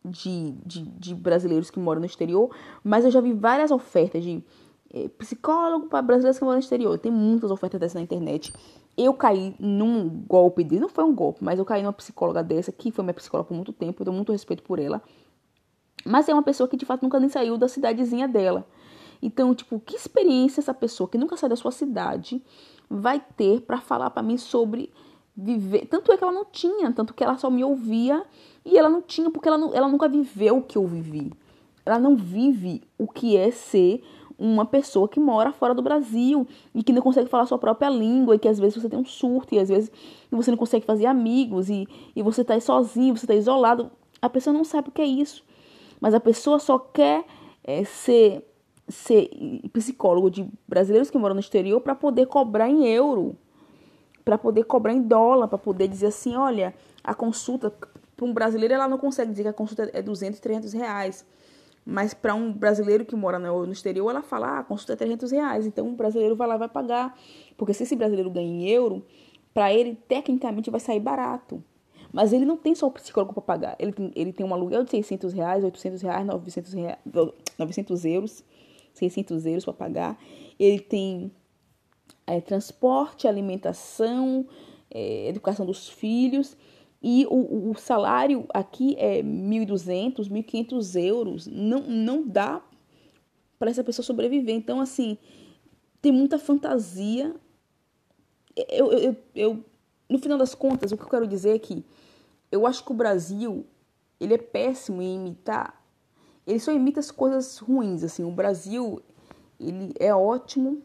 de, 0.09 0.51
de, 0.65 0.81
de, 0.81 1.15
brasileiros 1.15 1.69
que 1.69 1.79
moram 1.79 1.99
no 1.99 2.05
exterior, 2.05 2.49
mas 2.83 3.05
eu 3.05 3.11
já 3.11 3.21
vi 3.21 3.33
várias 3.33 3.71
ofertas 3.71 4.23
de 4.23 4.43
é, 4.93 5.07
psicólogo 5.09 5.87
para 5.87 6.01
brasileiros 6.01 6.37
que 6.37 6.43
moram 6.43 6.57
no 6.57 6.63
exterior. 6.63 6.97
Tem 6.97 7.11
muitas 7.11 7.51
ofertas 7.51 7.79
dessas 7.79 7.95
na 7.95 8.01
internet. 8.01 8.53
Eu 8.97 9.13
caí 9.13 9.55
num 9.59 10.09
golpe 10.27 10.63
de. 10.63 10.79
Não 10.79 10.89
foi 10.89 11.03
um 11.03 11.13
golpe, 11.13 11.43
mas 11.43 11.59
eu 11.59 11.65
caí 11.65 11.81
numa 11.81 11.93
psicóloga 11.93 12.43
dessa, 12.43 12.71
que 12.71 12.91
foi 12.91 13.03
minha 13.03 13.13
psicóloga 13.13 13.47
por 13.47 13.55
muito 13.55 13.71
tempo, 13.71 14.01
eu 14.01 14.05
dou 14.05 14.13
muito 14.13 14.31
respeito 14.31 14.63
por 14.63 14.79
ela. 14.79 15.01
Mas 16.05 16.27
é 16.27 16.33
uma 16.33 16.43
pessoa 16.43 16.67
que 16.67 16.77
de 16.77 16.85
fato 16.85 17.03
nunca 17.03 17.19
nem 17.19 17.29
saiu 17.29 17.57
da 17.57 17.67
cidadezinha 17.67 18.27
dela. 18.27 18.65
Então, 19.21 19.53
tipo, 19.53 19.79
que 19.79 19.95
experiência 19.95 20.61
essa 20.61 20.73
pessoa 20.73 21.09
que 21.09 21.17
nunca 21.17 21.35
sai 21.35 21.49
da 21.49 21.55
sua 21.55 21.71
cidade 21.71 22.41
vai 22.89 23.21
ter 23.35 23.61
para 23.61 23.79
falar 23.79 24.09
para 24.09 24.23
mim 24.23 24.37
sobre 24.37 24.91
viver. 25.39 25.85
Tanto 25.87 26.11
é 26.11 26.17
que 26.17 26.23
ela 26.23 26.33
não 26.33 26.45
tinha, 26.45 26.91
tanto 26.91 27.13
que 27.13 27.23
ela 27.23 27.37
só 27.37 27.49
me 27.49 27.63
ouvia 27.63 28.23
e 28.65 28.77
ela 28.77 28.89
não 28.89 29.01
tinha, 29.01 29.31
porque 29.31 29.47
ela, 29.47 29.57
não, 29.57 29.73
ela 29.73 29.87
nunca 29.87 30.07
viveu 30.07 30.57
o 30.57 30.61
que 30.61 30.77
eu 30.77 30.85
vivi. 30.85 31.31
Ela 31.85 31.97
não 31.97 32.15
vive 32.15 32.83
o 32.97 33.07
que 33.07 33.37
é 33.37 33.49
ser 33.49 34.03
uma 34.37 34.65
pessoa 34.65 35.07
que 35.07 35.19
mora 35.19 35.51
fora 35.51 35.73
do 35.73 35.81
Brasil 35.81 36.47
e 36.73 36.83
que 36.83 36.93
não 36.93 37.01
consegue 37.01 37.29
falar 37.29 37.45
sua 37.45 37.57
própria 37.57 37.89
língua 37.89 38.35
e 38.35 38.39
que 38.39 38.47
às 38.47 38.59
vezes 38.59 38.81
você 38.81 38.87
tem 38.87 38.99
um 38.99 39.05
surto 39.05 39.53
e 39.53 39.59
às 39.59 39.67
vezes 39.67 39.91
você 40.31 40.51
não 40.51 40.57
consegue 40.57 40.85
fazer 40.85 41.07
amigos 41.07 41.69
e, 41.69 41.87
e 42.15 42.21
você 42.21 42.41
está 42.41 42.59
sozinho, 42.59 43.17
você 43.17 43.25
está 43.25 43.35
isolado. 43.35 43.91
A 44.21 44.29
pessoa 44.29 44.53
não 44.53 44.63
sabe 44.63 44.89
o 44.89 44.91
que 44.91 45.01
é 45.01 45.05
isso. 45.05 45.43
Mas 45.99 46.13
a 46.13 46.19
pessoa 46.19 46.59
só 46.59 46.77
quer 46.77 47.25
é, 47.63 47.83
ser, 47.83 48.45
ser 48.87 49.29
psicólogo 49.73 50.29
de 50.29 50.47
brasileiros 50.67 51.09
que 51.09 51.17
moram 51.17 51.35
no 51.35 51.41
exterior 51.41 51.81
para 51.81 51.95
poder 51.95 52.27
cobrar 52.27 52.69
em 52.69 52.87
euro 52.87 53.35
para 54.29 54.37
poder 54.37 54.63
cobrar 54.65 54.93
em 54.93 55.01
dólar, 55.01 55.47
para 55.47 55.57
poder 55.57 55.87
dizer 55.87 56.05
assim, 56.05 56.35
olha, 56.35 56.71
a 57.03 57.15
consulta 57.15 57.73
para 58.15 58.25
um 58.27 58.31
brasileiro 58.31 58.75
ela 58.75 58.87
não 58.87 58.99
consegue 58.99 59.31
dizer 59.31 59.41
que 59.41 59.49
a 59.49 59.53
consulta 59.53 59.89
é 59.91 60.03
200, 60.03 60.39
300 60.39 60.71
reais. 60.71 61.25
Mas 61.83 62.13
para 62.13 62.35
um 62.35 62.53
brasileiro 62.53 63.03
que 63.05 63.15
mora 63.15 63.39
no 63.39 63.71
exterior, 63.71 64.07
ela 64.07 64.21
fala, 64.21 64.47
ah, 64.49 64.59
a 64.59 64.63
consulta 64.63 64.93
é 64.93 64.95
300 64.97 65.31
reais. 65.31 65.65
Então 65.65 65.89
o 65.89 65.93
brasileiro 65.93 66.35
vai 66.35 66.47
lá 66.47 66.57
vai 66.57 66.69
pagar. 66.69 67.17
Porque 67.57 67.73
se 67.73 67.81
esse 67.81 67.95
brasileiro 67.95 68.29
ganha 68.29 68.45
em 68.47 68.69
euro, 68.69 69.03
para 69.51 69.73
ele, 69.73 69.95
tecnicamente, 70.07 70.69
vai 70.69 70.79
sair 70.79 70.99
barato. 70.99 71.63
Mas 72.13 72.31
ele 72.31 72.45
não 72.45 72.55
tem 72.55 72.75
só 72.75 72.85
o 72.85 72.91
psicólogo 72.91 73.33
para 73.33 73.41
pagar. 73.41 73.75
Ele 73.79 73.91
tem, 73.91 74.11
ele 74.15 74.31
tem 74.31 74.45
um 74.45 74.53
aluguel 74.53 74.83
de 74.83 74.91
600 74.91 75.33
reais, 75.33 75.63
800 75.63 76.03
reais, 76.03 76.23
900, 76.27 76.73
reais, 76.73 76.99
900 77.57 78.05
euros, 78.05 78.43
600 78.93 79.47
euros 79.47 79.65
para 79.65 79.73
pagar. 79.73 80.19
Ele 80.59 80.79
tem 80.79 81.31
é, 82.29 82.39
transporte, 82.39 83.27
alimentação, 83.27 84.45
é, 84.91 85.27
educação 85.27 85.65
dos 85.65 85.89
filhos. 85.89 86.55
E 87.01 87.25
o, 87.27 87.71
o 87.71 87.75
salário 87.75 88.45
aqui 88.53 88.95
é 88.97 89.23
1.200, 89.23 90.29
1.500 90.29 91.01
euros. 91.01 91.47
Não, 91.47 91.81
não 91.81 92.27
dá 92.27 92.61
para 93.57 93.71
essa 93.71 93.83
pessoa 93.83 94.05
sobreviver. 94.05 94.53
Então, 94.53 94.79
assim, 94.79 95.17
tem 96.01 96.11
muita 96.11 96.37
fantasia. 96.37 97.35
Eu, 98.69 98.91
eu, 98.91 99.15
eu, 99.33 99.65
no 100.07 100.19
final 100.19 100.37
das 100.37 100.53
contas, 100.53 100.91
o 100.91 100.97
que 100.97 101.03
eu 101.03 101.09
quero 101.09 101.27
dizer 101.27 101.55
é 101.55 101.59
que 101.59 101.83
eu 102.51 102.67
acho 102.67 102.83
que 102.83 102.91
o 102.91 102.95
Brasil 102.95 103.65
ele 104.19 104.35
é 104.35 104.37
péssimo 104.37 105.01
em 105.01 105.15
imitar. 105.15 105.83
Ele 106.45 106.59
só 106.59 106.71
imita 106.71 106.99
as 106.99 107.09
coisas 107.09 107.57
ruins. 107.57 108.03
Assim, 108.03 108.23
o 108.23 108.31
Brasil 108.31 109.01
ele 109.59 109.93
é 109.99 110.13
ótimo 110.13 110.83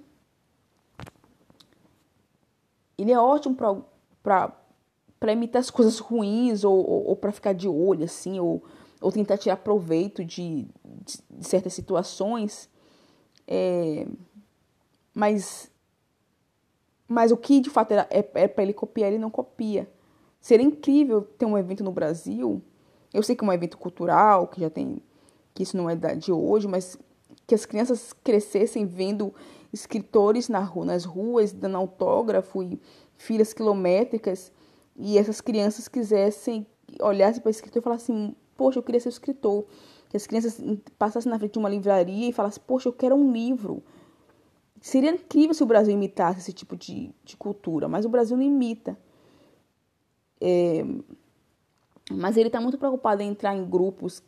ele 2.99 3.13
é 3.13 3.19
ótimo 3.19 3.57
para 4.23 5.33
imitar 5.33 5.61
as 5.61 5.71
coisas 5.71 5.99
ruins 5.99 6.65
ou, 6.65 6.77
ou, 6.77 7.09
ou 7.09 7.17
para 7.17 7.33
ficar 7.33 7.53
de 7.53 7.69
olho, 7.69 8.05
assim, 8.05 8.39
ou, 8.39 8.63
ou 9.01 9.13
tentar 9.13 9.39
tirar 9.39 9.57
proveito 9.57 10.25
de, 10.25 10.67
de, 11.05 11.19
de 11.31 11.47
certas 11.47 11.73
situações. 11.73 12.69
É, 13.47 14.07
mas, 15.15 15.71
mas 17.07 17.31
o 17.31 17.37
que 17.37 17.61
de 17.61 17.71
fato 17.71 17.93
é, 17.93 18.07
é, 18.11 18.31
é 18.35 18.49
para 18.49 18.63
ele 18.63 18.73
copiar, 18.73 19.11
ele 19.11 19.19
não 19.19 19.31
copia. 19.31 19.89
Seria 20.41 20.67
incrível 20.67 21.23
ter 21.23 21.47
um 21.47 21.57
evento 21.57 21.83
no 21.83 21.93
Brasil. 21.93 22.63
Eu 23.13 23.23
sei 23.23 23.35
que 23.35 23.45
é 23.45 23.49
um 23.49 23.53
evento 23.53 23.79
cultural, 23.79 24.49
que 24.49 24.61
já 24.61 24.69
tem. 24.69 25.01
que 25.55 25.63
isso 25.63 25.77
não 25.77 25.89
é 25.89 25.97
de 25.97 26.33
hoje, 26.33 26.69
mas 26.69 26.99
que 27.47 27.55
as 27.55 27.65
crianças 27.65 28.13
crescessem 28.13 28.85
vendo 28.87 29.33
escritores 29.75 30.49
na 30.49 30.61
rua, 30.61 30.87
nas 30.87 31.05
ruas 31.05 31.53
dando 31.53 31.77
autógrafo 31.77 32.63
e 32.63 32.81
filas 33.17 33.53
quilométricas 33.53 34.53
e 34.97 35.19
essas 35.19 35.41
crianças 35.41 35.89
quisessem 35.89 36.67
olhassem 37.01 37.43
para 37.43 37.49
o 37.49 37.51
escritor 37.51 37.81
e 37.81 37.83
falassem, 37.83 38.37
poxa, 38.57 38.79
eu 38.79 38.83
queria 38.83 39.01
ser 39.01 39.09
escritor. 39.09 39.65
Que 40.09 40.17
as 40.17 40.27
crianças 40.27 40.61
passassem 40.97 41.31
na 41.31 41.39
frente 41.39 41.53
de 41.53 41.59
uma 41.59 41.69
livraria 41.69 42.29
e 42.29 42.33
falassem, 42.33 42.63
poxa, 42.65 42.89
eu 42.89 42.93
quero 42.93 43.17
um 43.17 43.33
livro. 43.33 43.83
Seria 44.81 45.11
incrível 45.11 45.55
se 45.55 45.63
o 45.63 45.67
Brasil 45.67 45.93
imitasse 45.93 46.39
esse 46.39 46.53
tipo 46.53 46.77
de, 46.77 47.11
de 47.25 47.37
cultura, 47.37 47.89
mas 47.89 48.05
o 48.05 48.09
Brasil 48.09 48.37
não 48.37 48.45
imita. 48.45 48.97
É, 50.41 50.85
mas 52.13 52.37
ele 52.37 52.49
está 52.49 52.61
muito 52.61 52.79
preocupado 52.79 53.23
em 53.23 53.29
entrar 53.29 53.57
em 53.57 53.65
grupos 53.69 54.23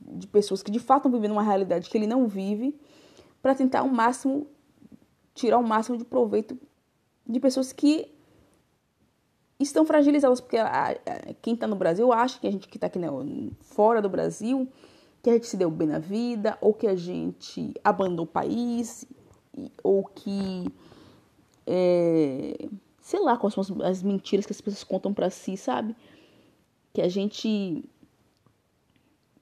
de 0.00 0.26
pessoas 0.28 0.62
que 0.62 0.70
de 0.70 0.78
fato 0.78 1.00
estão 1.00 1.12
vivendo 1.12 1.32
uma 1.32 1.42
realidade 1.42 1.90
que 1.90 1.98
ele 1.98 2.06
não 2.06 2.28
vive 2.28 2.78
para 3.42 3.54
tentar 3.54 3.82
o 3.82 3.92
máximo 3.92 4.46
tirar 5.34 5.58
o 5.58 5.66
máximo 5.66 5.98
de 5.98 6.04
proveito 6.04 6.58
de 7.26 7.40
pessoas 7.40 7.72
que 7.72 8.12
estão 9.58 9.84
fragilizadas, 9.84 10.40
porque 10.40 10.56
a, 10.56 10.90
a, 10.90 11.34
quem 11.40 11.54
está 11.54 11.66
no 11.66 11.76
Brasil 11.76 12.12
acha 12.12 12.38
que 12.38 12.46
a 12.46 12.50
gente 12.50 12.68
que 12.68 12.76
está 12.76 12.86
aqui 12.86 12.98
né, 12.98 13.08
fora 13.60 14.00
do 14.00 14.08
Brasil, 14.08 14.68
que 15.22 15.30
a 15.30 15.32
gente 15.32 15.46
se 15.46 15.56
deu 15.56 15.70
bem 15.70 15.88
na 15.88 15.98
vida, 15.98 16.58
ou 16.60 16.74
que 16.74 16.86
a 16.86 16.94
gente 16.94 17.72
abandonou 17.82 18.24
o 18.24 18.28
país, 18.28 19.06
ou 19.82 20.04
que. 20.04 20.66
É, 21.66 22.68
sei 23.00 23.20
lá 23.20 23.36
quais 23.36 23.54
são 23.54 23.64
as 23.82 24.02
mentiras 24.02 24.44
que 24.44 24.52
as 24.52 24.60
pessoas 24.60 24.84
contam 24.84 25.14
para 25.14 25.30
si, 25.30 25.56
sabe? 25.56 25.96
Que 26.92 27.00
a 27.00 27.08
gente 27.08 27.82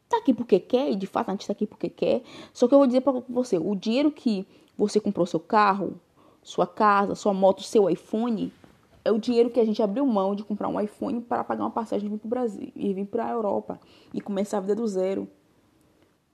tá 0.09 0.19
aqui 0.19 0.33
porque 0.33 0.61
quer, 0.61 0.91
e 0.91 0.97
de 0.97 1.07
fato 1.07 1.31
a 1.31 1.33
gente 1.33 1.47
tá 1.47 1.53
aqui 1.53 1.67
porque 1.67 1.89
quer. 1.89 2.23
Só 2.53 2.69
que 2.69 2.75
eu 2.75 2.79
vou 2.79 2.87
dizer 2.87 3.01
para 3.01 3.21
você, 3.29 3.59
o 3.59 3.75
dinheiro 3.75 4.13
que 4.13 4.47
você 4.77 5.01
comprou 5.01 5.27
seu 5.27 5.41
carro, 5.41 6.01
sua 6.43 6.67
casa, 6.67 7.15
sua 7.15 7.33
moto, 7.33 7.63
seu 7.63 7.89
iPhone, 7.89 8.53
é 9.05 9.11
o 9.11 9.19
dinheiro 9.19 9.51
que 9.51 9.61
a 9.61 9.65
gente 9.65 9.83
abriu 9.83 10.07
mão 10.07 10.35
de 10.35 10.45
comprar 10.45 10.69
um 10.69 10.81
iPhone 10.81 11.21
para 11.21 11.43
pagar 11.43 11.65
uma 11.65 11.71
passagem 11.71 12.07
e 12.07 12.11
vir 12.11 12.19
para 12.19 12.27
o 12.27 12.31
Brasil 12.31 12.73
e 12.75 12.95
vir 12.95 13.07
para 13.07 13.27
a 13.27 13.31
Europa 13.31 13.81
e 14.13 14.21
começar 14.21 14.59
a 14.59 14.61
vida 14.61 14.75
do 14.75 14.87
zero. 14.87 15.29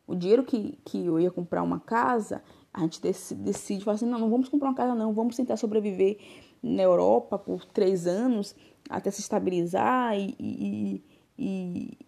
O 0.07 0.14
dinheiro 0.14 0.43
que, 0.43 0.78
que 0.84 1.05
eu 1.05 1.20
ia 1.20 1.30
comprar 1.30 1.62
uma 1.62 1.80
casa, 1.80 2.43
a 2.72 2.80
gente 2.80 3.01
decide, 3.01 3.43
decide 3.43 3.91
assim, 3.91 4.07
não, 4.07 4.18
não 4.18 4.30
vamos 4.30 4.49
comprar 4.49 4.68
uma 4.68 4.74
casa 4.74 4.95
não, 4.95 5.12
vamos 5.12 5.36
tentar 5.36 5.57
sobreviver 5.57 6.18
na 6.62 6.82
Europa 6.82 7.39
por 7.39 7.64
três 7.64 8.07
anos 8.07 8.55
até 8.89 9.11
se 9.11 9.20
estabilizar 9.20 10.18
e, 10.18 10.34
e, 10.39 11.05
e, 11.39 11.99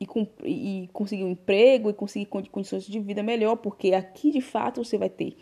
e, 0.00 0.08
e 0.44 0.88
conseguir 0.92 1.24
um 1.24 1.30
emprego 1.30 1.90
e 1.90 1.92
conseguir 1.92 2.26
condições 2.26 2.84
de 2.84 2.98
vida 2.98 3.22
melhor, 3.22 3.56
porque 3.56 3.92
aqui 3.92 4.30
de 4.30 4.40
fato 4.40 4.82
você 4.82 4.96
vai 4.96 5.10
ter 5.10 5.36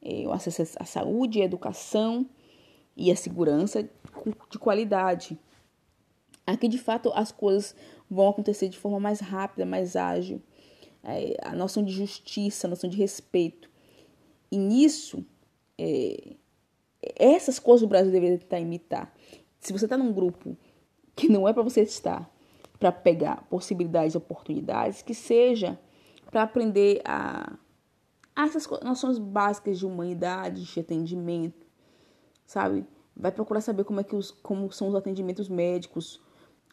é, 0.00 0.26
o 0.26 0.32
acesso 0.32 0.76
à 0.78 0.84
saúde, 0.84 1.42
à 1.42 1.44
educação, 1.44 2.26
e 2.96 3.12
a 3.12 3.16
segurança 3.16 3.82
de 4.50 4.58
qualidade. 4.58 5.38
Aqui, 6.46 6.66
de 6.66 6.78
fato, 6.78 7.12
as 7.14 7.30
coisas 7.30 7.76
vão 8.08 8.28
acontecer 8.28 8.68
de 8.68 8.78
forma 8.78 8.98
mais 8.98 9.20
rápida, 9.20 9.66
mais 9.66 9.94
ágil. 9.94 10.40
É, 11.04 11.36
a 11.42 11.54
noção 11.54 11.84
de 11.84 11.92
justiça, 11.92 12.66
a 12.66 12.70
noção 12.70 12.88
de 12.88 12.96
respeito. 12.96 13.70
E 14.50 14.56
nisso, 14.56 15.24
é, 15.76 16.36
essas 17.14 17.58
coisas 17.58 17.84
o 17.84 17.88
Brasil 17.88 18.10
deveria 18.10 18.38
tentar 18.38 18.60
imitar. 18.60 19.12
Se 19.60 19.72
você 19.72 19.84
está 19.84 19.96
num 19.96 20.12
grupo 20.12 20.56
que 21.14 21.28
não 21.28 21.46
é 21.46 21.52
para 21.52 21.62
você 21.62 21.82
estar, 21.82 22.30
para 22.78 22.92
pegar 22.92 23.46
possibilidades 23.48 24.14
e 24.14 24.18
oportunidades, 24.18 25.02
que 25.02 25.14
seja 25.14 25.78
para 26.30 26.42
aprender 26.42 27.00
a, 27.04 27.56
a 28.34 28.44
essas 28.44 28.68
noções 28.82 29.18
básicas 29.18 29.78
de 29.78 29.86
humanidade, 29.86 30.64
de 30.64 30.80
atendimento, 30.80 31.66
sabe? 32.46 32.84
Vai 33.16 33.32
procurar 33.32 33.60
saber 33.60 33.84
como 33.84 34.00
é 34.00 34.04
que 34.04 34.14
os, 34.14 34.30
como 34.30 34.70
são 34.70 34.88
os 34.88 34.94
atendimentos 34.94 35.48
médicos 35.48 36.20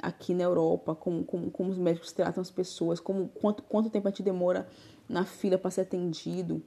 aqui 0.01 0.33
na 0.33 0.43
Europa, 0.43 0.95
como, 0.95 1.23
como, 1.23 1.49
como 1.49 1.69
os 1.69 1.77
médicos 1.77 2.11
tratam 2.11 2.41
as 2.41 2.51
pessoas, 2.51 2.99
como 2.99 3.29
quanto, 3.29 3.63
quanto 3.63 3.89
tempo 3.89 4.07
a 4.07 4.11
gente 4.11 4.23
demora 4.23 4.67
na 5.07 5.23
fila 5.23 5.57
para 5.57 5.71
ser 5.71 5.81
atendido, 5.81 6.61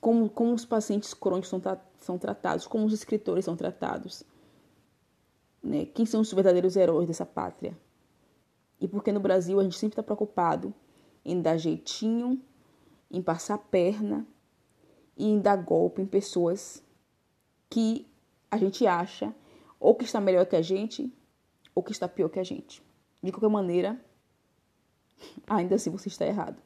como, 0.00 0.28
como 0.28 0.52
os 0.52 0.66
pacientes 0.66 1.14
crônicos 1.14 1.48
são, 1.48 1.62
são 1.98 2.18
tratados, 2.18 2.66
como 2.66 2.84
os 2.84 2.92
escritores 2.92 3.44
são 3.44 3.56
tratados. 3.56 4.24
Né? 5.62 5.86
Quem 5.86 6.04
são 6.04 6.20
os 6.20 6.32
verdadeiros 6.32 6.76
heróis 6.76 7.08
dessa 7.08 7.24
pátria? 7.24 7.76
E 8.80 8.86
porque 8.86 9.12
no 9.12 9.20
Brasil 9.20 9.58
a 9.58 9.62
gente 9.62 9.78
sempre 9.78 9.94
está 9.94 10.02
preocupado 10.02 10.74
em 11.24 11.40
dar 11.40 11.56
jeitinho, 11.56 12.40
em 13.10 13.22
passar 13.22 13.58
perna 13.58 14.26
e 15.16 15.26
em 15.26 15.40
dar 15.40 15.56
golpe 15.56 16.02
em 16.02 16.06
pessoas 16.06 16.82
que 17.70 18.06
a 18.50 18.56
gente 18.56 18.86
acha 18.86 19.34
ou 19.80 19.94
que 19.94 20.04
está 20.04 20.20
melhor 20.20 20.46
que 20.46 20.56
a 20.56 20.62
gente 20.62 21.12
ou 21.74 21.82
que 21.82 21.92
está 21.92 22.08
pior 22.08 22.28
que 22.28 22.38
a 22.38 22.44
gente. 22.44 22.82
De 23.22 23.32
qualquer 23.32 23.48
maneira, 23.48 24.00
ainda 25.46 25.74
assim 25.74 25.90
você 25.90 26.08
está 26.08 26.26
errado. 26.26 26.62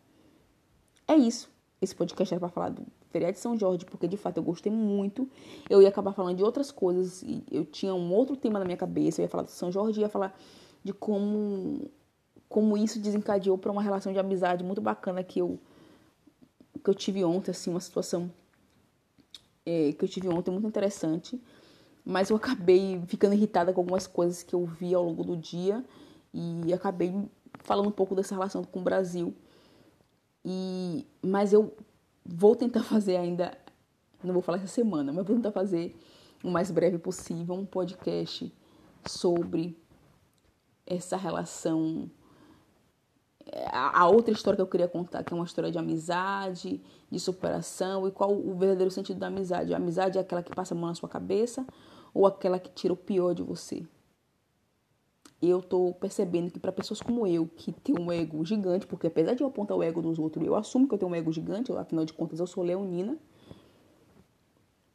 É 1.06 1.14
isso. 1.14 1.50
Esse 1.80 1.94
podcast 1.94 2.34
era 2.34 2.40
para 2.40 2.50
falar 2.50 2.68
do 2.68 2.86
feriado 3.10 3.32
de 3.32 3.40
São 3.40 3.56
Jorge, 3.56 3.84
porque 3.86 4.06
de 4.06 4.16
fato 4.16 4.36
eu 4.36 4.42
gostei 4.42 4.70
muito. 4.70 5.28
Eu 5.68 5.80
ia 5.80 5.88
acabar 5.88 6.12
falando 6.12 6.36
de 6.36 6.44
outras 6.44 6.70
coisas 6.70 7.24
eu 7.50 7.64
tinha 7.64 7.94
um 7.94 8.12
outro 8.12 8.36
tema 8.36 8.58
na 8.58 8.64
minha 8.64 8.76
cabeça. 8.76 9.20
Eu 9.20 9.24
ia 9.24 9.28
falar 9.28 9.44
de 9.44 9.52
São 9.52 9.72
Jorge, 9.72 10.00
ia 10.00 10.08
falar 10.08 10.38
de 10.84 10.92
como 10.92 11.90
como 12.50 12.76
isso 12.76 13.00
desencadeou 13.00 13.56
para 13.56 13.72
uma 13.72 13.82
relação 13.82 14.12
de 14.12 14.18
amizade 14.18 14.62
muito 14.62 14.82
bacana 14.82 15.24
que 15.24 15.38
eu 15.38 15.58
que 16.82 16.88
eu 16.88 16.94
tive 16.94 17.22
ontem, 17.24 17.50
assim, 17.50 17.70
uma 17.70 17.80
situação 17.80 18.30
é, 19.64 19.92
que 19.92 20.04
eu 20.04 20.08
tive 20.08 20.28
ontem 20.28 20.50
muito 20.50 20.66
interessante 20.66 21.40
mas 22.04 22.30
eu 22.30 22.36
acabei 22.36 23.00
ficando 23.06 23.34
irritada 23.34 23.72
com 23.72 23.80
algumas 23.80 24.06
coisas 24.06 24.42
que 24.42 24.54
eu 24.54 24.64
vi 24.64 24.94
ao 24.94 25.04
longo 25.04 25.22
do 25.22 25.36
dia 25.36 25.84
e 26.32 26.72
acabei 26.72 27.14
falando 27.58 27.88
um 27.88 27.92
pouco 27.92 28.14
dessa 28.14 28.34
relação 28.34 28.64
com 28.64 28.80
o 28.80 28.82
Brasil. 28.82 29.34
E 30.44 31.06
mas 31.22 31.52
eu 31.52 31.76
vou 32.24 32.56
tentar 32.56 32.82
fazer 32.84 33.16
ainda, 33.16 33.56
não 34.22 34.32
vou 34.32 34.42
falar 34.42 34.58
essa 34.58 34.66
semana, 34.66 35.12
mas 35.12 35.26
vou 35.26 35.36
tentar 35.36 35.52
fazer 35.52 35.96
o 36.42 36.50
mais 36.50 36.70
breve 36.70 36.98
possível 36.98 37.54
um 37.54 37.66
podcast 37.66 38.52
sobre 39.06 39.78
essa 40.86 41.16
relação 41.16 42.10
a 43.72 44.08
outra 44.08 44.32
história 44.32 44.56
que 44.56 44.62
eu 44.62 44.66
queria 44.66 44.88
contar, 44.88 45.24
que 45.24 45.32
é 45.32 45.36
uma 45.36 45.44
história 45.44 45.70
de 45.70 45.78
amizade, 45.78 46.80
de 47.10 47.18
superação 47.18 48.06
e 48.06 48.10
qual 48.10 48.32
o 48.32 48.54
verdadeiro 48.54 48.90
sentido 48.90 49.18
da 49.18 49.26
amizade. 49.26 49.74
A 49.74 49.76
amizade 49.76 50.18
é 50.18 50.20
aquela 50.20 50.42
que 50.42 50.54
passa 50.54 50.74
a 50.74 50.76
mão 50.76 50.88
na 50.88 50.94
sua 50.94 51.08
cabeça 51.08 51.66
ou 52.14 52.26
aquela 52.26 52.58
que 52.58 52.70
tira 52.70 52.92
o 52.92 52.96
pior 52.96 53.34
de 53.34 53.42
você? 53.42 53.84
Eu 55.42 55.62
tô 55.62 55.94
percebendo 55.94 56.50
que 56.50 56.60
para 56.60 56.70
pessoas 56.70 57.00
como 57.00 57.26
eu, 57.26 57.46
que 57.46 57.72
tem 57.72 57.98
um 57.98 58.12
ego 58.12 58.44
gigante, 58.44 58.86
porque 58.86 59.06
apesar 59.06 59.34
de 59.34 59.42
eu 59.42 59.46
apontar 59.46 59.76
o 59.76 59.82
ego 59.82 60.02
dos 60.02 60.18
outros, 60.18 60.46
eu 60.46 60.54
assumo 60.54 60.86
que 60.86 60.94
eu 60.94 60.98
tenho 60.98 61.10
um 61.10 61.14
ego 61.14 61.32
gigante, 61.32 61.72
afinal 61.72 62.04
de 62.04 62.12
contas 62.12 62.38
eu 62.40 62.46
sou 62.46 62.62
leonina. 62.62 63.16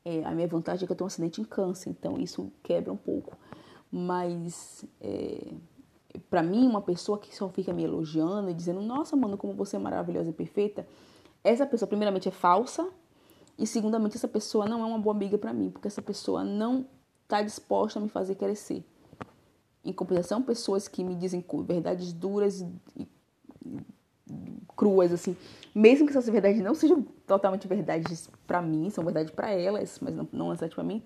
É, 0.04 0.24
a 0.24 0.32
minha 0.32 0.48
vantagem 0.48 0.84
é 0.84 0.86
que 0.86 0.94
eu 0.94 0.96
tenho 0.96 1.06
um 1.06 1.08
acidente 1.08 1.42
em 1.42 1.44
câncer, 1.44 1.90
então 1.90 2.20
isso 2.20 2.52
quebra 2.62 2.94
um 2.94 2.98
pouco. 2.98 3.36
Mas 3.92 4.86
é, 5.02 5.52
para 6.20 6.44
mim, 6.44 6.68
uma 6.68 6.82
pessoa 6.82 7.18
que 7.18 7.36
só 7.36 7.50
fica 7.50 7.74
me 7.74 7.84
elogiando 7.84 8.50
e 8.50 8.54
dizendo, 8.54 8.82
nossa, 8.82 9.16
mano, 9.16 9.38
como 9.38 9.54
você 9.54 9.76
é 9.76 9.80
maravilhosa 9.80 10.30
e 10.30 10.34
perfeita, 10.34 10.88
essa 11.44 11.66
pessoa, 11.66 11.88
primeiramente, 11.88 12.28
é 12.28 12.32
falsa, 12.32 12.88
e 13.58 13.66
segundamente, 13.66 14.18
essa 14.18 14.28
pessoa 14.28 14.68
não 14.68 14.82
é 14.82 14.86
uma 14.86 15.00
boa 15.00 15.16
amiga 15.16 15.38
para 15.38 15.54
mim, 15.54 15.70
porque 15.70 15.88
essa 15.88 16.02
pessoa 16.02 16.44
não 16.44 16.86
está 17.24 17.42
disposta 17.42 18.00
a 18.00 18.02
me 18.02 18.10
fazer 18.10 18.36
crescer. 18.36 18.84
Em 19.84 19.94
compensação, 19.94 20.42
pessoas 20.42 20.88
que 20.88 21.04
me 21.04 21.16
dizem 21.16 21.44
verdades 21.66 22.12
duras 22.12 22.66
e, 22.98 23.08
cruas, 24.76 25.12
assim, 25.14 25.38
mesmo 25.74 26.06
que 26.06 26.12
essas 26.12 26.28
verdades 26.28 26.62
não 26.62 26.76
sejam 26.76 27.02
totalmente 27.26 27.68
verdades 27.68 28.30
para 28.46 28.62
mim, 28.62 28.90
são 28.90 29.04
verdades 29.04 29.32
para 29.32 29.52
elas, 29.52 30.00
mas 30.02 30.14
não, 30.14 30.28
não 30.32 30.50
necessariamente 30.50 30.76
para 30.76 30.84
mim, 30.84 31.04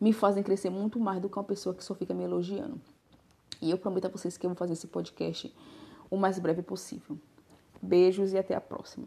me 0.00 0.12
fazem 0.12 0.42
crescer 0.42 0.70
muito 0.70 0.98
mais 0.98 1.20
do 1.20 1.28
que 1.28 1.38
uma 1.38 1.44
pessoa 1.44 1.74
que 1.74 1.84
só 1.84 1.94
fica 1.94 2.12
me 2.12 2.24
elogiando. 2.24 2.80
E 3.60 3.70
eu 3.70 3.78
prometo 3.78 4.06
a 4.06 4.08
vocês 4.08 4.36
que 4.36 4.46
eu 4.46 4.50
vou 4.50 4.56
fazer 4.56 4.74
esse 4.74 4.86
podcast 4.86 5.54
o 6.10 6.16
mais 6.16 6.38
breve 6.38 6.62
possível. 6.62 7.18
Beijos 7.82 8.32
e 8.32 8.38
até 8.38 8.54
a 8.54 8.60
próxima. 8.60 9.06